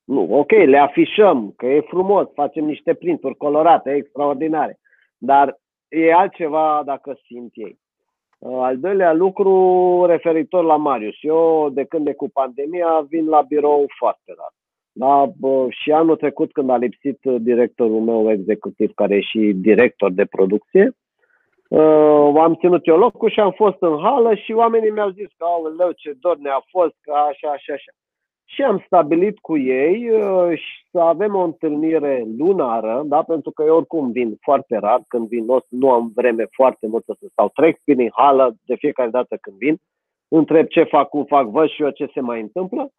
Nu, 0.05 0.39
ok, 0.39 0.51
le 0.51 0.79
afișăm, 0.79 1.53
că 1.57 1.66
e 1.66 1.81
frumos, 1.81 2.29
facem 2.35 2.64
niște 2.64 2.95
printuri 2.95 3.37
colorate, 3.37 3.95
extraordinare. 3.95 4.79
Dar 5.18 5.61
e 5.89 6.14
altceva 6.14 6.83
dacă 6.85 7.18
simt 7.27 7.51
ei. 7.55 7.79
Uh, 8.43 8.59
al 8.62 8.78
doilea 8.78 9.12
lucru 9.12 10.05
referitor 10.07 10.64
la 10.64 10.76
Marius. 10.76 11.16
Eu, 11.20 11.70
de 11.70 11.84
când 11.84 12.07
e 12.07 12.12
cu 12.12 12.28
pandemia, 12.28 13.07
vin 13.09 13.28
la 13.28 13.40
birou 13.43 13.84
foarte 13.99 14.34
rar. 14.36 14.53
Da? 14.93 15.32
Și 15.68 15.93
anul 15.93 16.16
trecut, 16.16 16.53
când 16.53 16.70
a 16.70 16.76
lipsit 16.76 17.18
directorul 17.22 18.01
meu 18.01 18.30
executiv, 18.30 18.93
care 18.95 19.14
e 19.16 19.20
și 19.20 19.53
director 19.55 20.12
de 20.12 20.24
producție, 20.24 20.97
uh, 21.68 22.32
am 22.36 22.57
ținut 22.59 22.86
eu 22.86 22.97
locul 22.97 23.30
și 23.30 23.40
am 23.40 23.53
fost 23.53 23.76
în 23.80 23.99
hală 24.03 24.34
și 24.34 24.53
oamenii 24.53 24.90
mi-au 24.90 25.11
zis 25.11 25.28
că, 25.36 25.45
aoleu, 25.45 25.93
ce 25.93 26.12
dor 26.20 26.36
ne-a 26.36 26.62
fost, 26.70 26.95
că 27.01 27.12
așa, 27.12 27.49
așa, 27.49 27.72
așa 27.72 27.93
și 28.55 28.62
am 28.62 28.82
stabilit 28.86 29.38
cu 29.38 29.59
ei 29.59 30.11
uh, 30.11 30.61
să 30.90 30.98
avem 30.98 31.34
o 31.34 31.42
întâlnire 31.42 32.24
lunară, 32.38 33.03
da? 33.05 33.22
pentru 33.22 33.50
că 33.50 33.62
eu 33.66 33.76
oricum 33.76 34.11
vin 34.11 34.36
foarte 34.40 34.76
rar, 34.76 35.03
când 35.09 35.28
vin 35.28 35.46
nu 35.68 35.90
am 35.90 36.12
vreme 36.14 36.46
foarte 36.50 36.86
multă 36.86 37.16
să 37.18 37.26
stau, 37.30 37.48
trec 37.48 37.78
prin 37.84 38.11
hală 38.12 38.57
de 38.64 38.74
fiecare 38.74 39.11
dată 39.11 39.36
când 39.40 39.57
vin, 39.57 39.76
întreb 40.28 40.66
ce 40.66 40.82
fac, 40.82 41.09
cum 41.09 41.24
fac, 41.24 41.46
văd 41.46 41.68
și 41.68 41.82
eu 41.82 41.90
ce 41.90 42.11
se 42.14 42.20
mai 42.20 42.40
întâmplă, 42.40 42.90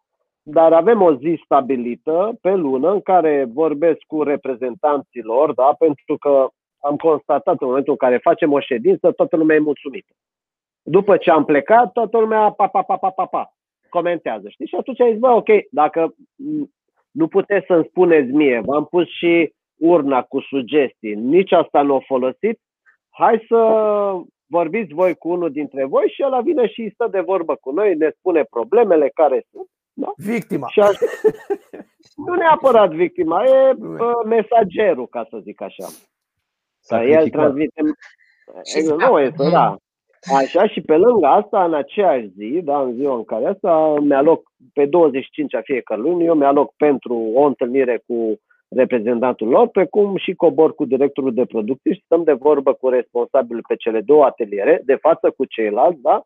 dar 0.42 0.72
avem 0.72 1.02
o 1.02 1.14
zi 1.14 1.40
stabilită 1.44 2.38
pe 2.40 2.54
lună 2.54 2.92
în 2.92 3.00
care 3.00 3.48
vorbesc 3.52 3.98
cu 4.06 4.22
reprezentanții 4.22 5.22
lor, 5.22 5.52
da? 5.52 5.74
pentru 5.78 6.16
că 6.16 6.48
am 6.78 6.96
constatat 6.96 7.60
în 7.60 7.66
momentul 7.66 7.92
în 7.92 8.08
care 8.08 8.18
facem 8.18 8.52
o 8.52 8.60
ședință, 8.60 9.12
toată 9.12 9.36
lumea 9.36 9.56
e 9.56 9.58
mulțumită. 9.58 10.12
După 10.82 11.16
ce 11.16 11.30
am 11.30 11.44
plecat, 11.44 11.92
toată 11.92 12.18
lumea 12.18 12.50
pa, 12.50 12.66
pa, 12.66 12.82
pa, 12.82 12.96
pa, 12.96 13.10
pa, 13.10 13.24
pa 13.24 13.53
comentează. 13.96 14.48
Știi? 14.48 14.66
Și 14.66 14.74
atunci 14.74 15.00
ai 15.00 15.10
zis, 15.10 15.20
bă, 15.20 15.28
ok, 15.28 15.48
dacă 15.70 16.14
nu 17.10 17.26
puteți 17.28 17.66
să-mi 17.66 17.88
spuneți 17.90 18.30
mie, 18.30 18.60
v-am 18.64 18.84
pus 18.84 19.06
și 19.08 19.52
urna 19.78 20.22
cu 20.22 20.40
sugestii, 20.40 21.14
nici 21.14 21.52
asta 21.52 21.82
nu 21.82 21.94
o 21.94 22.00
folosit, 22.00 22.60
hai 23.10 23.44
să 23.48 23.60
vorbiți 24.46 24.94
voi 24.94 25.14
cu 25.14 25.28
unul 25.28 25.50
dintre 25.50 25.84
voi 25.84 26.12
și 26.14 26.22
ăla 26.26 26.40
vine 26.40 26.66
și 26.66 26.90
stă 26.94 27.08
de 27.10 27.20
vorbă 27.20 27.54
cu 27.54 27.70
noi, 27.70 27.94
ne 27.94 28.10
spune 28.18 28.42
problemele 28.42 29.08
care 29.08 29.46
sunt. 29.50 29.68
Da? 29.92 30.12
Victima. 30.16 30.68
Și 30.68 30.80
așa, 30.80 31.06
nu 32.26 32.34
neapărat 32.34 32.90
victima, 32.90 33.44
e 33.44 33.74
uh, 33.78 34.10
mesagerul, 34.26 35.06
ca 35.06 35.26
să 35.30 35.38
zic 35.42 35.60
așa. 35.60 35.86
El 37.02 37.28
transmite. 37.28 37.80
Nu, 38.96 39.18
este, 39.20 39.50
da. 39.50 39.76
Așa 40.32 40.66
și 40.66 40.80
pe 40.80 40.96
lângă 40.96 41.26
asta, 41.26 41.64
în 41.64 41.74
aceeași 41.74 42.28
zi, 42.36 42.60
da, 42.64 42.80
în 42.80 42.94
ziua 42.94 43.16
în 43.16 43.24
care 43.24 43.46
asta, 43.46 43.94
mi-aloc 44.00 44.52
pe 44.72 44.86
25 44.86 45.54
a 45.54 45.60
fiecare 45.60 46.00
luni, 46.00 46.24
eu 46.24 46.34
mi-aloc 46.34 46.74
pentru 46.76 47.14
o 47.34 47.42
întâlnire 47.42 48.02
cu 48.06 48.38
reprezentantul 48.68 49.48
lor, 49.48 49.68
precum 49.68 50.16
și 50.16 50.34
cobor 50.34 50.74
cu 50.74 50.84
directorul 50.84 51.34
de 51.34 51.44
producție 51.44 51.92
și 51.92 52.02
stăm 52.04 52.22
de 52.22 52.32
vorbă 52.32 52.72
cu 52.72 52.88
responsabilul 52.88 53.64
pe 53.68 53.76
cele 53.76 54.00
două 54.00 54.24
ateliere, 54.24 54.82
de 54.84 54.94
față 54.94 55.30
cu 55.36 55.44
ceilalți, 55.44 56.00
da? 56.00 56.22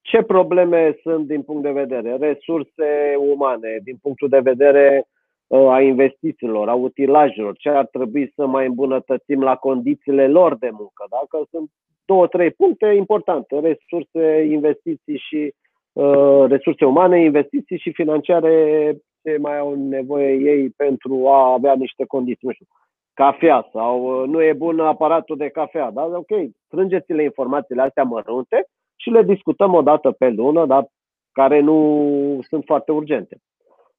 Ce 0.00 0.22
probleme 0.22 0.98
sunt 1.02 1.26
din 1.26 1.42
punct 1.42 1.62
de 1.62 1.70
vedere 1.70 2.16
resurse 2.16 3.14
umane, 3.18 3.78
din 3.84 3.96
punctul 4.02 4.28
de 4.28 4.40
vedere 4.40 5.04
uh, 5.46 5.68
a 5.68 5.80
investițiilor, 5.80 6.68
a 6.68 6.74
utilajelor, 6.74 7.56
ce 7.56 7.68
ar 7.68 7.86
trebui 7.86 8.32
să 8.34 8.46
mai 8.46 8.66
îmbunătățim 8.66 9.42
la 9.42 9.56
condițiile 9.56 10.28
lor 10.28 10.56
de 10.56 10.68
muncă, 10.70 11.06
da? 11.10 11.20
Că 11.28 11.38
sunt 11.50 11.70
două, 12.04 12.26
trei 12.26 12.50
puncte 12.50 12.86
importante, 12.86 13.60
resurse, 13.60 14.44
investiții 14.50 15.18
și 15.18 15.54
uh, 15.92 16.44
resurse 16.48 16.84
umane, 16.84 17.20
investiții 17.20 17.78
și 17.78 17.92
financiare 17.92 18.96
ce 19.22 19.36
mai 19.40 19.58
au 19.58 19.74
nevoie 19.74 20.32
ei 20.32 20.70
pentru 20.70 21.28
a 21.28 21.52
avea 21.52 21.74
niște 21.74 22.04
condiții, 22.06 22.46
nu 22.46 22.52
știu, 22.52 22.66
cafea 23.14 23.68
sau 23.72 24.22
uh, 24.22 24.28
nu 24.28 24.42
e 24.42 24.52
bun 24.52 24.80
aparatul 24.80 25.36
de 25.36 25.48
cafea, 25.48 25.90
da? 25.90 26.04
Ok, 26.04 26.30
strângeți-le 26.66 27.22
informațiile 27.22 27.82
astea 27.82 28.02
mărunte 28.02 28.66
și 28.96 29.10
le 29.10 29.22
discutăm 29.22 29.74
o 29.74 29.82
dată 29.82 30.10
pe 30.10 30.28
lună, 30.28 30.66
dar 30.66 30.86
care 31.32 31.60
nu 31.60 32.38
sunt 32.48 32.64
foarte 32.64 32.92
urgente. 32.92 33.36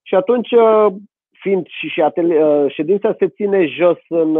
Și 0.02 0.16
atunci, 0.16 0.52
uh, 0.52 0.94
fiind 1.44 1.68
și, 1.68 1.88
și 1.88 2.02
atelier, 2.02 2.64
uh, 2.64 2.72
ședința 2.72 3.16
se 3.20 3.28
ține 3.28 3.66
jos 3.66 3.98
în, 4.08 4.36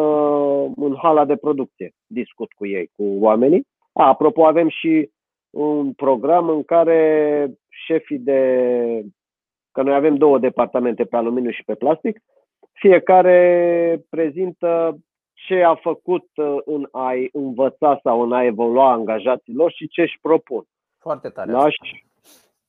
în 0.76 0.96
hala 1.02 1.26
de 1.26 1.36
producție, 1.36 1.92
discut 2.08 2.52
cu 2.52 2.66
ei, 2.66 2.90
cu 2.96 3.04
oamenii. 3.20 3.68
A, 3.94 4.08
apropo, 4.08 4.46
avem 4.46 4.70
și 4.70 5.10
un 5.50 5.94
program 5.94 6.50
în 6.50 6.64
care 6.64 7.00
șefii 7.70 8.20
de 8.20 8.40
că 9.72 9.82
noi 9.82 9.94
avem 9.94 10.16
două 10.16 10.40
departamente 10.40 11.04
pe 11.04 11.16
aluminiu 11.16 11.52
și 11.52 11.64
pe 11.64 11.76
plastic, 11.76 12.20
fiecare 12.72 14.06
prezintă 14.10 14.98
ce 15.34 15.64
a 15.64 15.76
făcut 15.76 16.26
uh, 16.36 16.58
în 16.66 16.88
a 16.92 17.12
învăța 17.32 18.00
sau 18.04 18.22
în 18.22 18.34
a 18.34 18.44
evolua 18.44 18.92
angajaților 18.92 19.72
și 19.72 19.88
ce 19.88 20.02
își 20.02 20.20
propun. 20.22 20.64
Foarte 21.00 21.30
tare. 21.30 21.52
Da, 21.52 21.70
și, 21.70 22.06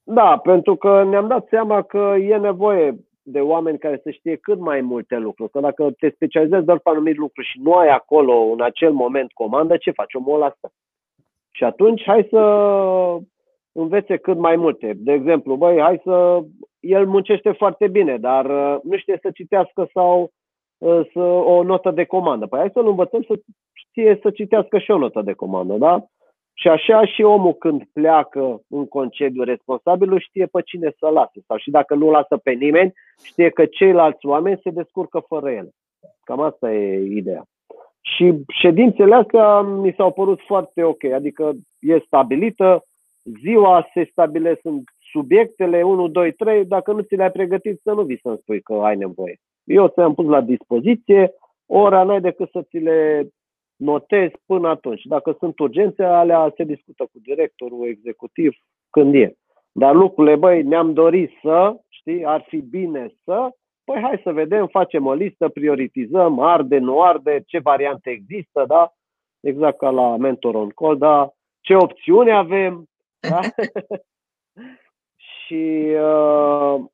da 0.02 0.38
pentru 0.42 0.76
că 0.76 1.04
ne-am 1.04 1.28
dat 1.28 1.46
seama 1.48 1.82
că 1.82 2.14
e 2.20 2.36
nevoie 2.36 2.96
de 3.26 3.40
oameni 3.40 3.78
care 3.78 4.00
să 4.02 4.10
știe 4.10 4.36
cât 4.36 4.58
mai 4.58 4.80
multe 4.80 5.16
lucruri. 5.16 5.50
Că 5.50 5.60
dacă 5.60 5.90
te 5.98 6.10
specializezi 6.10 6.64
doar 6.64 6.78
pe 6.78 6.90
anumit 6.90 7.16
lucru 7.16 7.42
și 7.42 7.60
nu 7.62 7.72
ai 7.72 7.88
acolo 7.88 8.32
în 8.32 8.60
acel 8.60 8.92
moment 8.92 9.32
comandă, 9.32 9.76
ce 9.76 9.90
faci? 9.90 10.14
Omul 10.14 10.42
asta. 10.42 10.70
Și 11.50 11.64
atunci 11.64 12.02
hai 12.02 12.26
să 12.30 12.40
învețe 13.72 14.16
cât 14.16 14.38
mai 14.38 14.56
multe. 14.56 14.92
De 14.96 15.12
exemplu, 15.12 15.56
băi, 15.56 15.80
hai 15.80 16.00
să... 16.04 16.42
El 16.80 17.06
muncește 17.06 17.52
foarte 17.52 17.88
bine, 17.88 18.16
dar 18.16 18.44
uh, 18.44 18.80
nu 18.82 18.96
știe 18.96 19.18
să 19.22 19.30
citească 19.30 19.88
sau 19.92 20.30
uh, 20.78 21.00
să, 21.12 21.20
o 21.20 21.62
notă 21.62 21.90
de 21.90 22.04
comandă. 22.04 22.46
Păi 22.46 22.58
hai 22.58 22.70
să-l 22.72 22.88
învățăm 22.88 23.22
să 23.22 23.34
știe 23.72 24.18
să 24.22 24.30
citească 24.30 24.78
și 24.78 24.90
o 24.90 24.98
notă 24.98 25.22
de 25.22 25.32
comandă, 25.32 25.74
da? 25.74 26.04
Și 26.54 26.68
așa 26.68 27.06
și 27.06 27.22
omul 27.22 27.52
când 27.52 27.82
pleacă 27.92 28.60
în 28.68 28.86
concediu 28.86 29.42
responsabilul 29.42 30.20
știe 30.20 30.46
pe 30.46 30.62
cine 30.62 30.92
să 30.98 31.08
lase. 31.08 31.40
Sau 31.46 31.56
și 31.56 31.70
dacă 31.70 31.94
nu 31.94 32.10
lasă 32.10 32.36
pe 32.36 32.52
nimeni, 32.52 32.92
știe 33.24 33.50
că 33.50 33.64
ceilalți 33.64 34.26
oameni 34.26 34.60
se 34.62 34.70
descurcă 34.70 35.24
fără 35.28 35.50
el. 35.50 35.68
Cam 36.24 36.40
asta 36.40 36.72
e 36.72 37.16
ideea. 37.16 37.44
Și 38.00 38.34
ședințele 38.48 39.14
astea 39.14 39.60
mi 39.60 39.94
s-au 39.96 40.12
părut 40.12 40.40
foarte 40.46 40.82
ok, 40.82 41.04
adică 41.04 41.52
e 41.80 41.98
stabilită, 41.98 42.84
ziua 43.40 43.88
se 43.94 44.08
stabilesc 44.10 44.60
în 44.62 44.82
subiectele 45.12 45.82
1, 45.82 46.08
2, 46.08 46.32
3, 46.32 46.64
dacă 46.64 46.92
nu 46.92 47.00
ți 47.00 47.14
le-ai 47.14 47.30
pregătit 47.30 47.80
să 47.82 47.92
nu 47.92 48.02
vii 48.02 48.20
să-mi 48.22 48.38
spui 48.40 48.60
că 48.60 48.72
ai 48.72 48.96
nevoie. 48.96 49.36
Eu 49.64 49.88
ți-am 49.88 50.14
pus 50.14 50.26
la 50.26 50.40
dispoziție, 50.40 51.32
ora 51.66 52.02
n-ai 52.02 52.20
decât 52.20 52.50
să 52.50 52.62
ți 52.62 52.76
le 52.76 53.28
notezi 53.76 54.34
până 54.46 54.68
atunci. 54.68 55.02
Dacă 55.04 55.36
sunt 55.38 55.58
urgențe, 55.58 56.02
alea 56.02 56.52
se 56.56 56.64
discută 56.64 57.02
cu 57.04 57.18
directorul 57.22 57.86
executiv 57.86 58.54
când 58.90 59.14
e. 59.14 59.34
Dar 59.72 59.94
lucrurile, 59.94 60.36
băi, 60.36 60.62
ne-am 60.62 60.92
dorit 60.92 61.30
să, 61.42 61.76
știi, 61.88 62.24
ar 62.24 62.44
fi 62.48 62.56
bine 62.56 63.14
să, 63.24 63.48
păi 63.84 64.00
hai 64.00 64.20
să 64.22 64.32
vedem, 64.32 64.66
facem 64.66 65.06
o 65.06 65.14
listă, 65.14 65.48
prioritizăm, 65.48 66.38
arde, 66.38 66.78
nu 66.78 67.02
arde, 67.02 67.42
ce 67.46 67.58
variante 67.58 68.10
există, 68.10 68.64
da? 68.66 68.92
Exact 69.40 69.78
ca 69.78 69.90
la 69.90 70.16
Mentor 70.16 70.54
on 70.54 70.68
Call, 70.68 70.98
da? 70.98 71.30
Ce 71.60 71.74
opțiuni 71.74 72.32
avem, 72.32 72.88
da? 73.20 73.40
și 75.46 75.92
uh, 75.94 76.84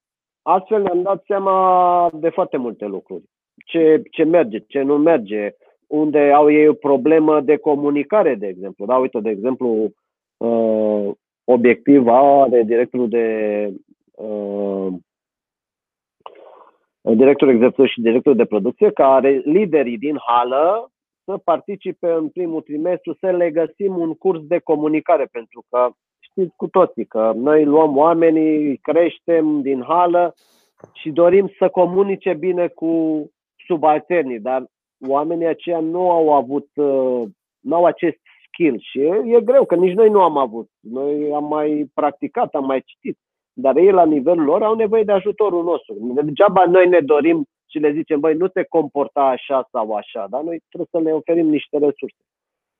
astfel 0.42 0.82
ne-am 0.82 1.02
dat 1.02 1.22
seama 1.26 2.10
de 2.12 2.28
foarte 2.28 2.56
multe 2.56 2.84
lucruri. 2.84 3.24
Ce, 3.66 4.02
ce 4.10 4.24
merge, 4.24 4.58
ce 4.58 4.82
nu 4.82 4.98
merge, 4.98 5.54
unde 5.90 6.32
au 6.32 6.50
ei 6.50 6.68
o 6.68 6.72
problemă 6.72 7.40
de 7.40 7.56
comunicare, 7.56 8.34
de 8.34 8.46
exemplu. 8.46 8.86
Da, 8.86 8.96
uite, 8.96 9.20
de 9.20 9.30
exemplu, 9.30 9.92
uh, 10.36 11.10
obiectiv 11.44 12.06
are 12.08 12.62
directorul 12.62 13.08
de 13.08 13.26
uh, 14.14 14.92
directorul 17.02 17.54
executiv 17.54 17.86
și 17.86 18.00
directorul 18.00 18.36
de 18.36 18.44
producție, 18.44 18.90
care 18.90 19.42
liderii 19.44 19.98
din 19.98 20.16
hală 20.26 20.90
să 21.24 21.36
participe 21.44 22.10
în 22.10 22.28
primul 22.28 22.60
trimestru, 22.60 23.16
să 23.20 23.30
le 23.30 23.50
găsim 23.50 23.98
un 23.98 24.14
curs 24.14 24.40
de 24.46 24.58
comunicare, 24.58 25.28
pentru 25.32 25.64
că 25.70 25.90
știți 26.18 26.56
cu 26.56 26.66
toții 26.66 27.06
că 27.06 27.32
noi 27.34 27.64
luăm 27.64 27.96
oamenii, 27.96 28.76
creștem 28.76 29.62
din 29.62 29.82
hală 29.82 30.34
și 30.92 31.10
dorim 31.10 31.52
să 31.58 31.68
comunice 31.68 32.32
bine 32.32 32.68
cu 32.68 33.24
subalternii, 33.66 34.40
dar 34.40 34.64
oamenii 35.08 35.46
aceia 35.46 35.80
nu 35.80 36.10
au 36.10 36.32
avut, 36.32 36.68
uh, 36.74 37.22
nu 37.60 37.74
au 37.74 37.84
acest 37.84 38.18
skill 38.46 38.78
și 38.80 38.98
e, 39.00 39.22
e 39.36 39.40
greu, 39.40 39.64
că 39.64 39.74
nici 39.74 39.94
noi 39.94 40.10
nu 40.10 40.20
am 40.20 40.36
avut. 40.36 40.68
Noi 40.80 41.32
am 41.34 41.44
mai 41.44 41.90
practicat, 41.94 42.54
am 42.54 42.64
mai 42.64 42.82
citit, 42.82 43.18
dar 43.52 43.76
ei 43.76 43.90
la 43.90 44.04
nivelul 44.04 44.44
lor 44.44 44.62
au 44.62 44.74
nevoie 44.74 45.02
de 45.02 45.12
ajutorul 45.12 45.64
nostru. 45.64 45.94
Degeaba 46.22 46.64
noi 46.64 46.88
ne 46.88 47.00
dorim 47.00 47.44
și 47.70 47.78
le 47.78 47.92
zicem, 47.92 48.20
băi, 48.20 48.34
nu 48.34 48.48
te 48.48 48.62
comporta 48.62 49.22
așa 49.22 49.68
sau 49.70 49.92
așa, 49.92 50.26
dar 50.30 50.42
noi 50.42 50.60
trebuie 50.68 50.88
să 50.90 51.08
le 51.08 51.16
oferim 51.16 51.48
niște 51.48 51.78
resurse. 51.78 52.22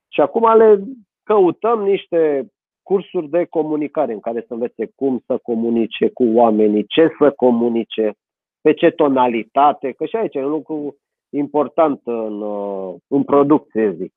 Și 0.09 0.21
acum 0.21 0.57
le 0.57 0.83
căutăm 1.23 1.83
niște 1.83 2.51
cursuri 2.83 3.29
de 3.29 3.45
comunicare 3.45 4.13
în 4.13 4.21
care 4.21 4.45
să 4.47 4.53
învețe 4.53 4.91
cum 4.95 5.23
să 5.27 5.39
comunice 5.43 6.09
cu 6.09 6.25
oamenii, 6.25 6.87
ce 6.87 7.09
să 7.19 7.31
comunice, 7.31 8.13
pe 8.61 8.73
ce 8.73 8.91
tonalitate, 8.91 9.93
că 9.93 10.07
și 10.07 10.17
aici 10.17 10.35
e 10.35 10.45
un 10.45 10.51
lucru 10.51 10.97
important 11.31 12.01
în, 12.05 12.43
uh, 12.43 12.95
în 13.07 13.25
producție, 13.25 13.95
zic. 13.97 14.13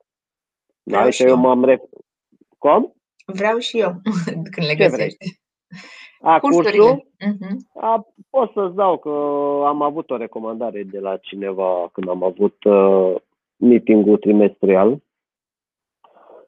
Vreau 0.83 1.03
aici 1.03 1.19
eu 1.19 1.37
m-am 1.37 1.65
ref... 1.65 1.81
Cum? 2.57 2.93
Vreau 3.25 3.57
și 3.57 3.79
eu, 3.79 3.91
când 4.53 4.67
le 4.67 4.75
găsești. 4.75 5.41
A, 6.21 6.39
cursul? 6.39 7.07
Uh-huh. 7.25 7.81
A, 7.81 8.07
pot 8.29 8.51
să-ți 8.51 8.75
dau 8.75 8.97
că 8.97 9.09
am 9.67 9.81
avut 9.81 10.09
o 10.09 10.17
recomandare 10.17 10.83
de 10.83 10.99
la 10.99 11.17
cineva 11.17 11.89
când 11.91 12.09
am 12.09 12.23
avut 12.23 12.63
uh, 12.63 13.15
meeting-ul 13.55 14.17
trimestrial 14.17 15.01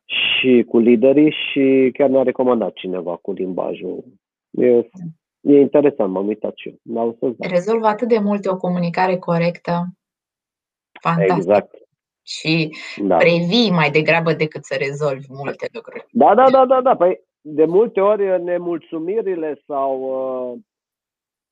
și 0.06 0.66
cu 0.68 0.78
liderii 0.78 1.32
și 1.32 1.90
chiar 1.94 2.10
ne-a 2.10 2.24
recomandat 2.24 2.74
cineva 2.74 3.16
cu 3.16 3.32
limbajul. 3.32 4.04
E, 4.52 4.68
e 5.42 5.60
interesant, 5.60 6.12
m-am 6.12 6.28
uitat 6.28 6.54
și 6.56 6.68
eu. 6.68 6.76
N-au 6.82 7.16
să 7.20 7.34
Rezolvă 7.40 7.88
atât 7.88 8.08
de 8.08 8.20
multe 8.20 8.50
o 8.50 8.58
comunicare 8.58 9.18
corectă. 9.18 9.86
Fantastic. 11.02 11.36
Exact. 11.38 11.76
Și 12.24 12.76
da. 12.98 13.16
previi 13.16 13.72
mai 13.72 13.90
degrabă 13.90 14.34
decât 14.34 14.64
să 14.64 14.76
rezolvi 14.80 15.26
multe 15.30 15.68
lucruri. 15.74 16.06
Da, 16.12 16.36
da, 16.36 16.50
da, 16.50 16.66
da, 16.66 16.82
da. 16.82 16.96
Păi 16.96 17.22
de 17.42 17.66
multe 17.66 18.02
ori 18.02 18.44
nemulțumirile 18.44 19.62
sau 19.68 20.00
uh, 20.02 20.60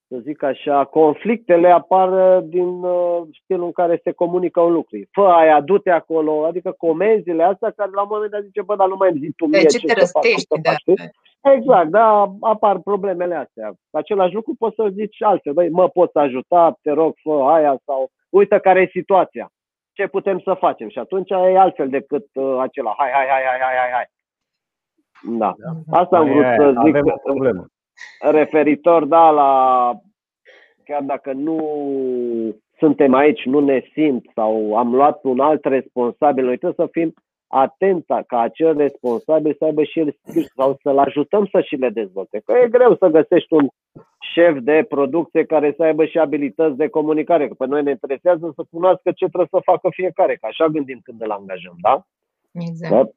să 0.08 0.20
zic 0.24 0.44
așa, 0.44 0.86
conflictele 0.86 1.70
apar 1.70 2.38
uh, 2.38 2.44
din 2.50 2.84
uh, 2.84 3.22
stilul 3.44 3.66
în 3.66 3.72
care 3.72 4.00
se 4.04 4.12
comunică 4.12 4.60
un 4.62 4.72
lucru. 4.72 4.98
Fă 5.12 5.22
aia, 5.22 5.62
du-te 5.62 5.89
acolo, 5.89 6.46
adică 6.46 6.72
comenzile 6.78 7.44
astea 7.44 7.72
care 7.76 7.89
la 7.94 8.02
un 8.02 8.08
moment 8.12 8.32
dat 8.32 8.44
zice, 8.44 8.62
bă, 8.62 8.76
dar 8.76 8.88
nu 8.88 8.96
mai 8.96 9.12
zi 9.20 9.32
tu 9.36 9.46
mie 9.46 9.60
ce, 9.60 9.78
ce 9.78 9.86
te 9.86 9.94
răstești, 9.94 10.62
da. 10.62 10.72
Fac, 10.72 11.54
exact, 11.54 11.89
da, 11.89 12.34
apar 12.39 12.80
problemele 12.80 13.36
astea. 13.36 13.74
Același 13.91 14.34
lucru 14.34 14.56
poți 14.58 14.76
să 14.76 14.89
zici 14.91 15.22
altfel, 15.22 15.54
băi, 15.54 15.70
mă 15.70 15.89
poți 15.89 16.18
ajuta, 16.18 16.78
te 16.82 16.91
rog, 16.91 17.14
fă 17.24 17.32
aia 17.32 17.78
sau 17.86 18.12
uite 18.34 18.60
care 18.60 18.82
e 18.82 18.90
situația. 19.00 19.52
Ce 19.92 20.08
putem 20.08 20.40
să 20.40 20.54
facem? 20.54 20.90
Și 20.90 21.00
atunci 21.00 21.30
e 21.30 21.58
altfel 21.58 21.90
decât 21.90 22.26
uh, 22.34 22.58
acela, 22.60 22.94
hai, 22.98 23.12
hai, 23.12 23.28
hai, 23.30 23.42
hai, 23.44 23.60
hai, 23.60 23.76
hai, 23.78 23.92
hai. 23.92 24.06
Da. 25.38 25.54
Asta 25.92 26.18
am 26.18 26.30
vrut 26.30 26.44
Aia, 26.44 26.56
să 26.56 26.74
zic 26.86 26.96
Avem 26.96 27.06
o 27.06 27.18
problemă. 27.24 27.66
referitor, 28.20 29.06
da, 29.06 29.30
la 29.30 29.92
chiar 30.84 31.02
dacă 31.02 31.32
nu 31.34 31.58
suntem 32.78 33.14
aici, 33.14 33.46
nu 33.46 33.60
ne 33.60 33.84
simt 33.94 34.26
sau 34.34 34.78
am 34.78 34.96
luat 34.96 35.24
un 35.24 35.40
alt 35.40 35.66
responsabil, 35.66 36.46
noi 36.46 36.58
trebuie 36.58 36.88
să 36.88 36.92
fim 36.92 37.14
atenți 37.56 38.06
ca 38.28 38.39
acel 38.39 38.78
responsabil 38.78 39.56
să 39.58 39.66
aibă 39.66 39.84
și 39.84 39.99
el 39.99 40.16
skill 40.22 40.51
sau 40.56 40.78
să-l 40.82 40.97
ajutăm 40.97 41.45
să 41.51 41.62
și 41.62 41.76
le 41.76 41.89
dezvolte. 41.89 42.41
Că 42.45 42.54
e 42.64 42.68
greu 42.70 42.95
să 42.95 43.08
găsești 43.08 43.54
un 43.54 43.68
șef 44.34 44.58
de 44.62 44.86
producție 44.89 45.45
care 45.45 45.74
să 45.78 45.84
aibă 45.84 46.06
și 46.06 46.20
abilități 46.20 46.78
de 46.78 46.88
comunicare, 46.88 47.47
că 47.47 47.54
pe 47.54 47.66
noi 47.66 47.84
ne 47.84 47.89
interesează 47.91 48.51
să 48.56 48.64
cunoască 48.72 49.12
ce 49.12 49.26
trebuie 49.26 49.47
să 49.51 49.60
facă 49.64 49.88
fiecare, 49.91 50.36
că 50.36 50.45
așa 50.45 50.68
gândim 50.68 50.99
când 51.04 51.22
îl 51.22 51.32
angajăm, 51.32 51.76
da? 51.82 52.06
Exact. 52.51 52.91
da? 52.93 53.10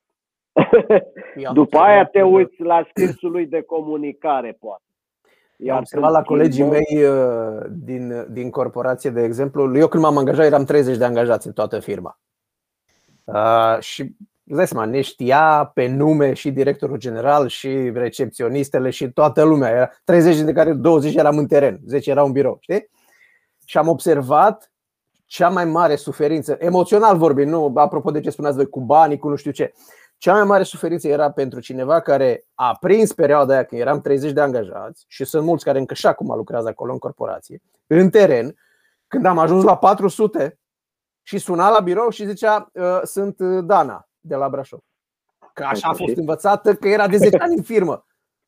Eu 1.36 1.48
am 1.48 1.54
După 1.54 1.78
aia 1.78 2.00
observat 2.00 2.10
te 2.10 2.18
că- 2.18 2.24
uiți 2.24 2.62
la 2.62 2.86
skills 2.88 3.20
lui 3.20 3.46
de 3.46 3.60
comunicare, 3.62 4.56
poate. 4.60 4.82
Eu 5.56 5.72
am 5.72 5.78
observat 5.78 6.10
la 6.10 6.22
când 6.22 6.26
colegii 6.26 6.62
schimbăm- 6.64 6.82
mei 6.88 7.04
uh, 7.04 7.64
din, 7.84 8.26
din 8.32 8.50
corporație, 8.50 9.10
de 9.10 9.22
exemplu, 9.22 9.76
eu 9.78 9.88
când 9.88 10.02
m-am 10.02 10.16
angajat 10.16 10.44
eram 10.44 10.64
30 10.64 10.96
de 10.96 11.04
angajați 11.04 11.46
în 11.46 11.52
toată 11.52 11.78
firma. 11.80 12.18
Uh, 13.26 13.76
și 13.80 14.02
îți 14.44 14.56
dai 14.56 14.66
seama, 14.66 14.84
ne 14.84 15.00
știa 15.00 15.70
pe 15.74 15.86
nume 15.86 16.32
și 16.32 16.50
directorul 16.50 16.96
general 16.96 17.48
și 17.48 17.90
recepționistele 17.94 18.90
și 18.90 19.10
toată 19.10 19.42
lumea. 19.42 19.70
Era 19.70 19.90
30 20.04 20.40
de 20.40 20.52
care 20.52 20.72
20 20.72 21.14
eram 21.14 21.38
în 21.38 21.46
teren, 21.46 21.80
10 21.86 22.10
erau 22.10 22.26
în 22.26 22.32
birou, 22.32 22.56
știi? 22.60 22.90
Și 23.64 23.78
am 23.78 23.88
observat 23.88 24.70
cea 25.24 25.48
mai 25.48 25.64
mare 25.64 25.96
suferință, 25.96 26.56
emoțional 26.58 27.16
vorbind, 27.16 27.50
nu 27.50 27.72
apropo 27.74 28.10
de 28.10 28.20
ce 28.20 28.30
spuneați 28.30 28.56
voi 28.56 28.68
cu 28.68 28.80
banii, 28.80 29.18
cu 29.18 29.28
nu 29.28 29.36
știu 29.36 29.50
ce. 29.50 29.72
Cea 30.18 30.32
mai 30.32 30.44
mare 30.44 30.62
suferință 30.62 31.08
era 31.08 31.30
pentru 31.30 31.60
cineva 31.60 32.00
care 32.00 32.44
a 32.54 32.76
prins 32.80 33.12
perioada 33.12 33.52
aia 33.52 33.64
când 33.64 33.80
eram 33.80 34.00
30 34.00 34.32
de 34.32 34.40
angajați 34.40 35.04
și 35.08 35.24
sunt 35.24 35.44
mulți 35.44 35.64
care 35.64 35.78
încă 35.78 35.94
și 35.94 36.06
acum 36.06 36.36
lucrează 36.36 36.68
acolo 36.68 36.92
în 36.92 36.98
corporație, 36.98 37.62
în 37.86 38.10
teren, 38.10 38.54
când 39.08 39.26
am 39.26 39.38
ajuns 39.38 39.64
la 39.64 39.76
400 39.76 40.58
și 41.26 41.38
suna 41.38 41.70
la 41.70 41.80
birou 41.80 42.08
și 42.10 42.26
zicea 42.26 42.70
"Uh, 42.72 43.00
sunt 43.02 43.38
uh, 43.38 43.64
Dana 43.64 44.08
de 44.20 44.34
la 44.34 44.48
Brașov. 44.48 44.80
Că 45.52 45.64
așa 45.64 45.88
a 45.88 45.92
fost 45.92 46.16
învățată 46.16 46.74
că 46.74 46.88
era 46.88 47.08
de 47.08 47.16
10 47.16 47.36
ani 47.36 47.56
în 47.56 47.62
firmă. 47.62 48.06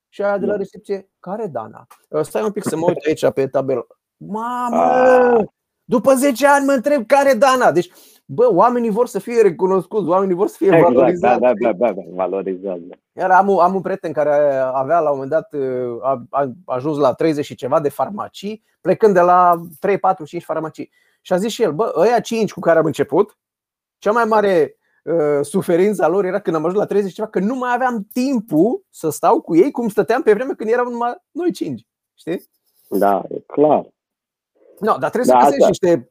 Și 0.08 0.22
aia 0.22 0.38
de 0.38 0.46
la 0.46 0.56
recepție, 0.56 1.10
care 1.20 1.46
Dana? 1.46 1.86
"Uh, 2.08 2.22
Stai 2.22 2.42
un 2.42 2.52
pic 2.52 2.62
să 2.64 2.76
mă 2.76 2.84
uit 2.88 3.04
aici 3.06 3.30
pe 3.30 3.46
tabelă. 3.46 3.86
Mamă! 4.16 5.44
După 5.84 6.14
10 6.14 6.46
ani 6.46 6.64
mă 6.66 6.72
întreb 6.72 7.06
care 7.06 7.32
Dana. 7.32 7.72
Deci, 7.72 7.90
bă, 8.24 8.48
oamenii 8.52 8.90
vor 8.90 9.06
să 9.06 9.18
fie 9.18 9.42
recunoscuți, 9.42 10.08
oamenii 10.08 10.34
vor 10.34 10.46
să 10.48 10.54
fie 10.58 10.66
Exact, 10.66 10.82
da, 10.82 10.98
valorizați. 11.00 11.40
da, 11.40 11.52
da, 11.60 11.72
da, 11.72 11.92
da, 11.92 12.02
valorizează. 12.14 12.82
Iar 13.12 13.30
am, 13.30 13.48
un- 13.48 13.58
am 13.60 13.74
un 13.74 13.80
prieten 13.80 14.12
care 14.12 14.54
avea 14.56 15.00
la 15.00 15.10
un 15.10 15.18
moment 15.18 15.30
dat 15.30 15.52
a, 16.02 16.22
a 16.30 16.52
ajuns 16.64 16.96
la 16.96 17.12
30 17.12 17.44
și 17.44 17.54
ceva 17.54 17.80
de 17.80 17.88
farmacii, 17.88 18.64
plecând 18.80 19.14
de 19.14 19.20
la 19.20 19.60
3, 19.80 19.98
4, 19.98 20.24
5 20.24 20.44
farmacii. 20.44 20.90
Și 21.28 21.34
a 21.34 21.36
zis 21.36 21.52
și 21.52 21.62
el, 21.62 21.72
bă, 21.72 21.92
ăia 21.96 22.20
5 22.20 22.52
cu 22.52 22.60
care 22.60 22.78
am 22.78 22.84
început, 22.84 23.38
cea 23.98 24.12
mai 24.12 24.24
mare 24.24 24.76
uh, 25.04 25.38
suferință 25.42 26.04
a 26.04 26.08
lor 26.08 26.24
era 26.24 26.40
când 26.40 26.56
am 26.56 26.64
ajuns 26.64 26.80
la 26.80 26.86
30 26.86 27.08
și 27.10 27.16
ceva, 27.16 27.28
că 27.28 27.38
nu 27.38 27.54
mai 27.54 27.70
aveam 27.74 28.06
timpul 28.12 28.82
să 28.90 29.10
stau 29.10 29.40
cu 29.40 29.56
ei 29.56 29.70
cum 29.70 29.88
stăteam 29.88 30.22
pe 30.22 30.32
vreme 30.32 30.52
când 30.54 30.70
eram 30.70 30.88
numai 30.90 31.14
noi 31.30 31.52
5. 31.52 31.86
Știi? 32.14 32.42
Da, 32.88 33.22
e 33.30 33.38
clar. 33.46 33.86
No, 34.80 34.96
dar 35.00 35.10
trebuie 35.10 35.32
Da, 35.32 35.38
să 35.40 35.44
găsești 35.44 35.58
da. 35.60 35.66
niște 35.68 36.10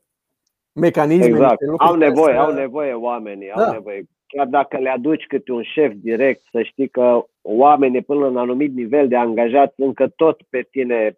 mecanisme. 0.72 1.26
Exact. 1.26 1.50
niște 1.50 1.66
lucruri 1.66 1.90
Au 1.92 1.98
care 1.98 2.08
nevoie, 2.08 2.34
să- 2.36 2.40
au 2.42 2.54
nevoie 2.54 2.94
oamenii, 2.94 3.52
au 3.52 3.62
Da. 3.66 3.72
nevoie. 3.72 4.04
Chiar 4.28 4.46
dacă 4.48 4.78
le 4.78 4.90
aduci 4.90 5.26
câte 5.28 5.52
un 5.52 5.64
șef 5.64 5.94
direct, 5.96 6.42
să 6.52 6.62
știi 6.62 6.90
că 6.90 7.26
oamenii 7.42 8.02
până 8.02 8.20
la 8.20 8.26
un 8.28 8.38
anumit 8.38 8.74
nivel 8.74 9.08
de 9.08 9.16
angajați 9.16 9.74
încă 9.82 10.08
tot 10.16 10.42
pe 10.50 10.68
tine, 10.72 11.18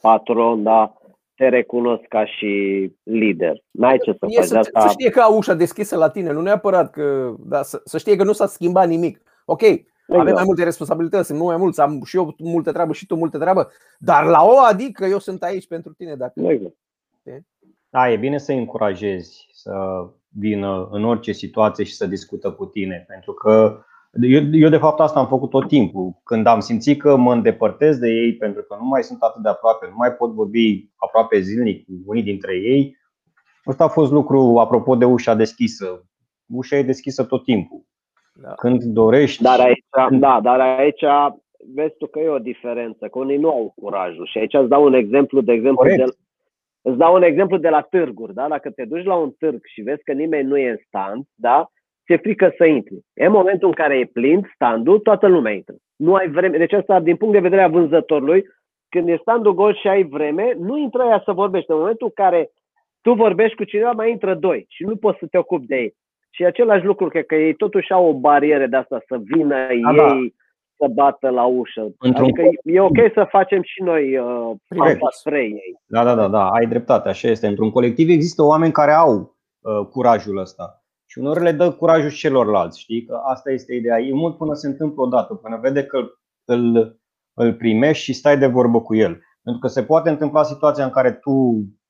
patron, 0.00 0.62
da, 0.62 0.94
te 1.36 1.48
recunosc 1.48 2.02
ca 2.08 2.26
și 2.26 2.92
lider. 3.02 3.62
N-ai 3.70 3.98
ce 3.98 4.12
să 4.12 4.26
E 4.28 4.34
faci 4.34 4.44
să, 4.44 4.54
de 4.54 4.62
să 4.62 4.70
asta. 4.72 4.88
știe 4.88 5.10
că 5.10 5.20
au 5.20 5.36
ușa 5.36 5.54
deschisă 5.54 5.96
la 5.96 6.10
tine, 6.10 6.32
nu 6.32 6.40
neapărat 6.40 6.90
că. 6.90 7.34
Da, 7.38 7.62
să, 7.62 7.80
să 7.84 7.98
știe 7.98 8.16
că 8.16 8.24
nu 8.24 8.32
s-a 8.32 8.46
schimbat 8.46 8.88
nimic. 8.88 9.20
Ok, 9.44 9.62
avem 9.62 9.84
Exact. 10.08 10.34
mai 10.34 10.44
multe 10.46 10.64
responsabilități, 10.64 11.26
sunt 11.26 11.38
mult 11.38 11.50
mai 11.50 11.60
mulți, 11.60 11.80
am 11.80 12.02
și 12.04 12.16
eu 12.16 12.34
multe 12.38 12.72
treabă 12.72 12.92
și 12.92 13.06
tu 13.06 13.14
multe 13.14 13.38
treabă, 13.38 13.70
dar 13.98 14.24
la 14.24 14.44
o 14.44 14.58
adică 14.58 15.04
eu 15.04 15.18
sunt 15.18 15.42
aici 15.42 15.66
pentru 15.66 15.92
tine. 15.92 16.14
Dacă... 16.14 16.40
Exact. 16.40 16.76
Da, 17.88 18.10
e 18.10 18.16
bine 18.16 18.38
să 18.38 18.52
îi 18.52 18.58
încurajezi 18.58 19.46
să 19.52 20.06
vină 20.28 20.88
în 20.90 21.04
orice 21.04 21.32
situație 21.32 21.84
și 21.84 21.94
să 21.94 22.06
discută 22.06 22.52
cu 22.52 22.66
tine. 22.66 23.04
Pentru 23.08 23.32
că 23.32 23.84
eu, 24.20 24.42
eu 24.52 24.68
de 24.68 24.76
fapt 24.76 25.00
asta 25.00 25.18
am 25.18 25.26
făcut 25.26 25.50
tot 25.50 25.68
timpul. 25.68 26.20
Când 26.24 26.46
am 26.46 26.60
simțit 26.60 27.00
că 27.00 27.16
mă 27.16 27.32
îndepărtez 27.32 27.98
de 27.98 28.08
ei 28.08 28.36
pentru 28.36 28.62
că 28.62 28.76
nu 28.80 28.84
mai 28.84 29.02
sunt 29.02 29.22
atât 29.22 29.42
de 29.42 29.48
aproape, 29.48 29.86
nu 29.88 29.94
mai 29.96 30.12
pot 30.12 30.32
vorbi 30.32 30.90
aproape 30.96 31.40
zilnic 31.40 31.84
cu 31.84 31.92
unii 32.06 32.22
dintre 32.22 32.56
ei, 32.56 32.96
ăsta 33.66 33.84
a 33.84 33.88
fost 33.88 34.12
lucru 34.12 34.58
apropo 34.58 34.96
de 34.96 35.04
ușa 35.04 35.34
deschisă. 35.34 36.06
Ușa 36.46 36.76
e 36.76 36.82
deschisă 36.82 37.24
tot 37.24 37.44
timpul. 37.44 37.84
Da. 38.42 38.48
Când 38.48 38.82
dorești. 38.82 39.42
Dar 39.42 39.60
aici, 39.60 39.84
da, 40.10 40.40
dar 40.42 40.60
aici 40.60 41.04
vezi 41.74 41.96
tu 41.98 42.06
că 42.06 42.18
e 42.18 42.28
o 42.28 42.38
diferență, 42.38 43.08
că 43.08 43.18
unii 43.18 43.36
nu 43.36 43.50
au 43.50 43.72
curajul. 43.76 44.26
Și 44.26 44.38
aici 44.38 44.54
îți 44.54 44.68
dau 44.68 44.84
un 44.84 44.94
exemplu, 44.94 45.40
de 45.40 45.52
exemplu, 45.52 45.76
Corect. 45.76 46.04
de, 46.04 46.16
îți 46.82 46.96
dau 46.96 47.14
un 47.14 47.22
exemplu 47.22 47.56
de 47.56 47.68
la 47.68 47.80
târguri, 47.80 48.34
da? 48.34 48.48
Dacă 48.48 48.70
te 48.70 48.84
duci 48.84 49.04
la 49.04 49.14
un 49.14 49.30
târg 49.38 49.60
și 49.64 49.80
vezi 49.80 50.02
că 50.02 50.12
nimeni 50.12 50.48
nu 50.48 50.56
e 50.56 50.70
în 50.70 50.76
stand, 50.86 51.24
da? 51.34 51.70
Ți-e 52.06 52.16
frică 52.16 52.54
să 52.56 52.64
intri. 52.64 52.98
E 53.14 53.28
momentul 53.28 53.68
în 53.68 53.74
care 53.74 53.98
e 53.98 54.10
plin 54.12 54.50
standul, 54.54 54.98
toată 54.98 55.26
lumea 55.26 55.52
intră. 55.52 55.74
Nu 55.96 56.14
ai 56.14 56.28
vreme. 56.28 56.58
Deci 56.58 56.72
asta, 56.72 57.00
din 57.00 57.16
punct 57.16 57.34
de 57.34 57.40
vedere 57.40 57.62
a 57.62 57.68
vânzătorului, 57.68 58.44
când 58.88 59.08
e 59.08 59.18
standul 59.20 59.54
gol 59.54 59.74
și 59.74 59.88
ai 59.88 60.02
vreme, 60.04 60.54
nu 60.58 60.76
intră 60.76 61.02
aia 61.02 61.22
să 61.24 61.32
vorbești. 61.32 61.70
În 61.70 61.78
momentul 61.78 62.06
în 62.06 62.24
care 62.24 62.50
tu 63.00 63.12
vorbești 63.12 63.56
cu 63.56 63.64
cineva, 63.64 63.90
mai 63.90 64.10
intră 64.10 64.34
doi 64.34 64.66
și 64.68 64.84
nu 64.84 64.96
poți 64.96 65.18
să 65.18 65.26
te 65.26 65.38
ocupi 65.38 65.66
de 65.66 65.76
ei. 65.76 65.94
Și 66.30 66.42
e 66.42 66.46
același 66.46 66.84
lucru, 66.84 67.08
cred 67.08 67.26
că 67.26 67.34
ei 67.34 67.54
totuși 67.54 67.92
au 67.92 68.08
o 68.08 68.14
barieră 68.14 68.66
de 68.66 68.76
asta, 68.76 69.02
să 69.06 69.16
vină 69.22 69.54
Da, 69.82 69.92
da. 69.92 70.14
ei 70.14 70.34
să 70.78 70.86
bată 70.94 71.28
la 71.28 71.44
ușă. 71.44 71.94
Într-un 71.98 72.24
adică 72.24 72.42
e 72.62 72.80
ok 72.80 72.98
să 73.14 73.26
facem 73.30 73.62
și 73.62 73.82
noi 73.82 74.18
uh, 74.18 74.26
Corect. 74.76 74.98
pampa 74.98 75.08
spre 75.10 75.42
ei. 75.42 75.80
Da, 75.86 76.04
da, 76.04 76.14
da, 76.14 76.28
da, 76.28 76.48
ai 76.48 76.66
dreptate, 76.66 77.08
așa 77.08 77.28
este. 77.28 77.46
Într-un 77.46 77.70
colectiv 77.70 78.08
există 78.08 78.42
oameni 78.42 78.72
care 78.72 78.92
au 78.92 79.36
uh, 79.60 79.86
curajul 79.90 80.36
ăsta. 80.36 80.85
Și 81.16 81.22
uneori 81.22 81.42
le 81.42 81.52
dă 81.52 81.72
curajul 81.72 82.10
și 82.10 82.18
celorlalți, 82.18 82.80
știi? 82.80 83.04
Că 83.04 83.20
asta 83.24 83.50
este 83.50 83.74
ideea. 83.74 83.98
E 83.98 84.12
mult 84.12 84.36
până 84.36 84.54
se 84.54 84.66
întâmplă 84.66 85.02
odată, 85.02 85.34
până 85.34 85.58
vede 85.62 85.84
că 85.84 85.98
îl, 86.44 86.98
îl 87.34 87.54
primești 87.54 88.04
și 88.04 88.12
stai 88.12 88.38
de 88.38 88.46
vorbă 88.46 88.80
cu 88.80 88.94
el. 88.94 89.20
Pentru 89.42 89.60
că 89.60 89.68
se 89.68 89.82
poate 89.82 90.10
întâmpla 90.10 90.42
situația 90.42 90.84
în 90.84 90.90
care 90.90 91.12
tu, 91.12 91.30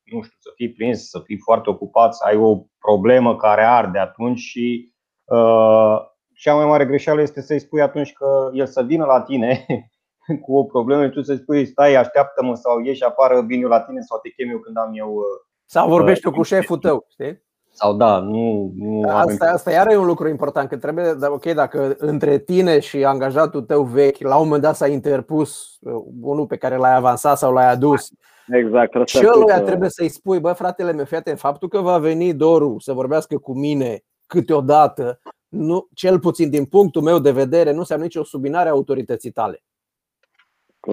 nu 0.03 0.23
știu, 0.23 0.37
să 0.39 0.51
fii 0.55 0.73
prins, 0.73 1.09
să 1.09 1.21
fii 1.25 1.39
foarte 1.39 1.71
ocupat, 1.71 2.15
să 2.15 2.25
ai 2.27 2.37
o 2.37 2.65
problemă 2.79 3.37
care 3.37 3.65
arde 3.65 3.99
atunci 3.99 4.39
și 4.39 4.95
uh, 5.25 5.97
cea 6.35 6.55
mai 6.55 6.67
mare 6.67 6.87
greșeală 6.87 7.21
este 7.21 7.41
să-i 7.41 7.59
spui 7.59 7.83
atunci 7.83 8.13
că 8.13 8.51
el 8.53 8.67
să 8.67 8.83
vină 8.83 9.05
la 9.05 9.23
tine 9.23 9.67
cu 10.45 10.57
o 10.57 10.65
problemă, 10.65 11.09
tu 11.09 11.23
să-i 11.23 11.39
spui 11.39 11.67
stai, 11.67 11.95
așteaptă-mă 11.95 12.55
sau 12.55 12.81
ieși 12.81 13.05
afară, 13.05 13.43
vin 13.43 13.63
eu 13.63 13.69
la 13.69 13.81
tine 13.81 14.01
sau 14.01 14.19
te 14.19 14.29
chem 14.29 14.51
eu 14.51 14.59
când 14.59 14.77
am 14.77 14.91
eu 14.95 15.09
uh, 15.13 15.25
Sau 15.65 15.89
vorbești 15.89 16.23
tu 16.23 16.31
cu 16.31 16.43
șeful 16.43 16.79
tău, 16.79 17.07
știi? 17.11 17.46
Sau 17.77 17.95
da, 17.95 18.19
nu, 18.19 18.73
nu 18.77 19.09
avem 19.09 19.37
Asta, 19.41 19.51
asta 19.53 19.71
iar 19.71 19.91
e 19.91 19.97
un 19.97 20.07
lucru 20.07 20.29
important, 20.29 20.69
că 20.69 20.77
trebuie, 20.77 21.13
da, 21.13 21.31
ok, 21.31 21.45
dacă 21.45 21.95
între 21.99 22.39
tine 22.39 22.81
și 22.81 23.05
angajatul 23.05 23.63
tău 23.63 23.83
vechi, 23.83 24.19
la 24.19 24.37
un 24.37 24.45
moment 24.45 24.63
dat 24.63 24.77
s-a 24.77 24.87
interpus 24.87 25.77
uh, 25.81 25.93
unul 26.21 26.47
pe 26.47 26.57
care 26.57 26.77
l-ai 26.77 26.95
avansat 26.95 27.39
sau 27.39 27.53
l-ai 27.53 27.71
adus, 27.71 28.09
Exact. 28.49 29.09
și 29.09 29.27
ăluia 29.35 29.61
trebuie 29.61 29.89
să-i 29.89 30.09
spui, 30.09 30.41
bă, 30.41 30.53
fratele 30.53 30.93
meu, 30.93 31.05
fii 31.05 31.17
atent, 31.17 31.39
faptul 31.39 31.69
că 31.69 31.81
va 31.81 31.99
veni 31.99 32.35
Doru 32.35 32.77
să 32.79 32.93
vorbească 32.93 33.39
cu 33.39 33.59
mine 33.59 34.05
câteodată, 34.27 35.21
nu, 35.49 35.89
cel 35.95 36.21
puțin 36.21 36.51
din 36.51 36.65
punctul 36.65 37.03
meu 37.03 37.19
de 37.19 37.31
vedere, 37.31 37.73
nu 37.73 37.79
înseamnă 37.79 38.05
nicio 38.05 38.25
subinare 38.25 38.69
a 38.69 38.73
autorității 38.73 39.31
tale. 39.31 39.65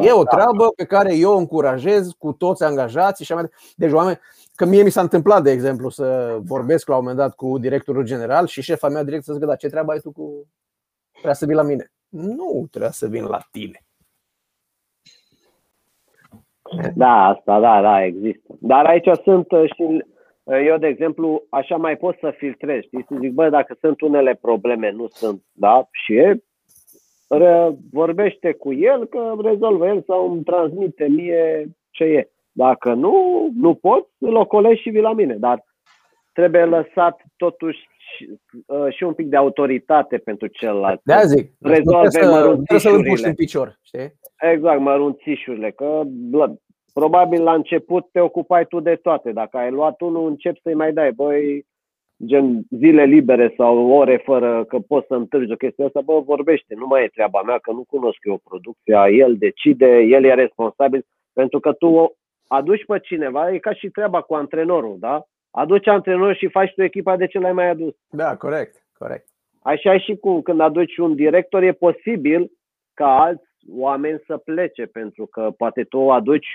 E 0.02 0.12
o 0.12 0.24
treabă 0.24 0.68
pe 0.76 0.86
care 0.86 1.16
eu 1.16 1.34
o 1.34 1.38
încurajez 1.38 2.12
cu 2.18 2.32
toți 2.32 2.64
angajații 2.64 3.26
și 3.26 3.32
așa 3.32 3.42
mai 3.42 3.50
departe. 3.50 3.76
Deci 3.76 3.92
oameni, 3.92 4.20
că 4.64 4.70
mie 4.70 4.84
mi 4.84 4.90
s-a 4.90 5.02
întâmplat, 5.02 5.44
de 5.44 5.52
exemplu, 5.52 5.90
să 5.90 6.38
vorbesc 6.44 6.88
la 6.88 6.96
un 6.96 7.02
moment 7.02 7.20
dat 7.20 7.36
cu 7.36 7.58
directorul 7.58 8.04
general 8.04 8.48
și 8.48 8.62
șefa 8.62 8.90
mea 8.90 9.04
direct 9.04 9.24
să 9.24 9.34
zică, 9.34 9.46
da, 9.46 9.56
ce 9.56 9.68
treabă 9.68 9.92
ai 9.92 10.00
tu 10.00 10.12
cu... 10.12 10.48
Trebuie 11.12 11.34
să 11.34 11.46
vii 11.46 11.56
la 11.56 11.62
mine. 11.62 11.92
Nu 12.10 12.68
trebuie 12.72 12.92
să 12.92 13.08
vin 13.08 13.24
la 13.24 13.40
tine. 13.52 13.80
Da, 16.96 17.26
asta, 17.26 17.60
da, 17.60 17.82
da, 17.82 18.04
există. 18.04 18.56
Dar 18.60 18.86
aici 18.86 19.10
sunt 19.24 19.52
uh, 19.52 19.74
și 19.74 20.04
uh, 20.44 20.66
eu, 20.66 20.78
de 20.78 20.88
exemplu, 20.88 21.44
așa 21.50 21.76
mai 21.76 21.98
pot 21.98 22.18
să 22.20 22.34
filtrez, 22.38 22.82
știi, 22.82 23.06
să 23.08 23.16
zic, 23.20 23.32
bă, 23.32 23.50
dacă 23.50 23.78
sunt 23.80 24.02
unele 24.02 24.36
probleme, 24.42 24.92
nu 24.92 25.08
sunt, 25.08 25.44
da, 25.52 25.88
și 25.92 26.14
e, 26.14 26.44
re- 27.28 27.76
vorbește 27.92 28.54
cu 28.54 28.74
el 28.74 29.06
că 29.06 29.36
rezolvă 29.42 29.88
el 29.88 30.04
sau 30.08 30.32
îmi 30.32 30.44
transmite 30.44 31.08
mie 31.08 31.70
ce 31.90 32.04
e. 32.04 32.30
Dacă 32.56 32.94
nu, 32.94 33.48
nu 33.56 33.74
pot, 33.74 34.08
îl 34.18 34.36
ocolești 34.36 34.82
și 34.82 34.90
vii 34.90 35.02
la 35.02 35.14
mine, 35.14 35.34
dar 35.36 35.64
trebuie 36.32 36.66
lăsat 36.66 37.22
totuși 37.38 37.80
și, 37.98 38.30
uh, 38.68 38.94
și 38.94 39.04
un 39.04 39.14
pic 39.14 39.28
de 39.28 39.36
autoritate 39.36 40.18
pentru 40.18 40.48
celălalt. 40.48 41.02
De 41.04 41.14
aia 41.14 41.24
zic, 41.26 41.52
Rezolve 41.60 42.08
trebuie 42.08 42.12
să- 42.12 42.30
mărunțișurile. 42.40 42.64
trebuie 42.66 42.80
să-l 42.80 42.96
împuși 42.96 43.26
în 43.26 43.34
picior, 43.34 43.80
știi? 43.82 44.14
Exact, 44.54 44.80
mărunțișurile, 44.80 45.72
că 45.72 46.02
bla, 46.06 46.54
probabil 46.94 47.44
la 47.44 47.54
început 47.54 48.08
te 48.12 48.20
ocupai 48.20 48.66
tu 48.66 48.80
de 48.80 48.96
toate. 48.96 49.32
Dacă 49.32 49.58
ai 49.58 49.72
luat 49.72 50.02
unul, 50.02 50.28
începi 50.30 50.60
să-i 50.62 50.74
mai 50.74 50.94
dai, 50.94 51.12
băi, 51.12 51.66
gen 52.26 52.62
zile 52.70 53.04
libere 53.04 53.54
sau 53.58 53.88
ore 53.92 54.22
fără 54.26 54.64
că 54.68 54.80
poți 54.80 55.08
să 55.08 55.14
întârzi 55.14 55.52
o 55.52 55.56
chestie 55.56 55.86
asta, 55.86 56.02
bă, 56.02 56.20
vorbește, 56.20 56.74
nu 56.78 56.88
mai 56.88 57.04
e 57.04 57.08
treaba 57.08 57.42
mea, 57.42 57.58
că 57.58 57.72
nu 57.72 57.84
cunosc 57.88 58.18
eu 58.24 58.42
producția, 58.44 59.10
el 59.10 59.36
decide, 59.38 60.00
el 60.00 60.24
e 60.24 60.34
responsabil, 60.34 61.06
pentru 61.34 61.60
că 61.60 61.72
tu 61.74 62.16
aduci 62.48 62.86
pe 62.86 63.00
cineva, 63.00 63.52
e 63.52 63.58
ca 63.58 63.74
și 63.74 63.90
treaba 63.90 64.22
cu 64.22 64.34
antrenorul, 64.34 64.96
da? 65.00 65.24
Aduci 65.52 65.88
antrenorul 65.88 66.36
și 66.36 66.48
faci 66.48 66.74
tu 66.74 66.84
echipa 66.84 67.18
de 67.18 67.28
ce 67.28 67.40
l-ai 67.40 67.54
mai 67.54 67.70
adus. 67.70 67.96
Da, 68.10 68.36
corect, 68.36 68.86
corect. 68.98 69.28
Așa 69.62 69.94
e 69.94 69.98
și 69.98 70.16
cum 70.16 70.42
când 70.42 70.60
aduci 70.60 70.98
un 70.98 71.16
director, 71.16 71.64
e 71.64 71.72
posibil 71.72 72.52
ca 72.94 73.20
alți 73.20 73.48
oameni 73.72 74.24
să 74.26 74.38
plece, 74.38 74.86
pentru 74.86 75.26
că 75.26 75.52
poate 75.58 75.84
tu 75.84 76.12
aduci 76.12 76.48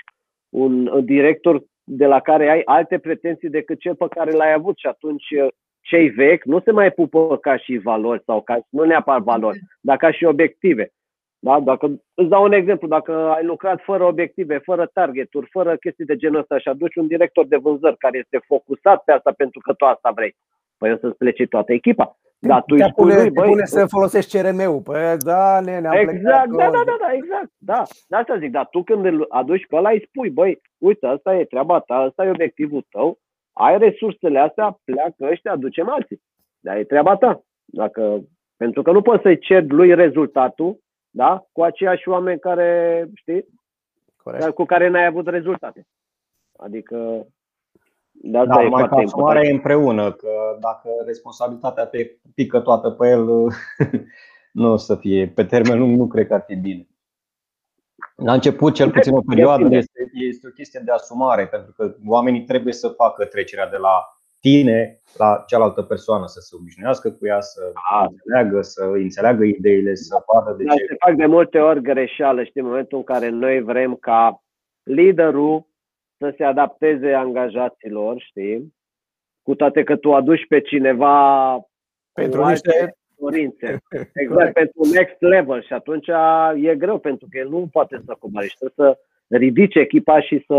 un 0.49 1.05
director 1.05 1.63
de 1.83 2.05
la 2.05 2.19
care 2.19 2.49
ai 2.49 2.61
alte 2.65 2.97
pretenții 2.97 3.49
decât 3.49 3.79
cel 3.79 3.95
pe 3.95 4.07
care 4.09 4.31
l-ai 4.31 4.53
avut 4.53 4.77
și 4.77 4.87
atunci 4.87 5.25
cei 5.81 6.09
vechi 6.09 6.43
nu 6.43 6.59
se 6.59 6.71
mai 6.71 6.91
pupă 6.91 7.37
ca 7.37 7.57
și 7.57 7.77
valori 7.77 8.23
sau 8.25 8.41
ca, 8.41 8.59
nu 8.69 8.83
neapărat 8.83 9.21
valori, 9.21 9.59
dar 9.81 9.97
ca 9.97 10.11
și 10.11 10.25
obiective. 10.25 10.91
Da? 11.39 11.59
Dacă, 11.59 12.01
îți 12.13 12.29
dau 12.29 12.43
un 12.43 12.51
exemplu, 12.51 12.87
dacă 12.87 13.11
ai 13.11 13.43
lucrat 13.43 13.81
fără 13.83 14.03
obiective, 14.03 14.57
fără 14.57 14.89
targeturi, 14.93 15.49
fără 15.51 15.77
chestii 15.77 16.05
de 16.05 16.15
genul 16.15 16.39
ăsta 16.39 16.57
și 16.57 16.67
aduci 16.67 16.95
un 16.95 17.07
director 17.07 17.45
de 17.47 17.57
vânzări 17.57 17.97
care 17.97 18.17
este 18.17 18.39
focusat 18.45 19.03
pe 19.03 19.11
asta 19.11 19.31
pentru 19.37 19.59
că 19.59 19.73
tu 19.73 19.85
asta 19.85 20.11
vrei, 20.15 20.35
păi 20.77 20.91
o 20.91 20.97
să-ți 20.97 21.17
plece 21.17 21.45
toată 21.45 21.73
echipa. 21.73 22.17
Dar 22.41 22.63
tu 22.63 22.75
te 22.75 22.83
îi 22.83 22.89
spui 22.89 23.03
pune, 23.03 23.15
lui, 23.15 23.23
te 23.23 23.39
băi, 23.39 23.49
pune 23.49 23.65
să 23.65 23.85
folosești 23.85 24.37
CRM-ul. 24.37 24.81
Păi 24.81 25.17
da, 25.17 25.59
ne, 25.59 25.79
ne-am 25.79 25.93
Exact, 25.93 26.47
plecat 26.47 26.49
da, 26.49 26.55
da, 26.57 26.71
toți. 26.71 26.85
da, 26.85 26.95
da, 26.99 27.13
exact, 27.13 27.51
da. 27.57 27.83
De 28.07 28.15
asta 28.15 28.37
zic, 28.37 28.51
dar 28.51 28.67
tu 28.71 28.83
când 28.83 29.05
îl 29.05 29.25
aduci 29.29 29.67
pe 29.67 29.75
ăla 29.75 29.89
îi 29.89 30.05
spui, 30.07 30.29
băi, 30.29 30.61
uite, 30.77 31.05
asta 31.05 31.35
e 31.35 31.45
treaba 31.45 31.79
ta, 31.79 31.95
asta 31.95 32.25
e 32.25 32.29
obiectivul 32.29 32.85
tău, 32.89 33.17
ai 33.53 33.77
resursele 33.77 34.39
astea, 34.39 34.79
pleacă 34.83 35.27
ăștia, 35.31 35.51
aducem 35.51 35.89
alții. 35.89 36.21
Dar 36.59 36.77
e 36.77 36.83
treaba 36.83 37.15
ta. 37.15 37.41
Dacă, 37.65 38.21
pentru 38.57 38.81
că 38.81 38.91
nu 38.91 39.01
poți 39.01 39.21
să-i 39.21 39.39
ceri 39.39 39.67
lui 39.67 39.95
rezultatul, 39.95 40.77
da, 41.09 41.45
cu 41.51 41.63
aceiași 41.63 42.09
oameni 42.09 42.39
care, 42.39 43.09
știi, 43.13 43.45
Corect. 44.23 44.49
cu 44.49 44.65
care 44.65 44.87
n-ai 44.87 45.05
avut 45.05 45.27
rezultate. 45.27 45.87
Adică, 46.57 47.27
de 48.11 48.37
asta 48.37 48.53
Da, 48.55 48.61
e 48.63 48.67
mai 48.67 48.87
foarte 48.87 49.05
asumarea 49.05 49.43
important. 49.43 49.45
e 49.45 49.51
împreună, 49.53 50.11
că 50.11 50.57
dacă 50.59 50.89
responsabilitatea 51.05 51.85
te 51.85 52.11
pică 52.35 52.59
toată 52.59 52.89
pe 52.91 53.07
el, 53.07 53.25
nu 54.51 54.71
o 54.71 54.77
să 54.77 54.95
fie. 54.95 55.27
Pe 55.27 55.43
termen 55.45 55.79
lung 55.79 55.97
nu 55.97 56.07
cred 56.07 56.27
că 56.27 56.33
ar 56.33 56.43
fi 56.47 56.55
bine. 56.55 56.87
La 58.15 58.33
început, 58.33 58.73
cel 58.73 58.91
puțin 58.91 59.13
o 59.13 59.21
perioadă, 59.27 59.57
Depinde. 59.63 59.77
este, 59.77 60.09
este 60.13 60.47
o 60.47 60.51
chestie 60.51 60.81
de 60.85 60.91
asumare, 60.91 61.47
pentru 61.47 61.71
că 61.71 61.95
oamenii 62.07 62.43
trebuie 62.43 62.73
să 62.73 62.87
facă 62.89 63.25
trecerea 63.25 63.69
de 63.69 63.77
la 63.77 64.18
tine 64.39 65.01
la 65.17 65.43
cealaltă 65.47 65.81
persoană, 65.81 66.25
să 66.27 66.39
se 66.39 66.55
obișnuiască 66.59 67.11
cu 67.11 67.25
ea, 67.25 67.39
să 67.41 67.71
Da. 67.91 68.05
înțeleagă, 68.09 68.61
să 68.61 68.83
înțeleagă 68.83 69.43
ideile, 69.43 69.95
să 69.95 70.23
vadă 70.33 70.55
de 70.57 70.63
Dar 70.63 70.75
ce. 70.77 70.85
se 70.85 70.95
fac 71.05 71.15
de 71.15 71.25
multe 71.25 71.59
ori 71.59 71.81
greșeală, 71.81 72.43
știi, 72.43 72.61
în 72.61 72.67
momentul 72.67 72.97
în 72.97 73.03
care 73.03 73.29
noi 73.29 73.61
vrem 73.61 73.95
ca 73.95 74.43
liderul 74.83 75.67
să 76.17 76.33
se 76.37 76.43
adapteze 76.43 77.13
angajaților, 77.13 78.19
știi? 78.21 78.73
Cu 79.41 79.55
toate 79.55 79.83
că 79.83 79.95
tu 79.95 80.13
aduci 80.13 80.47
pe 80.47 80.61
cineva 80.61 81.51
Pentru 82.13 82.39
cu 82.39 82.45
alte 82.45 82.69
niște- 82.69 82.97
dorințe. 83.17 83.65
Exact, 84.13 84.33
Corect. 84.33 84.53
pentru 84.53 84.81
next 84.93 85.21
level 85.21 85.63
și 85.63 85.73
atunci 85.73 86.07
e 86.55 86.75
greu 86.75 86.99
pentru 86.99 87.27
că 87.31 87.37
el 87.37 87.49
nu 87.49 87.67
poate 87.71 88.01
să 88.05 88.15
coboare 88.19 88.47
și 88.47 88.57
trebuie 88.57 88.95
să 88.95 88.99
ridice 89.37 89.79
echipa 89.79 90.21
și 90.21 90.43
să, 90.47 90.55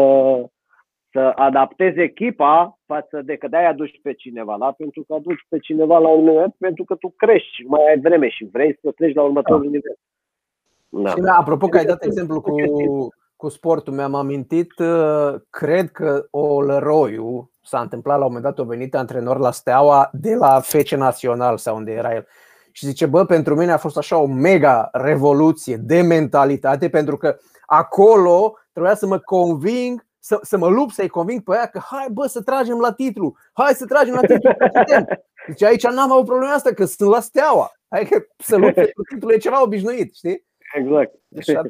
să 1.13 1.33
adapteze 1.35 2.03
echipa 2.03 2.79
față 2.87 3.23
de 3.23 3.37
că 3.37 3.49
de-aia 3.49 3.69
aduci 3.69 4.01
pe 4.03 4.13
cineva, 4.13 4.57
da? 4.59 4.73
Pentru 4.73 5.05
că 5.07 5.15
aduci 5.15 5.47
pe 5.49 5.59
cineva 5.59 5.99
la 5.99 6.09
un 6.09 6.25
moment, 6.25 6.55
pentru 6.59 6.85
că 6.85 6.95
tu 6.95 7.15
crești, 7.17 7.63
mai 7.67 7.89
ai 7.89 8.01
vreme 8.01 8.29
și 8.29 8.49
vrei 8.53 8.79
să 8.83 8.91
treci 8.97 9.15
la 9.15 9.23
următorul 9.23 9.65
nivel. 9.65 9.97
Da. 10.89 11.11
Și 11.11 11.21
da, 11.21 11.33
apropo 11.33 11.67
că 11.67 11.77
ai 11.77 11.85
dat 11.85 12.05
exemplu 12.05 12.41
cu, 12.41 12.55
cu 13.37 13.49
sportul, 13.49 13.93
mi-am 13.93 14.15
amintit, 14.15 14.79
uh, 14.79 15.35
cred 15.51 15.91
că 15.91 16.27
Olăroiu 16.31 17.51
s-a 17.63 17.81
întâmplat 17.81 18.19
la 18.19 18.25
un 18.25 18.33
moment 18.33 18.55
dat, 18.55 18.65
a 18.65 18.69
venit 18.69 18.95
antrenor 18.95 19.39
la 19.39 19.51
Steaua 19.51 20.11
de 20.13 20.35
la 20.35 20.61
FC 20.61 20.91
Național 20.91 21.57
sau 21.57 21.77
unde 21.77 21.93
era 21.93 22.15
el. 22.15 22.27
Și 22.73 22.87
zice, 22.87 23.07
bă, 23.07 23.25
pentru 23.25 23.55
mine 23.55 23.73
a 23.73 23.77
fost 23.77 23.97
așa 23.97 24.19
o 24.19 24.27
mega 24.27 24.89
revoluție 24.93 25.77
de 25.77 26.01
mentalitate, 26.01 26.89
pentru 26.89 27.17
că 27.17 27.37
acolo 27.67 28.55
trebuia 28.73 28.95
să 28.95 29.07
mă 29.07 29.19
conving, 29.19 30.07
să, 30.21 30.39
să 30.43 30.59
mă 30.59 30.69
lupt 30.69 30.93
să-i 30.93 31.09
conving 31.09 31.43
pe 31.43 31.53
aia 31.57 31.67
că 31.67 31.79
hai 31.85 32.07
bă 32.13 32.27
să 32.27 32.43
tragem 32.43 32.79
la 32.79 32.93
titlu, 32.93 33.35
hai 33.53 33.73
să 33.73 33.85
tragem 33.87 34.15
la 34.15 34.21
titlu. 34.21 34.51
că 34.59 34.67
putem." 34.79 35.07
Deci 35.47 35.63
aici 35.63 35.87
n-am 35.87 36.13
avut 36.13 36.25
problema 36.27 36.53
asta, 36.53 36.71
că 36.75 36.85
sunt 36.85 37.11
la 37.11 37.21
Steaua. 37.21 37.73
Adică 37.89 38.27
să 38.37 38.57
lupt 38.57 38.75
pentru 38.85 39.03
titlu 39.13 39.33
e 39.33 39.37
ceva 39.37 39.63
obișnuit, 39.63 40.15
știi? 40.15 40.45
Exact. 40.75 41.15
Deci 41.29 41.49
a- 41.49 41.63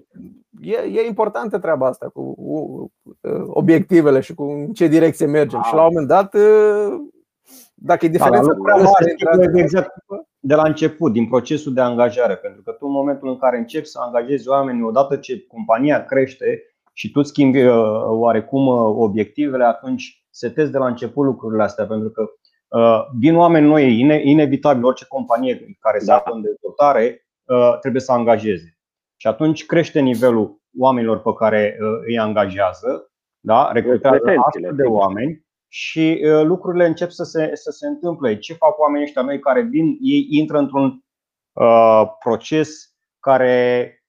e, 0.61 0.77
e 0.77 1.07
importantă 1.07 1.59
treaba 1.59 1.87
asta 1.87 2.09
cu, 2.09 2.35
cu 2.35 2.91
uh, 3.21 3.43
obiectivele 3.47 4.21
și 4.21 4.35
cu 4.35 4.43
în 4.43 4.73
ce 4.73 4.87
direcție 4.87 5.27
mergem. 5.27 5.63
Și 5.63 5.75
la 5.75 5.81
un 5.83 5.89
moment 5.93 6.09
dat, 6.09 6.35
uh, 6.35 6.97
dacă 7.75 8.05
e 8.07 8.09
diferența 8.09 8.47
Da, 8.47 8.63
prea 8.63 8.77
lucrurile 8.77 8.83
mare 8.83 9.05
se 9.05 9.11
între 9.11 9.27
schimbă 9.27 9.45
antrenor- 9.47 9.63
exact 9.63 9.95
de 10.39 10.55
la 10.55 10.63
început, 10.63 11.13
din 11.13 11.29
procesul 11.29 11.73
de 11.73 11.81
angajare, 11.81 12.37
pentru 12.37 12.63
că 12.63 12.71
tu 12.71 12.87
în 12.87 12.93
momentul 12.93 13.29
în 13.29 13.37
care 13.39 13.59
începi 13.59 13.87
să 13.87 13.99
angajezi 14.03 14.49
oameni, 14.49 14.83
odată 14.83 15.17
ce 15.17 15.47
compania 15.47 16.05
crește 16.05 16.70
și 16.93 17.11
tu 17.11 17.19
îți 17.21 17.29
schimbi 17.29 17.63
uh, 17.63 17.75
oarecum 18.07 18.67
uh, 18.67 18.95
obiectivele, 18.97 19.65
atunci 19.65 20.25
setezi 20.31 20.71
de 20.71 20.79
la 20.79 20.87
început 20.87 21.25
lucrurile 21.25 21.63
astea, 21.63 21.87
pentru 21.87 22.11
că 22.11 22.23
uh, 22.79 23.07
din 23.19 23.37
oameni 23.37 23.67
noi, 23.67 23.83
e 23.85 23.99
ine- 23.99 24.23
inevitabil, 24.25 24.85
orice 24.85 25.05
companie 25.09 25.77
care 25.81 25.99
se 25.99 26.05
Da. 26.05 26.17
află 26.17 26.35
în 26.35 26.43
dezvoltare 26.43 27.27
uh, 27.45 27.79
trebuie 27.81 28.03
să 28.03 28.13
angajeze. 28.13 28.79
Și 29.17 29.27
atunci 29.27 29.67
crește 29.67 30.01
nivelul 30.01 30.61
oamenilor 30.79 31.23
pe 31.23 31.33
care 31.39 31.79
uh, 31.81 31.89
îi 32.07 32.19
angajează, 32.19 33.11
da? 33.41 33.71
recrutează 33.73 34.19
Pretențiile, 34.19 34.67
astfel 34.67 34.77
de 34.77 34.83
sigur. 34.83 34.99
oameni 34.99 35.45
și 35.69 36.21
uh, 36.25 36.43
lucrurile 36.45 36.87
încep 36.87 37.11
să 37.11 37.25
se, 37.25 37.51
să 37.55 37.71
se 37.71 37.87
întâmple. 37.87 38.39
Ce 38.39 38.55
fac 38.55 38.79
oamenii 38.79 39.07
ăștia 39.07 39.23
noi 39.23 39.39
care 39.41 39.61
vin? 39.63 39.99
Ei 40.01 40.27
intră 40.31 40.59
într-un 40.59 41.05
uh, 41.53 42.03
proces 42.19 42.95
care 43.21 43.85
uh, 43.95 44.00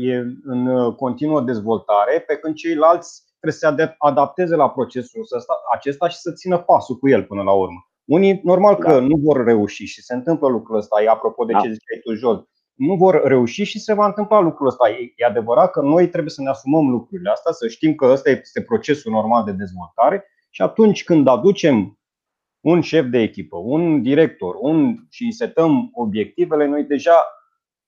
e 0.00 0.16
în 0.44 0.66
uh, 0.66 0.94
continuă 0.94 1.40
dezvoltare, 1.40 2.20
pe 2.26 2.36
când 2.36 2.54
ceilalți 2.54 3.22
trebuie 3.40 3.52
să 3.52 3.58
se 3.58 3.66
adap- 3.66 3.94
adapteze 3.98 4.56
la 4.56 4.70
procesul 4.70 5.26
ăsta, 5.36 5.54
acesta 5.74 6.08
și 6.08 6.16
să 6.16 6.32
țină 6.32 6.58
pasul 6.58 6.96
cu 6.96 7.08
el 7.08 7.24
până 7.24 7.42
la 7.42 7.52
urmă. 7.52 7.82
Unii, 8.04 8.40
normal 8.44 8.74
că 8.76 8.88
Da. 8.88 8.98
nu 9.00 9.16
vor 9.16 9.44
reuși 9.44 9.84
și 9.84 10.02
se 10.02 10.14
întâmplă 10.14 10.48
lucrul 10.48 10.76
ăsta, 10.76 11.02
e 11.02 11.08
apropo 11.08 11.44
de 11.44 11.52
Da. 11.52 11.58
ce 11.58 11.72
ziceai 11.72 12.00
tu, 12.04 12.14
jos. 12.14 12.38
Nu 12.74 12.94
vor 12.94 13.20
reuși 13.24 13.62
și 13.62 13.78
se 13.78 13.94
va 13.94 14.06
întâmpla 14.06 14.40
lucrul 14.40 14.66
ăsta. 14.66 14.88
E 14.88 15.12
e 15.16 15.24
adevărat 15.24 15.70
că 15.70 15.80
noi 15.80 16.08
trebuie 16.08 16.30
să 16.30 16.42
ne 16.42 16.48
asumăm 16.48 16.90
lucrurile 16.90 17.30
astea, 17.30 17.52
să 17.52 17.68
știm 17.68 17.94
că 17.94 18.06
ăsta 18.06 18.30
este 18.30 18.62
procesul 18.62 19.12
normal 19.12 19.44
de 19.44 19.52
dezvoltare 19.52 20.24
și 20.50 20.62
atunci 20.62 21.04
când 21.04 21.28
aducem 21.28 21.98
un 22.60 22.80
șef 22.80 23.04
de 23.06 23.18
echipă, 23.18 23.56
un 23.56 24.02
director, 24.02 24.54
un 24.60 24.96
și 25.10 25.24
îi 25.24 25.32
setăm 25.32 25.90
obiectivele, 25.92 26.66
noi 26.66 26.84
deja 26.84 27.12
oare- 27.12 27.37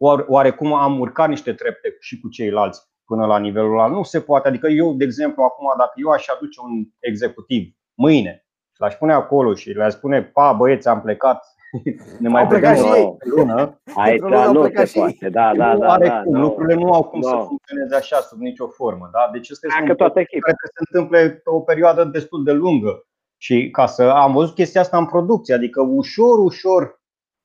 oarecum 0.04 0.72
am 0.74 1.00
urcat 1.00 1.28
niște 1.28 1.52
trepte 1.52 1.96
și 2.00 2.20
cu 2.20 2.28
ceilalți 2.28 2.88
până 3.04 3.26
la 3.26 3.38
nivelul 3.38 3.72
ăla. 3.72 3.86
Nu 3.86 4.02
se 4.02 4.20
poate. 4.20 4.48
Adică 4.48 4.66
eu, 4.68 4.94
de 4.94 5.04
exemplu, 5.04 5.42
acum, 5.42 5.66
dacă 5.78 5.92
eu 5.94 6.08
aș 6.10 6.26
aduce 6.28 6.60
un 6.60 6.84
executiv 6.98 7.74
mâine 7.94 8.46
și 8.74 8.80
l-aș 8.80 8.94
pune 8.94 9.12
acolo 9.12 9.54
și 9.54 9.70
le-aș 9.70 9.92
spune, 9.92 10.22
pa, 10.22 10.52
băieți, 10.52 10.88
am 10.88 11.00
plecat, 11.00 11.54
ne 12.20 12.28
mai 12.28 12.42
Au 12.42 12.48
plecat 12.48 12.74
vedem 12.76 12.84
și 12.92 12.92
o 12.92 12.96
ei. 12.96 13.16
lună, 13.36 13.80
Aici 13.94 14.20
Pentru 14.20 14.38
că 14.40 14.50
nu 14.50 14.60
plecat 14.60 14.86
se 14.86 14.92
și 14.92 14.98
ei. 14.98 15.02
poate. 15.04 15.28
Da, 15.28 15.54
da, 15.56 15.72
nu 15.72 15.78
da. 15.78 15.92
are 15.92 16.08
da, 16.08 16.20
cum, 16.22 16.32
nu. 16.34 16.40
lucrurile 16.40 16.74
nu 16.74 16.92
au 16.92 17.02
cum 17.04 17.20
să 17.22 17.34
Nu. 17.34 17.44
funcționeze 17.44 17.94
așa 17.94 18.16
sub 18.16 18.38
nicio 18.40 18.66
formă. 18.66 19.08
Da? 19.12 19.28
Deci 19.32 19.50
ăsta 19.50 19.66
este 19.66 19.78
Dacă 19.78 19.90
un 19.90 19.96
toată 19.96 20.20
echipa. 20.20 20.40
care 20.46 20.56
trebuie 20.56 20.72
să 20.74 20.82
se 20.90 20.98
întâmple 20.98 21.30
pe 21.44 21.50
o 21.50 21.60
perioadă 21.60 22.04
destul 22.04 22.44
de 22.44 22.52
lungă. 22.52 23.04
Și 23.36 23.70
ca 23.70 23.86
să 23.86 24.02
am 24.02 24.32
văzut 24.32 24.54
chestia 24.54 24.80
asta 24.80 24.98
în 24.98 25.06
producție, 25.06 25.54
adică 25.54 25.80
ușor, 25.82 26.38
ușor 26.38 26.99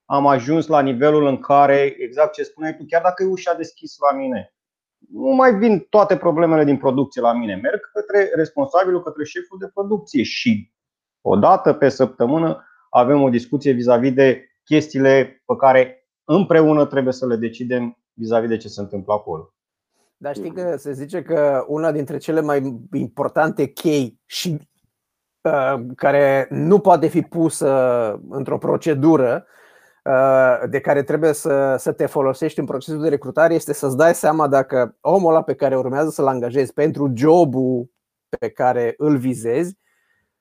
am 0.06 0.28
ajuns 0.28 0.68
la 0.68 0.82
nivelul 0.82 1.26
în 1.28 1.38
care, 1.38 1.96
exact 1.98 2.34
ce 2.34 2.44
spuneai 2.44 2.76
tu, 2.76 2.86
chiar 2.88 3.02
dacă 3.02 3.24
e 3.24 3.26
ușa 3.26 3.54
deschis 3.54 3.96
la 4.10 4.18
mine, 4.18 4.54
nu 5.12 5.30
mai 5.30 5.56
vin 5.56 5.80
toate 5.90 6.18
problemele 6.18 6.64
din 6.64 6.78
producție 6.78 7.22
la 7.22 7.34
mine. 7.34 7.56
Merg 7.56 7.80
către 7.94 8.32
responsabilul, 8.36 9.04
către 9.04 9.24
șeful 9.24 9.58
de 9.60 9.72
producție 9.74 10.24
și 10.24 10.72
o 11.22 11.36
dată 11.36 11.74
pe 11.74 11.90
săptămână 11.90 12.66
avem 12.90 13.22
o 13.22 13.30
discuție 13.30 13.72
vis-a-vis 13.72 14.14
de 14.14 14.50
chestiile 14.64 15.44
pe 15.46 15.56
care 15.56 16.08
împreună 16.24 16.86
trebuie 16.86 17.14
să 17.14 17.28
le 17.28 17.36
decidem 17.36 17.98
vis-a-vis 18.14 18.50
de 18.50 18.58
ce 18.58 18.68
se 18.68 18.82
întâmplă 18.82 19.14
acolo. 19.14 19.54
Dar 20.18 20.36
știi 20.36 20.52
că 20.52 20.76
se 20.78 20.94
zice 20.94 21.22
că 21.22 21.66
una 21.68 21.92
dintre 21.92 22.18
cele 22.18 22.42
mai 22.42 22.80
importante 22.94 23.66
chei 23.66 24.20
și 24.26 24.58
care 25.96 26.48
nu 26.50 26.80
poate 26.80 27.08
fi 27.08 27.22
pusă 27.22 27.72
într-o 28.30 28.58
procedură 28.58 29.46
de 30.70 30.80
care 30.82 31.04
trebuie 31.04 31.34
să, 31.34 31.76
să 31.78 31.92
te 31.92 32.06
folosești 32.06 32.60
în 32.60 32.66
procesul 32.66 33.02
de 33.02 33.10
recrutare 33.10 33.54
este 33.54 33.74
să-ți 33.74 33.98
dai 33.98 34.16
seama 34.16 34.48
dacă 34.48 34.98
omul 35.02 35.30
ăla 35.30 35.42
pe 35.42 35.56
care 35.56 35.78
urmează 35.78 36.10
să-l 36.10 36.28
angajezi 36.28 36.74
pentru 36.74 37.12
jobul 37.16 37.92
pe 38.40 38.50
care 38.50 38.94
îl 38.98 39.18
vizezi 39.18 39.78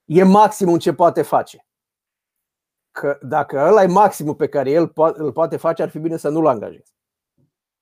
e 0.05 0.23
maximul 0.23 0.79
ce 0.79 0.93
poate 0.93 1.23
face. 1.23 1.67
Că 2.91 3.19
dacă 3.23 3.67
ăla 3.69 3.83
e 3.83 3.87
maximul 3.87 4.35
pe 4.35 4.49
care 4.49 4.71
el 4.71 4.93
îl 4.95 5.33
poate 5.33 5.57
face, 5.57 5.83
ar 5.83 5.89
fi 5.89 5.99
bine 5.99 6.17
să 6.17 6.29
nu-l 6.29 6.47
angajezi. 6.47 6.95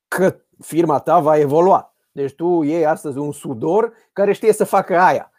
Că 0.08 0.36
firma 0.58 0.98
ta 0.98 1.20
va 1.20 1.38
evolua. 1.38 1.94
Deci 2.12 2.34
tu 2.34 2.62
iei 2.62 2.86
astăzi 2.86 3.18
un 3.18 3.32
sudor 3.32 3.92
care 4.12 4.32
știe 4.32 4.52
să 4.52 4.64
facă 4.64 4.98
aia. 4.98 5.31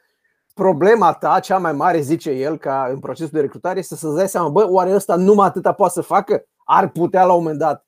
Problema 0.53 1.13
ta, 1.13 1.39
cea 1.39 1.57
mai 1.57 1.73
mare, 1.73 1.99
zice 1.99 2.31
el, 2.31 2.57
ca 2.57 2.87
în 2.91 2.99
procesul 2.99 3.31
de 3.33 3.41
recrutare, 3.41 3.79
este 3.79 3.95
să-ți 3.95 4.15
dai 4.15 4.29
seama, 4.29 4.49
bă, 4.49 4.67
oare 4.69 4.93
ăsta 4.93 5.15
numai 5.15 5.47
atâta 5.47 5.73
poate 5.73 5.93
să 5.93 6.01
facă? 6.01 6.45
Ar 6.65 6.89
putea 6.89 7.25
la 7.25 7.33
un 7.33 7.41
moment 7.41 7.59
dat, 7.59 7.87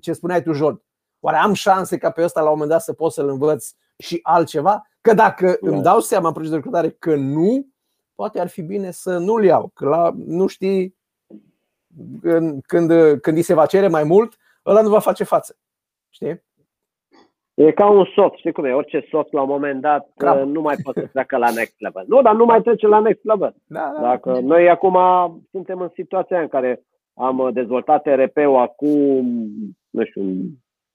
ce 0.00 0.12
spuneai 0.12 0.42
tu, 0.42 0.52
Jord, 0.52 0.82
oare 1.20 1.36
am 1.36 1.52
șanse 1.52 1.98
ca 1.98 2.10
pe 2.10 2.22
ăsta 2.22 2.40
la 2.40 2.46
un 2.46 2.52
moment 2.52 2.70
dat 2.70 2.82
să 2.82 2.92
pot 2.92 3.12
să-l 3.12 3.28
învăț 3.28 3.70
și 3.98 4.20
altceva? 4.22 4.88
Că 5.00 5.14
dacă 5.14 5.56
îmi 5.60 5.82
dau 5.82 6.00
seama 6.00 6.26
în 6.26 6.32
procesul 6.32 6.54
de 6.54 6.62
recrutare 6.62 6.90
că 6.90 7.14
nu, 7.14 7.66
poate 8.14 8.40
ar 8.40 8.48
fi 8.48 8.62
bine 8.62 8.90
să 8.90 9.18
nu-l 9.18 9.44
iau, 9.44 9.70
că 9.74 9.88
la, 9.88 10.12
nu 10.16 10.46
știi 10.46 10.96
când, 12.20 12.64
când, 12.66 13.20
când 13.20 13.36
îi 13.36 13.42
se 13.42 13.54
va 13.54 13.66
cere 13.66 13.88
mai 13.88 14.04
mult, 14.04 14.36
ăla 14.66 14.80
nu 14.80 14.88
va 14.88 14.98
face 14.98 15.24
față. 15.24 15.56
Știi? 16.08 16.44
E 17.54 17.70
ca 17.72 17.90
un 17.90 18.04
soft, 18.14 18.36
știi 18.36 18.52
cum 18.52 18.64
e? 18.64 18.72
Orice 18.72 19.06
soft 19.10 19.32
la 19.32 19.42
un 19.42 19.48
moment 19.48 19.80
dat 19.80 20.10
Crap. 20.16 20.42
nu 20.42 20.60
mai 20.60 20.76
poate 20.82 21.00
să 21.00 21.06
treacă 21.06 21.36
la 21.36 21.50
next 21.50 21.80
level. 21.80 22.04
Nu, 22.06 22.22
dar 22.22 22.34
nu 22.34 22.44
mai 22.44 22.62
trece 22.62 22.86
la 22.86 22.98
next 22.98 23.24
level. 23.24 23.54
Da, 23.66 23.92
da. 23.94 24.00
Dacă 24.00 24.40
noi 24.42 24.68
acum 24.68 24.98
suntem 25.50 25.80
în 25.80 25.90
situația 25.94 26.40
în 26.40 26.48
care 26.48 26.82
am 27.14 27.50
dezvoltat 27.52 28.06
RP-ul 28.06 28.56
acum, 28.56 29.50
nu 29.90 30.04
știu, 30.04 30.22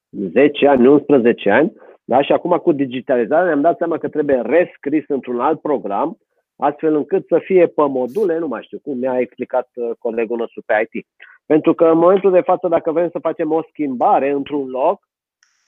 10 0.09 0.67
ani, 0.67 0.87
11 0.87 1.49
ani, 1.49 1.73
da? 2.03 2.21
și 2.21 2.31
acum 2.31 2.57
cu 2.57 2.71
digitalizarea 2.71 3.45
ne-am 3.45 3.61
dat 3.61 3.77
seama 3.77 3.97
că 3.97 4.07
trebuie 4.07 4.41
rescris 4.45 5.03
într-un 5.07 5.39
alt 5.39 5.61
program, 5.61 6.17
astfel 6.55 6.95
încât 6.95 7.27
să 7.27 7.39
fie 7.43 7.67
pe 7.67 7.81
module, 7.87 8.37
nu 8.37 8.47
mai 8.47 8.63
știu 8.63 8.79
cum 8.79 8.97
mi-a 8.97 9.19
explicat 9.19 9.69
uh, 9.73 9.89
colegul 9.99 10.37
nostru 10.37 10.63
pe 10.65 10.89
IT. 10.91 11.07
Pentru 11.45 11.73
că 11.73 11.85
în 11.85 11.97
momentul 11.97 12.31
de 12.31 12.41
față, 12.41 12.67
dacă 12.67 12.91
vrem 12.91 13.09
să 13.09 13.19
facem 13.19 13.51
o 13.51 13.61
schimbare 13.69 14.29
într-un 14.31 14.67
loc, 14.67 14.99
uh, 14.99 15.08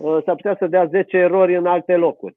s-ar 0.01 0.35
putea 0.35 0.55
să 0.59 0.67
dea 0.67 0.85
10 0.85 1.17
erori 1.17 1.55
în 1.55 1.65
alte 1.65 1.95
locuri. 1.95 2.35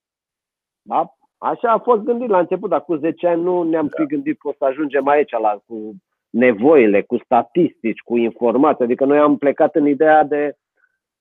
Da? 0.83 1.15
Așa 1.39 1.73
a 1.73 1.79
fost 1.79 2.03
gândit 2.03 2.29
la 2.29 2.39
început, 2.39 2.71
dar 2.71 2.83
cu 2.83 2.95
10 2.95 3.27
ani 3.27 3.43
nu 3.43 3.63
ne-am 3.63 3.87
da. 3.87 4.03
fi 4.03 4.09
gândit 4.09 4.39
că 4.39 4.49
o 4.49 4.53
să 4.59 4.65
ajungem 4.65 5.09
aici 5.09 5.31
la, 5.31 5.61
cu 5.67 5.95
nevoile, 6.31 7.03
cu 7.03 7.17
statistici, 7.25 8.01
cu 8.01 8.17
informații. 8.17 8.85
Adică 8.85 9.05
noi 9.05 9.19
am 9.19 9.39
plecat 9.39 9.75
în 9.75 9.87
ideea 9.87 10.25
de 10.25 10.55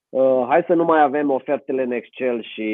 uh, 0.10 0.46
hai 0.48 0.64
să 0.68 0.74
nu 0.74 0.84
mai 0.84 1.02
avem 1.02 1.30
ofertele 1.30 1.84
în 1.84 1.92
Excel 1.92 2.44
și 2.44 2.70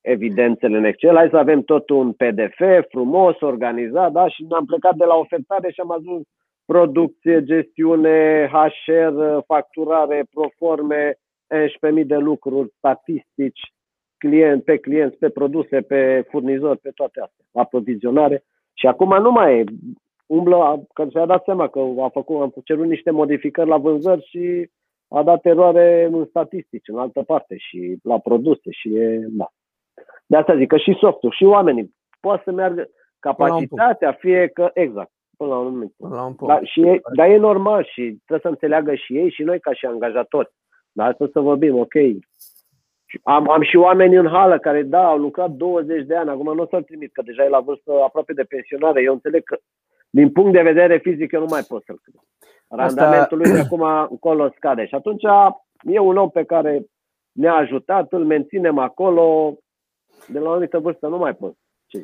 evidențele 0.00 0.76
în 0.76 0.84
Excel, 0.84 1.14
hai 1.14 1.28
să 1.30 1.36
avem 1.36 1.62
tot 1.62 1.90
un 1.90 2.12
PDF 2.12 2.88
frumos, 2.88 3.40
organizat, 3.40 4.12
da? 4.12 4.28
și 4.28 4.44
ne-am 4.48 4.64
plecat 4.64 4.94
de 4.94 5.04
la 5.04 5.14
ofertare 5.14 5.70
și 5.70 5.80
am 5.80 5.90
ajuns 5.90 6.22
producție, 6.64 7.44
gestiune, 7.44 8.50
HR, 8.52 9.38
facturare, 9.46 10.24
proforme, 10.34 11.14
11.000 11.48 12.06
de 12.06 12.16
lucruri, 12.16 12.72
statistici, 12.76 13.72
client, 14.18 14.64
pe 14.64 14.76
clienți, 14.76 15.16
pe 15.16 15.28
produse, 15.28 15.80
pe 15.80 16.26
furnizori, 16.30 16.78
pe 16.78 16.90
toate 16.94 17.20
astea, 17.20 17.44
aprovizionare. 17.52 18.44
Și 18.72 18.86
acum 18.86 19.22
nu 19.22 19.30
mai 19.30 19.58
e, 19.58 19.64
umblă, 20.26 20.86
că 20.92 21.06
și-a 21.10 21.26
dat 21.26 21.44
seama 21.44 21.68
că 21.68 21.80
a 22.00 22.08
făcut, 22.08 22.40
am 22.40 22.52
cerut 22.64 22.86
niște 22.86 23.10
modificări 23.10 23.68
la 23.68 23.76
vânzări 23.76 24.26
și 24.28 24.70
a 25.08 25.22
dat 25.22 25.44
eroare 25.44 26.08
în 26.12 26.24
statistici, 26.24 26.88
în 26.88 26.98
altă 26.98 27.22
parte, 27.22 27.56
și 27.56 27.96
la 28.02 28.18
produse 28.18 28.70
și 28.70 28.94
e, 28.94 29.26
da. 29.28 29.48
De 30.26 30.36
asta 30.36 30.56
zic 30.56 30.68
că 30.68 30.76
și 30.76 30.96
softul, 31.00 31.30
și 31.30 31.44
oamenii 31.44 31.94
poate 32.20 32.42
să 32.44 32.52
meargă 32.52 32.88
capacitatea, 33.18 34.12
fie 34.12 34.48
că, 34.48 34.70
exact, 34.74 35.10
până 35.36 35.50
la 35.50 35.58
un 35.58 35.70
moment. 35.70 35.92
Până 35.96 36.14
la 36.14 36.24
un 36.24 36.34
punct. 36.34 36.54
Dar, 36.54 36.66
și 36.66 36.80
e, 36.80 37.00
dar 37.16 37.28
e 37.28 37.36
normal 37.36 37.84
și 37.84 38.02
trebuie 38.02 38.40
să 38.42 38.48
înțeleagă 38.48 38.94
și 38.94 39.16
ei 39.16 39.30
și 39.30 39.42
noi 39.42 39.60
ca 39.60 39.72
și 39.72 39.86
angajatori. 39.86 40.50
Dar 40.94 41.10
asta 41.10 41.28
să 41.32 41.40
vorbim, 41.40 41.78
ok. 41.78 41.94
Am, 43.22 43.50
am 43.50 43.62
și 43.62 43.76
oameni 43.76 44.16
în 44.16 44.26
hală 44.26 44.58
care, 44.58 44.82
da, 44.82 45.06
au 45.06 45.18
lucrat 45.18 45.50
20 45.50 46.06
de 46.06 46.16
ani, 46.16 46.30
acum 46.30 46.54
nu 46.54 46.62
o 46.62 46.66
să-l 46.66 46.82
trimit, 46.82 47.12
că 47.12 47.22
deja 47.22 47.44
e 47.44 47.48
la 47.48 47.60
vârstă 47.60 47.92
aproape 48.04 48.32
de 48.32 48.42
pensionare. 48.42 49.02
Eu 49.02 49.12
înțeleg 49.12 49.44
că, 49.44 49.58
din 50.10 50.30
punct 50.30 50.52
de 50.52 50.62
vedere 50.62 50.98
fizic, 50.98 51.32
eu 51.32 51.40
nu 51.40 51.46
mai 51.50 51.62
pot 51.68 51.82
să-l 51.84 52.00
cred. 52.02 52.14
Randamentul 52.68 53.38
lui 53.38 53.50
de 53.50 53.58
acum 53.58 53.82
încolo 54.10 54.52
scade. 54.56 54.86
Și 54.86 54.94
atunci 54.94 55.22
e 55.82 55.98
un 55.98 56.16
om 56.16 56.30
pe 56.30 56.44
care 56.44 56.84
ne-a 57.32 57.54
ajutat, 57.54 58.12
îl 58.12 58.24
menținem 58.24 58.78
acolo, 58.78 59.56
de 60.28 60.38
la 60.38 60.48
o 60.48 60.50
anumită 60.50 60.78
vârstă 60.78 61.06
nu 61.06 61.18
mai 61.18 61.34
poți. 61.34 61.58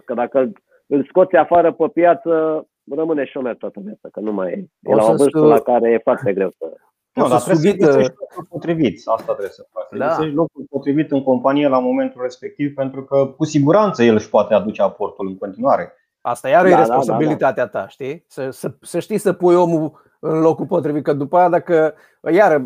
Că 0.05 0.15
dacă 0.15 0.53
îl 0.87 1.05
scoți 1.05 1.37
afară 1.37 1.73
pe 1.73 1.89
piață, 1.89 2.65
rămâne 2.91 3.25
șomer 3.25 3.57
toată 3.57 3.81
viața, 3.81 4.09
că 4.13 4.21
nu 4.21 4.33
mai 4.33 4.53
e. 4.53 4.67
E 4.83 4.95
la 4.95 5.05
o 5.05 5.15
vârstă 5.15 5.39
la 5.39 5.61
care 5.61 5.91
e 5.91 5.99
foarte 5.99 6.33
greu 6.33 6.51
să... 6.51 6.75
Nu, 7.13 7.29
dar 7.29 7.41
trebuie 7.43 7.71
să 7.71 7.77
găsești 7.77 8.13
locul 8.19 8.47
potrivit. 8.49 9.03
Asta 9.05 9.33
trebuie 9.33 9.51
să 9.51 9.67
faci. 9.73 9.99
Da. 9.99 10.07
Găsești 10.07 10.35
locul 10.35 10.67
potrivit 10.71 11.11
în 11.11 11.23
companie 11.23 11.69
la 11.69 11.79
momentul 11.79 12.23
respectiv, 12.23 12.75
pentru 12.75 13.05
că 13.05 13.27
cu 13.27 13.45
siguranță 13.45 14.03
el 14.03 14.15
își 14.15 14.29
poate 14.29 14.55
aduce 14.55 14.83
aportul 14.83 15.27
în 15.27 15.39
continuare. 15.39 15.95
Asta 16.21 16.49
iar 16.49 16.63
da, 16.63 16.71
e 16.71 16.75
responsabilitatea 16.75 17.65
da, 17.65 17.71
da, 17.73 17.79
da. 17.79 17.81
ta, 17.81 17.89
știi? 17.89 18.25
Să, 18.29 18.51
să, 18.51 18.75
să 18.81 18.99
știi 18.99 19.19
să 19.19 19.33
pui 19.33 19.55
omul 19.55 20.09
în 20.21 20.41
locul 20.41 20.67
potrivit. 20.67 21.05
Că 21.05 21.13
după 21.13 21.37
aia 21.37 21.49
dacă, 21.49 21.95
iar 22.33 22.63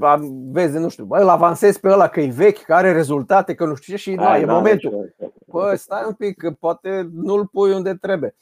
vezi, 0.50 0.78
nu 0.78 0.88
știu, 0.88 1.04
bă, 1.04 1.18
îl 1.18 1.28
avansezi 1.28 1.80
pe 1.80 1.88
ăla 1.88 2.08
că 2.08 2.20
e 2.20 2.30
vechi, 2.30 2.62
că 2.62 2.74
are 2.74 2.92
rezultate, 2.92 3.54
că 3.54 3.64
nu 3.64 3.74
știu 3.74 3.94
ce 3.94 4.00
și 4.00 4.14
da, 4.14 4.38
e 4.38 4.44
da, 4.44 4.52
momentul. 4.52 5.14
Bă, 5.46 5.74
stai 5.76 6.02
un 6.06 6.12
pic, 6.12 6.36
că 6.36 6.50
poate 6.50 7.10
nu-l 7.12 7.46
pui 7.46 7.72
unde 7.72 7.94
trebuie. 7.94 8.34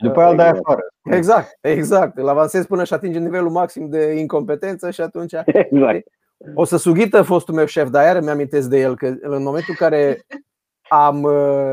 Și 0.00 0.06
după 0.06 0.20
aia 0.20 0.30
îl 0.30 0.36
dai 0.36 0.48
afară. 0.48 0.92
Exact, 1.02 1.58
exact. 1.60 2.18
Îl 2.18 2.28
avansezi 2.28 2.66
până 2.66 2.84
și 2.84 2.94
atinge 2.94 3.18
nivelul 3.18 3.50
maxim 3.50 3.88
de 3.88 4.12
incompetență 4.12 4.90
și 4.90 5.00
atunci 5.00 5.32
exact. 5.70 6.06
o 6.54 6.64
să 6.64 6.76
sughită 6.76 7.22
fostul 7.22 7.54
meu 7.54 7.66
șef, 7.66 7.88
dar 7.88 8.04
iar 8.04 8.22
mi-amintesc 8.22 8.68
de 8.68 8.78
el 8.78 8.96
că 8.96 9.06
în 9.20 9.42
momentul 9.42 9.68
în 9.68 9.74
care 9.74 10.26
am, 10.88 11.28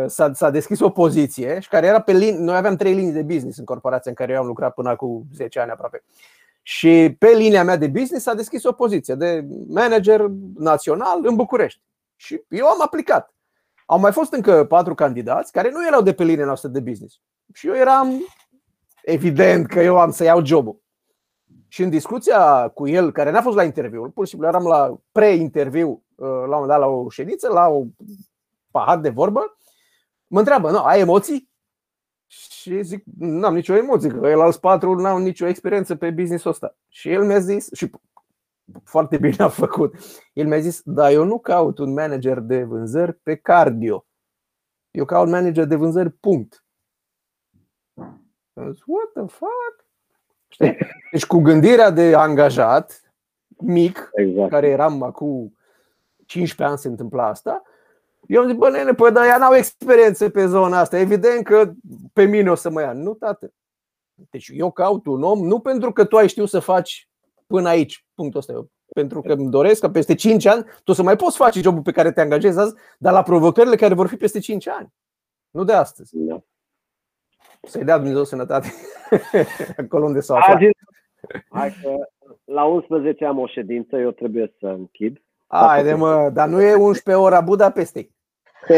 s-a, 0.08 0.34
s-a 0.34 0.50
deschis 0.50 0.80
o 0.80 0.90
poziție 0.90 1.60
și 1.60 1.70
care 1.70 1.88
era 1.88 2.02
pe 2.02 2.12
linii, 2.12 2.44
noi 2.44 2.56
aveam 2.56 2.76
trei 2.76 2.94
linii 2.94 3.12
de 3.12 3.22
business 3.22 3.58
în 3.58 3.66
corporația 3.66 4.12
în 4.12 4.16
care 4.16 4.34
eu 4.34 4.40
am 4.40 4.48
lucrat 4.48 4.74
până 4.74 4.90
acum 4.90 5.24
10 5.36 5.60
ani 5.60 5.72
aproape. 5.72 6.04
Și 6.62 7.16
pe 7.20 7.28
linia 7.28 7.64
mea 7.64 7.78
de 7.78 7.88
business 7.88 8.24
s-a 8.24 8.34
deschis 8.34 8.64
o 8.64 8.72
poziție 8.72 9.16
de 9.16 9.46
manager 9.68 10.26
național 10.58 11.20
în 11.24 11.36
București. 11.36 11.82
Și 12.16 12.44
eu 12.50 12.66
am 12.66 12.82
aplicat. 12.82 13.34
Au 13.86 14.00
mai 14.00 14.12
fost 14.12 14.34
încă 14.34 14.66
patru 14.66 14.96
candidați 14.96 15.52
care 15.52 15.72
nu 15.72 15.88
erau 15.88 16.02
de 16.02 16.14
pe 16.14 16.24
linia 16.24 16.46
noastră 16.46 16.70
de 16.70 16.80
business. 16.80 17.22
Și 17.54 17.68
eu 17.68 17.76
eram 17.76 18.26
evident 19.04 19.68
că 19.68 19.80
eu 19.80 20.00
am 20.00 20.12
să 20.12 20.24
iau 20.24 20.46
jobul. 20.46 20.82
Și 21.68 21.84
în 21.84 21.90
discuția 21.90 22.70
cu 22.70 22.88
el, 22.88 23.12
care 23.12 23.32
n-a 23.32 23.42
fost 23.42 23.56
la 23.56 23.64
interviu, 23.64 24.10
pur 24.10 24.24
și 24.24 24.30
simplu 24.30 24.48
eram 24.48 24.64
la 24.64 24.98
pre-interviu, 25.12 26.04
uh, 26.16 26.28
la 26.28 26.34
un 26.34 26.50
moment 26.50 26.68
dat 26.68 26.80
la 26.80 26.86
o 26.86 27.10
ședință, 27.10 27.48
la 27.48 27.68
o 27.68 27.84
pahar 28.72 29.00
de 29.00 29.10
vorbă, 29.10 29.58
mă 30.28 30.40
întreabă, 30.40 30.72
nu, 30.72 30.78
ai 30.78 31.00
emoții? 31.00 31.50
Și 32.28 32.84
zic, 32.84 33.04
nu 33.18 33.46
am 33.46 33.54
nicio 33.54 33.76
emoție, 33.76 34.10
că 34.10 34.28
el 34.28 34.42
alți 34.42 34.60
patru 34.60 34.94
nu 34.94 35.06
au 35.06 35.18
nicio 35.18 35.46
experiență 35.46 35.96
pe 35.96 36.12
business-ul 36.12 36.52
ăsta. 36.52 36.78
Și 36.88 37.10
el 37.10 37.26
mi-a 37.26 37.40
zis, 37.40 37.70
și 37.74 37.92
foarte 38.84 39.18
bine 39.18 39.44
a 39.44 39.50
făcut, 39.50 39.96
el 40.34 40.48
mi-a 40.48 40.60
zis, 40.60 40.82
da, 40.84 41.12
eu 41.12 41.24
nu 41.24 41.40
caut 41.40 41.78
un 41.78 41.94
manager 41.94 42.40
de 42.40 42.64
vânzări 42.64 43.14
pe 43.14 43.36
cardio. 43.36 44.06
Eu 44.92 45.06
caut 45.06 45.30
manager 45.30 45.66
de 45.66 45.76
vânzări, 45.76 46.10
punct. 46.10 46.66
Zis, 48.72 48.82
What 48.86 49.12
the 49.14 49.36
fuck? 49.36 49.86
Știi? 50.48 50.78
Deci 51.12 51.26
cu 51.26 51.38
gândirea 51.38 51.90
de 51.90 52.16
angajat 52.16 53.02
mic, 53.48 54.10
exact. 54.14 54.50
care 54.50 54.68
eram 54.68 55.04
acum 55.04 55.58
15 56.26 56.64
ani 56.64 56.78
se 56.78 56.88
întâmpla 56.88 57.28
asta, 57.28 57.64
eu 58.28 58.42
am 58.42 58.48
zis, 58.48 58.58
bă, 58.58 58.70
nene, 58.70 58.94
păi, 58.94 59.12
dar 59.12 59.26
ea 59.26 59.38
n-au 59.38 59.56
experiență 59.56 60.30
pe 60.30 60.46
zona 60.46 60.80
asta. 60.80 61.00
Evident 61.00 61.44
că 61.44 61.72
pe 62.14 62.24
mine 62.24 62.52
o 62.52 62.56
să 62.56 62.70
mă 62.70 62.82
ia. 62.82 62.94
Nu, 62.94 63.14
tată. 63.14 63.54
Deci 64.30 64.50
eu 64.54 64.72
caut 64.72 65.06
un 65.06 65.24
om, 65.24 65.48
nu 65.48 65.60
pentru 65.60 65.92
că 65.92 66.06
tu 66.06 66.18
ai 66.18 66.28
știut 66.28 66.50
să 66.50 66.60
faci 66.60 67.10
până 67.48 67.68
aici, 67.68 68.06
punctul 68.14 68.40
ăsta. 68.40 68.54
Eu, 68.54 68.70
pentru 68.94 69.22
că 69.22 69.34
îmi 69.34 69.50
doresc 69.50 69.82
ca 69.82 69.90
peste 69.90 70.16
5 70.16 70.46
ani 70.46 70.66
tu 70.84 70.94
să 70.94 71.04
mai 71.04 71.16
poți 71.16 71.38
face 71.38 71.62
jobul 71.62 71.82
pe 71.82 71.92
care 71.92 72.12
te 72.12 72.22
angajezi 72.22 72.60
azi, 72.60 72.76
dar 72.98 73.14
la 73.14 73.24
provocările 73.24 73.76
care 73.76 73.94
vor 73.94 74.08
fi 74.08 74.16
peste 74.16 74.40
5 74.40 74.68
ani. 74.68 74.94
Nu 75.50 75.64
de 75.64 75.74
astăzi. 75.74 76.12
Da. 76.14 76.44
Să-i 77.68 77.84
dea 77.84 77.98
Dumnezeu 77.98 78.24
sănătate 78.24 78.68
acolo 79.84 80.06
unde 80.06 80.20
s-a 80.20 80.36
aflat. 80.36 80.60
Hai 81.50 81.74
că 81.82 81.90
la 82.46 82.64
11 82.64 83.26
am 83.26 83.40
o 83.40 83.48
ședință, 83.48 83.96
eu 83.98 84.12
trebuie 84.12 84.54
să 84.60 84.68
închid. 84.68 85.22
Haide 85.48 85.94
mă, 85.94 86.30
dar 86.34 86.48
nu 86.48 86.62
e 86.62 86.74
11 86.74 87.24
ora 87.24 87.42
Budapestei. 87.42 88.16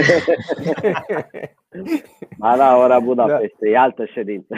Ba 2.38 2.58
da, 2.58 2.78
ora 2.78 3.00
Budapeste, 3.00 3.58
da. 3.60 3.70
e 3.70 3.78
altă 3.78 4.06
ședință. 4.06 4.56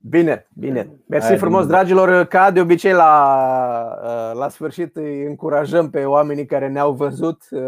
Bine, 0.00 0.48
bine. 0.54 0.90
Mersi 1.06 1.26
Hai, 1.26 1.36
frumos, 1.36 1.60
bine. 1.60 1.72
dragilor. 1.72 2.24
Ca 2.24 2.50
de 2.50 2.60
obicei, 2.60 2.92
la, 2.92 4.32
la 4.32 4.48
sfârșit 4.48 4.96
îi 4.96 5.22
încurajăm 5.22 5.90
pe 5.90 6.04
oamenii 6.04 6.46
care 6.46 6.68
ne-au 6.68 6.92
văzut 6.92 7.42
uh, 7.50 7.60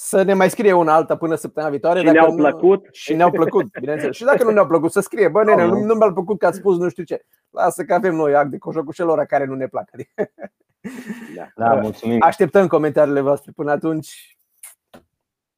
să 0.00 0.22
ne 0.22 0.34
mai 0.34 0.50
scrie 0.50 0.72
una 0.72 0.94
alta 0.94 1.16
până 1.16 1.34
săptămâna 1.34 1.70
viitoare. 1.72 1.98
Și 1.98 2.04
Dacă 2.04 2.16
ne-au 2.18 2.30
nu- 2.30 2.36
plăcut. 2.36 2.88
Și 2.92 3.14
ne-au 3.14 3.30
plăcut, 3.30 3.78
bineînțeles. 3.80 4.16
Și 4.16 4.24
dacă 4.24 4.44
nu 4.44 4.50
ne-au 4.50 4.66
plăcut, 4.66 4.92
să 4.92 5.00
scrie. 5.00 5.28
Bă, 5.28 5.44
nene, 5.44 5.64
nu, 5.64 5.78
nu 5.84 5.94
mi-a 5.94 6.12
plăcut 6.12 6.38
că 6.38 6.46
ați 6.46 6.58
spus 6.58 6.78
nu 6.78 6.88
știu 6.88 7.02
ce. 7.02 7.24
Lasă 7.50 7.84
că 7.84 7.94
avem 7.94 8.14
noi 8.14 8.34
act 8.34 8.50
de 8.50 8.58
cojocușelor 8.58 9.24
care 9.24 9.44
nu 9.44 9.54
ne 9.54 9.66
plac. 9.66 9.88
Adică 9.92 10.10
Da, 11.56 11.74
mulțumim. 11.74 12.18
Așteptăm 12.22 12.66
comentariile 12.66 13.20
voastre. 13.20 13.52
Până 13.54 13.70
atunci, 13.70 14.36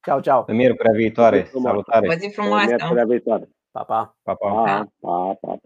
ceau, 0.01 0.21
ceau. 0.21 0.45
Pe 0.45 0.53
miercurea 0.53 0.93
viitoare. 0.93 1.41
Frumos. 1.43 1.71
Salutare. 1.71 2.07
O 2.09 2.13
zi 2.13 2.31
frumoasă! 2.35 2.67
Miercurea 2.67 3.05
viitoare. 3.05 3.49
Pa, 3.71 3.83
pa. 3.83 4.17
Pa, 4.23 4.35
pa. 4.35 4.49
Pa, 4.51 4.89
pa, 5.01 5.39
pa, 5.41 5.49
pa. 5.51 5.61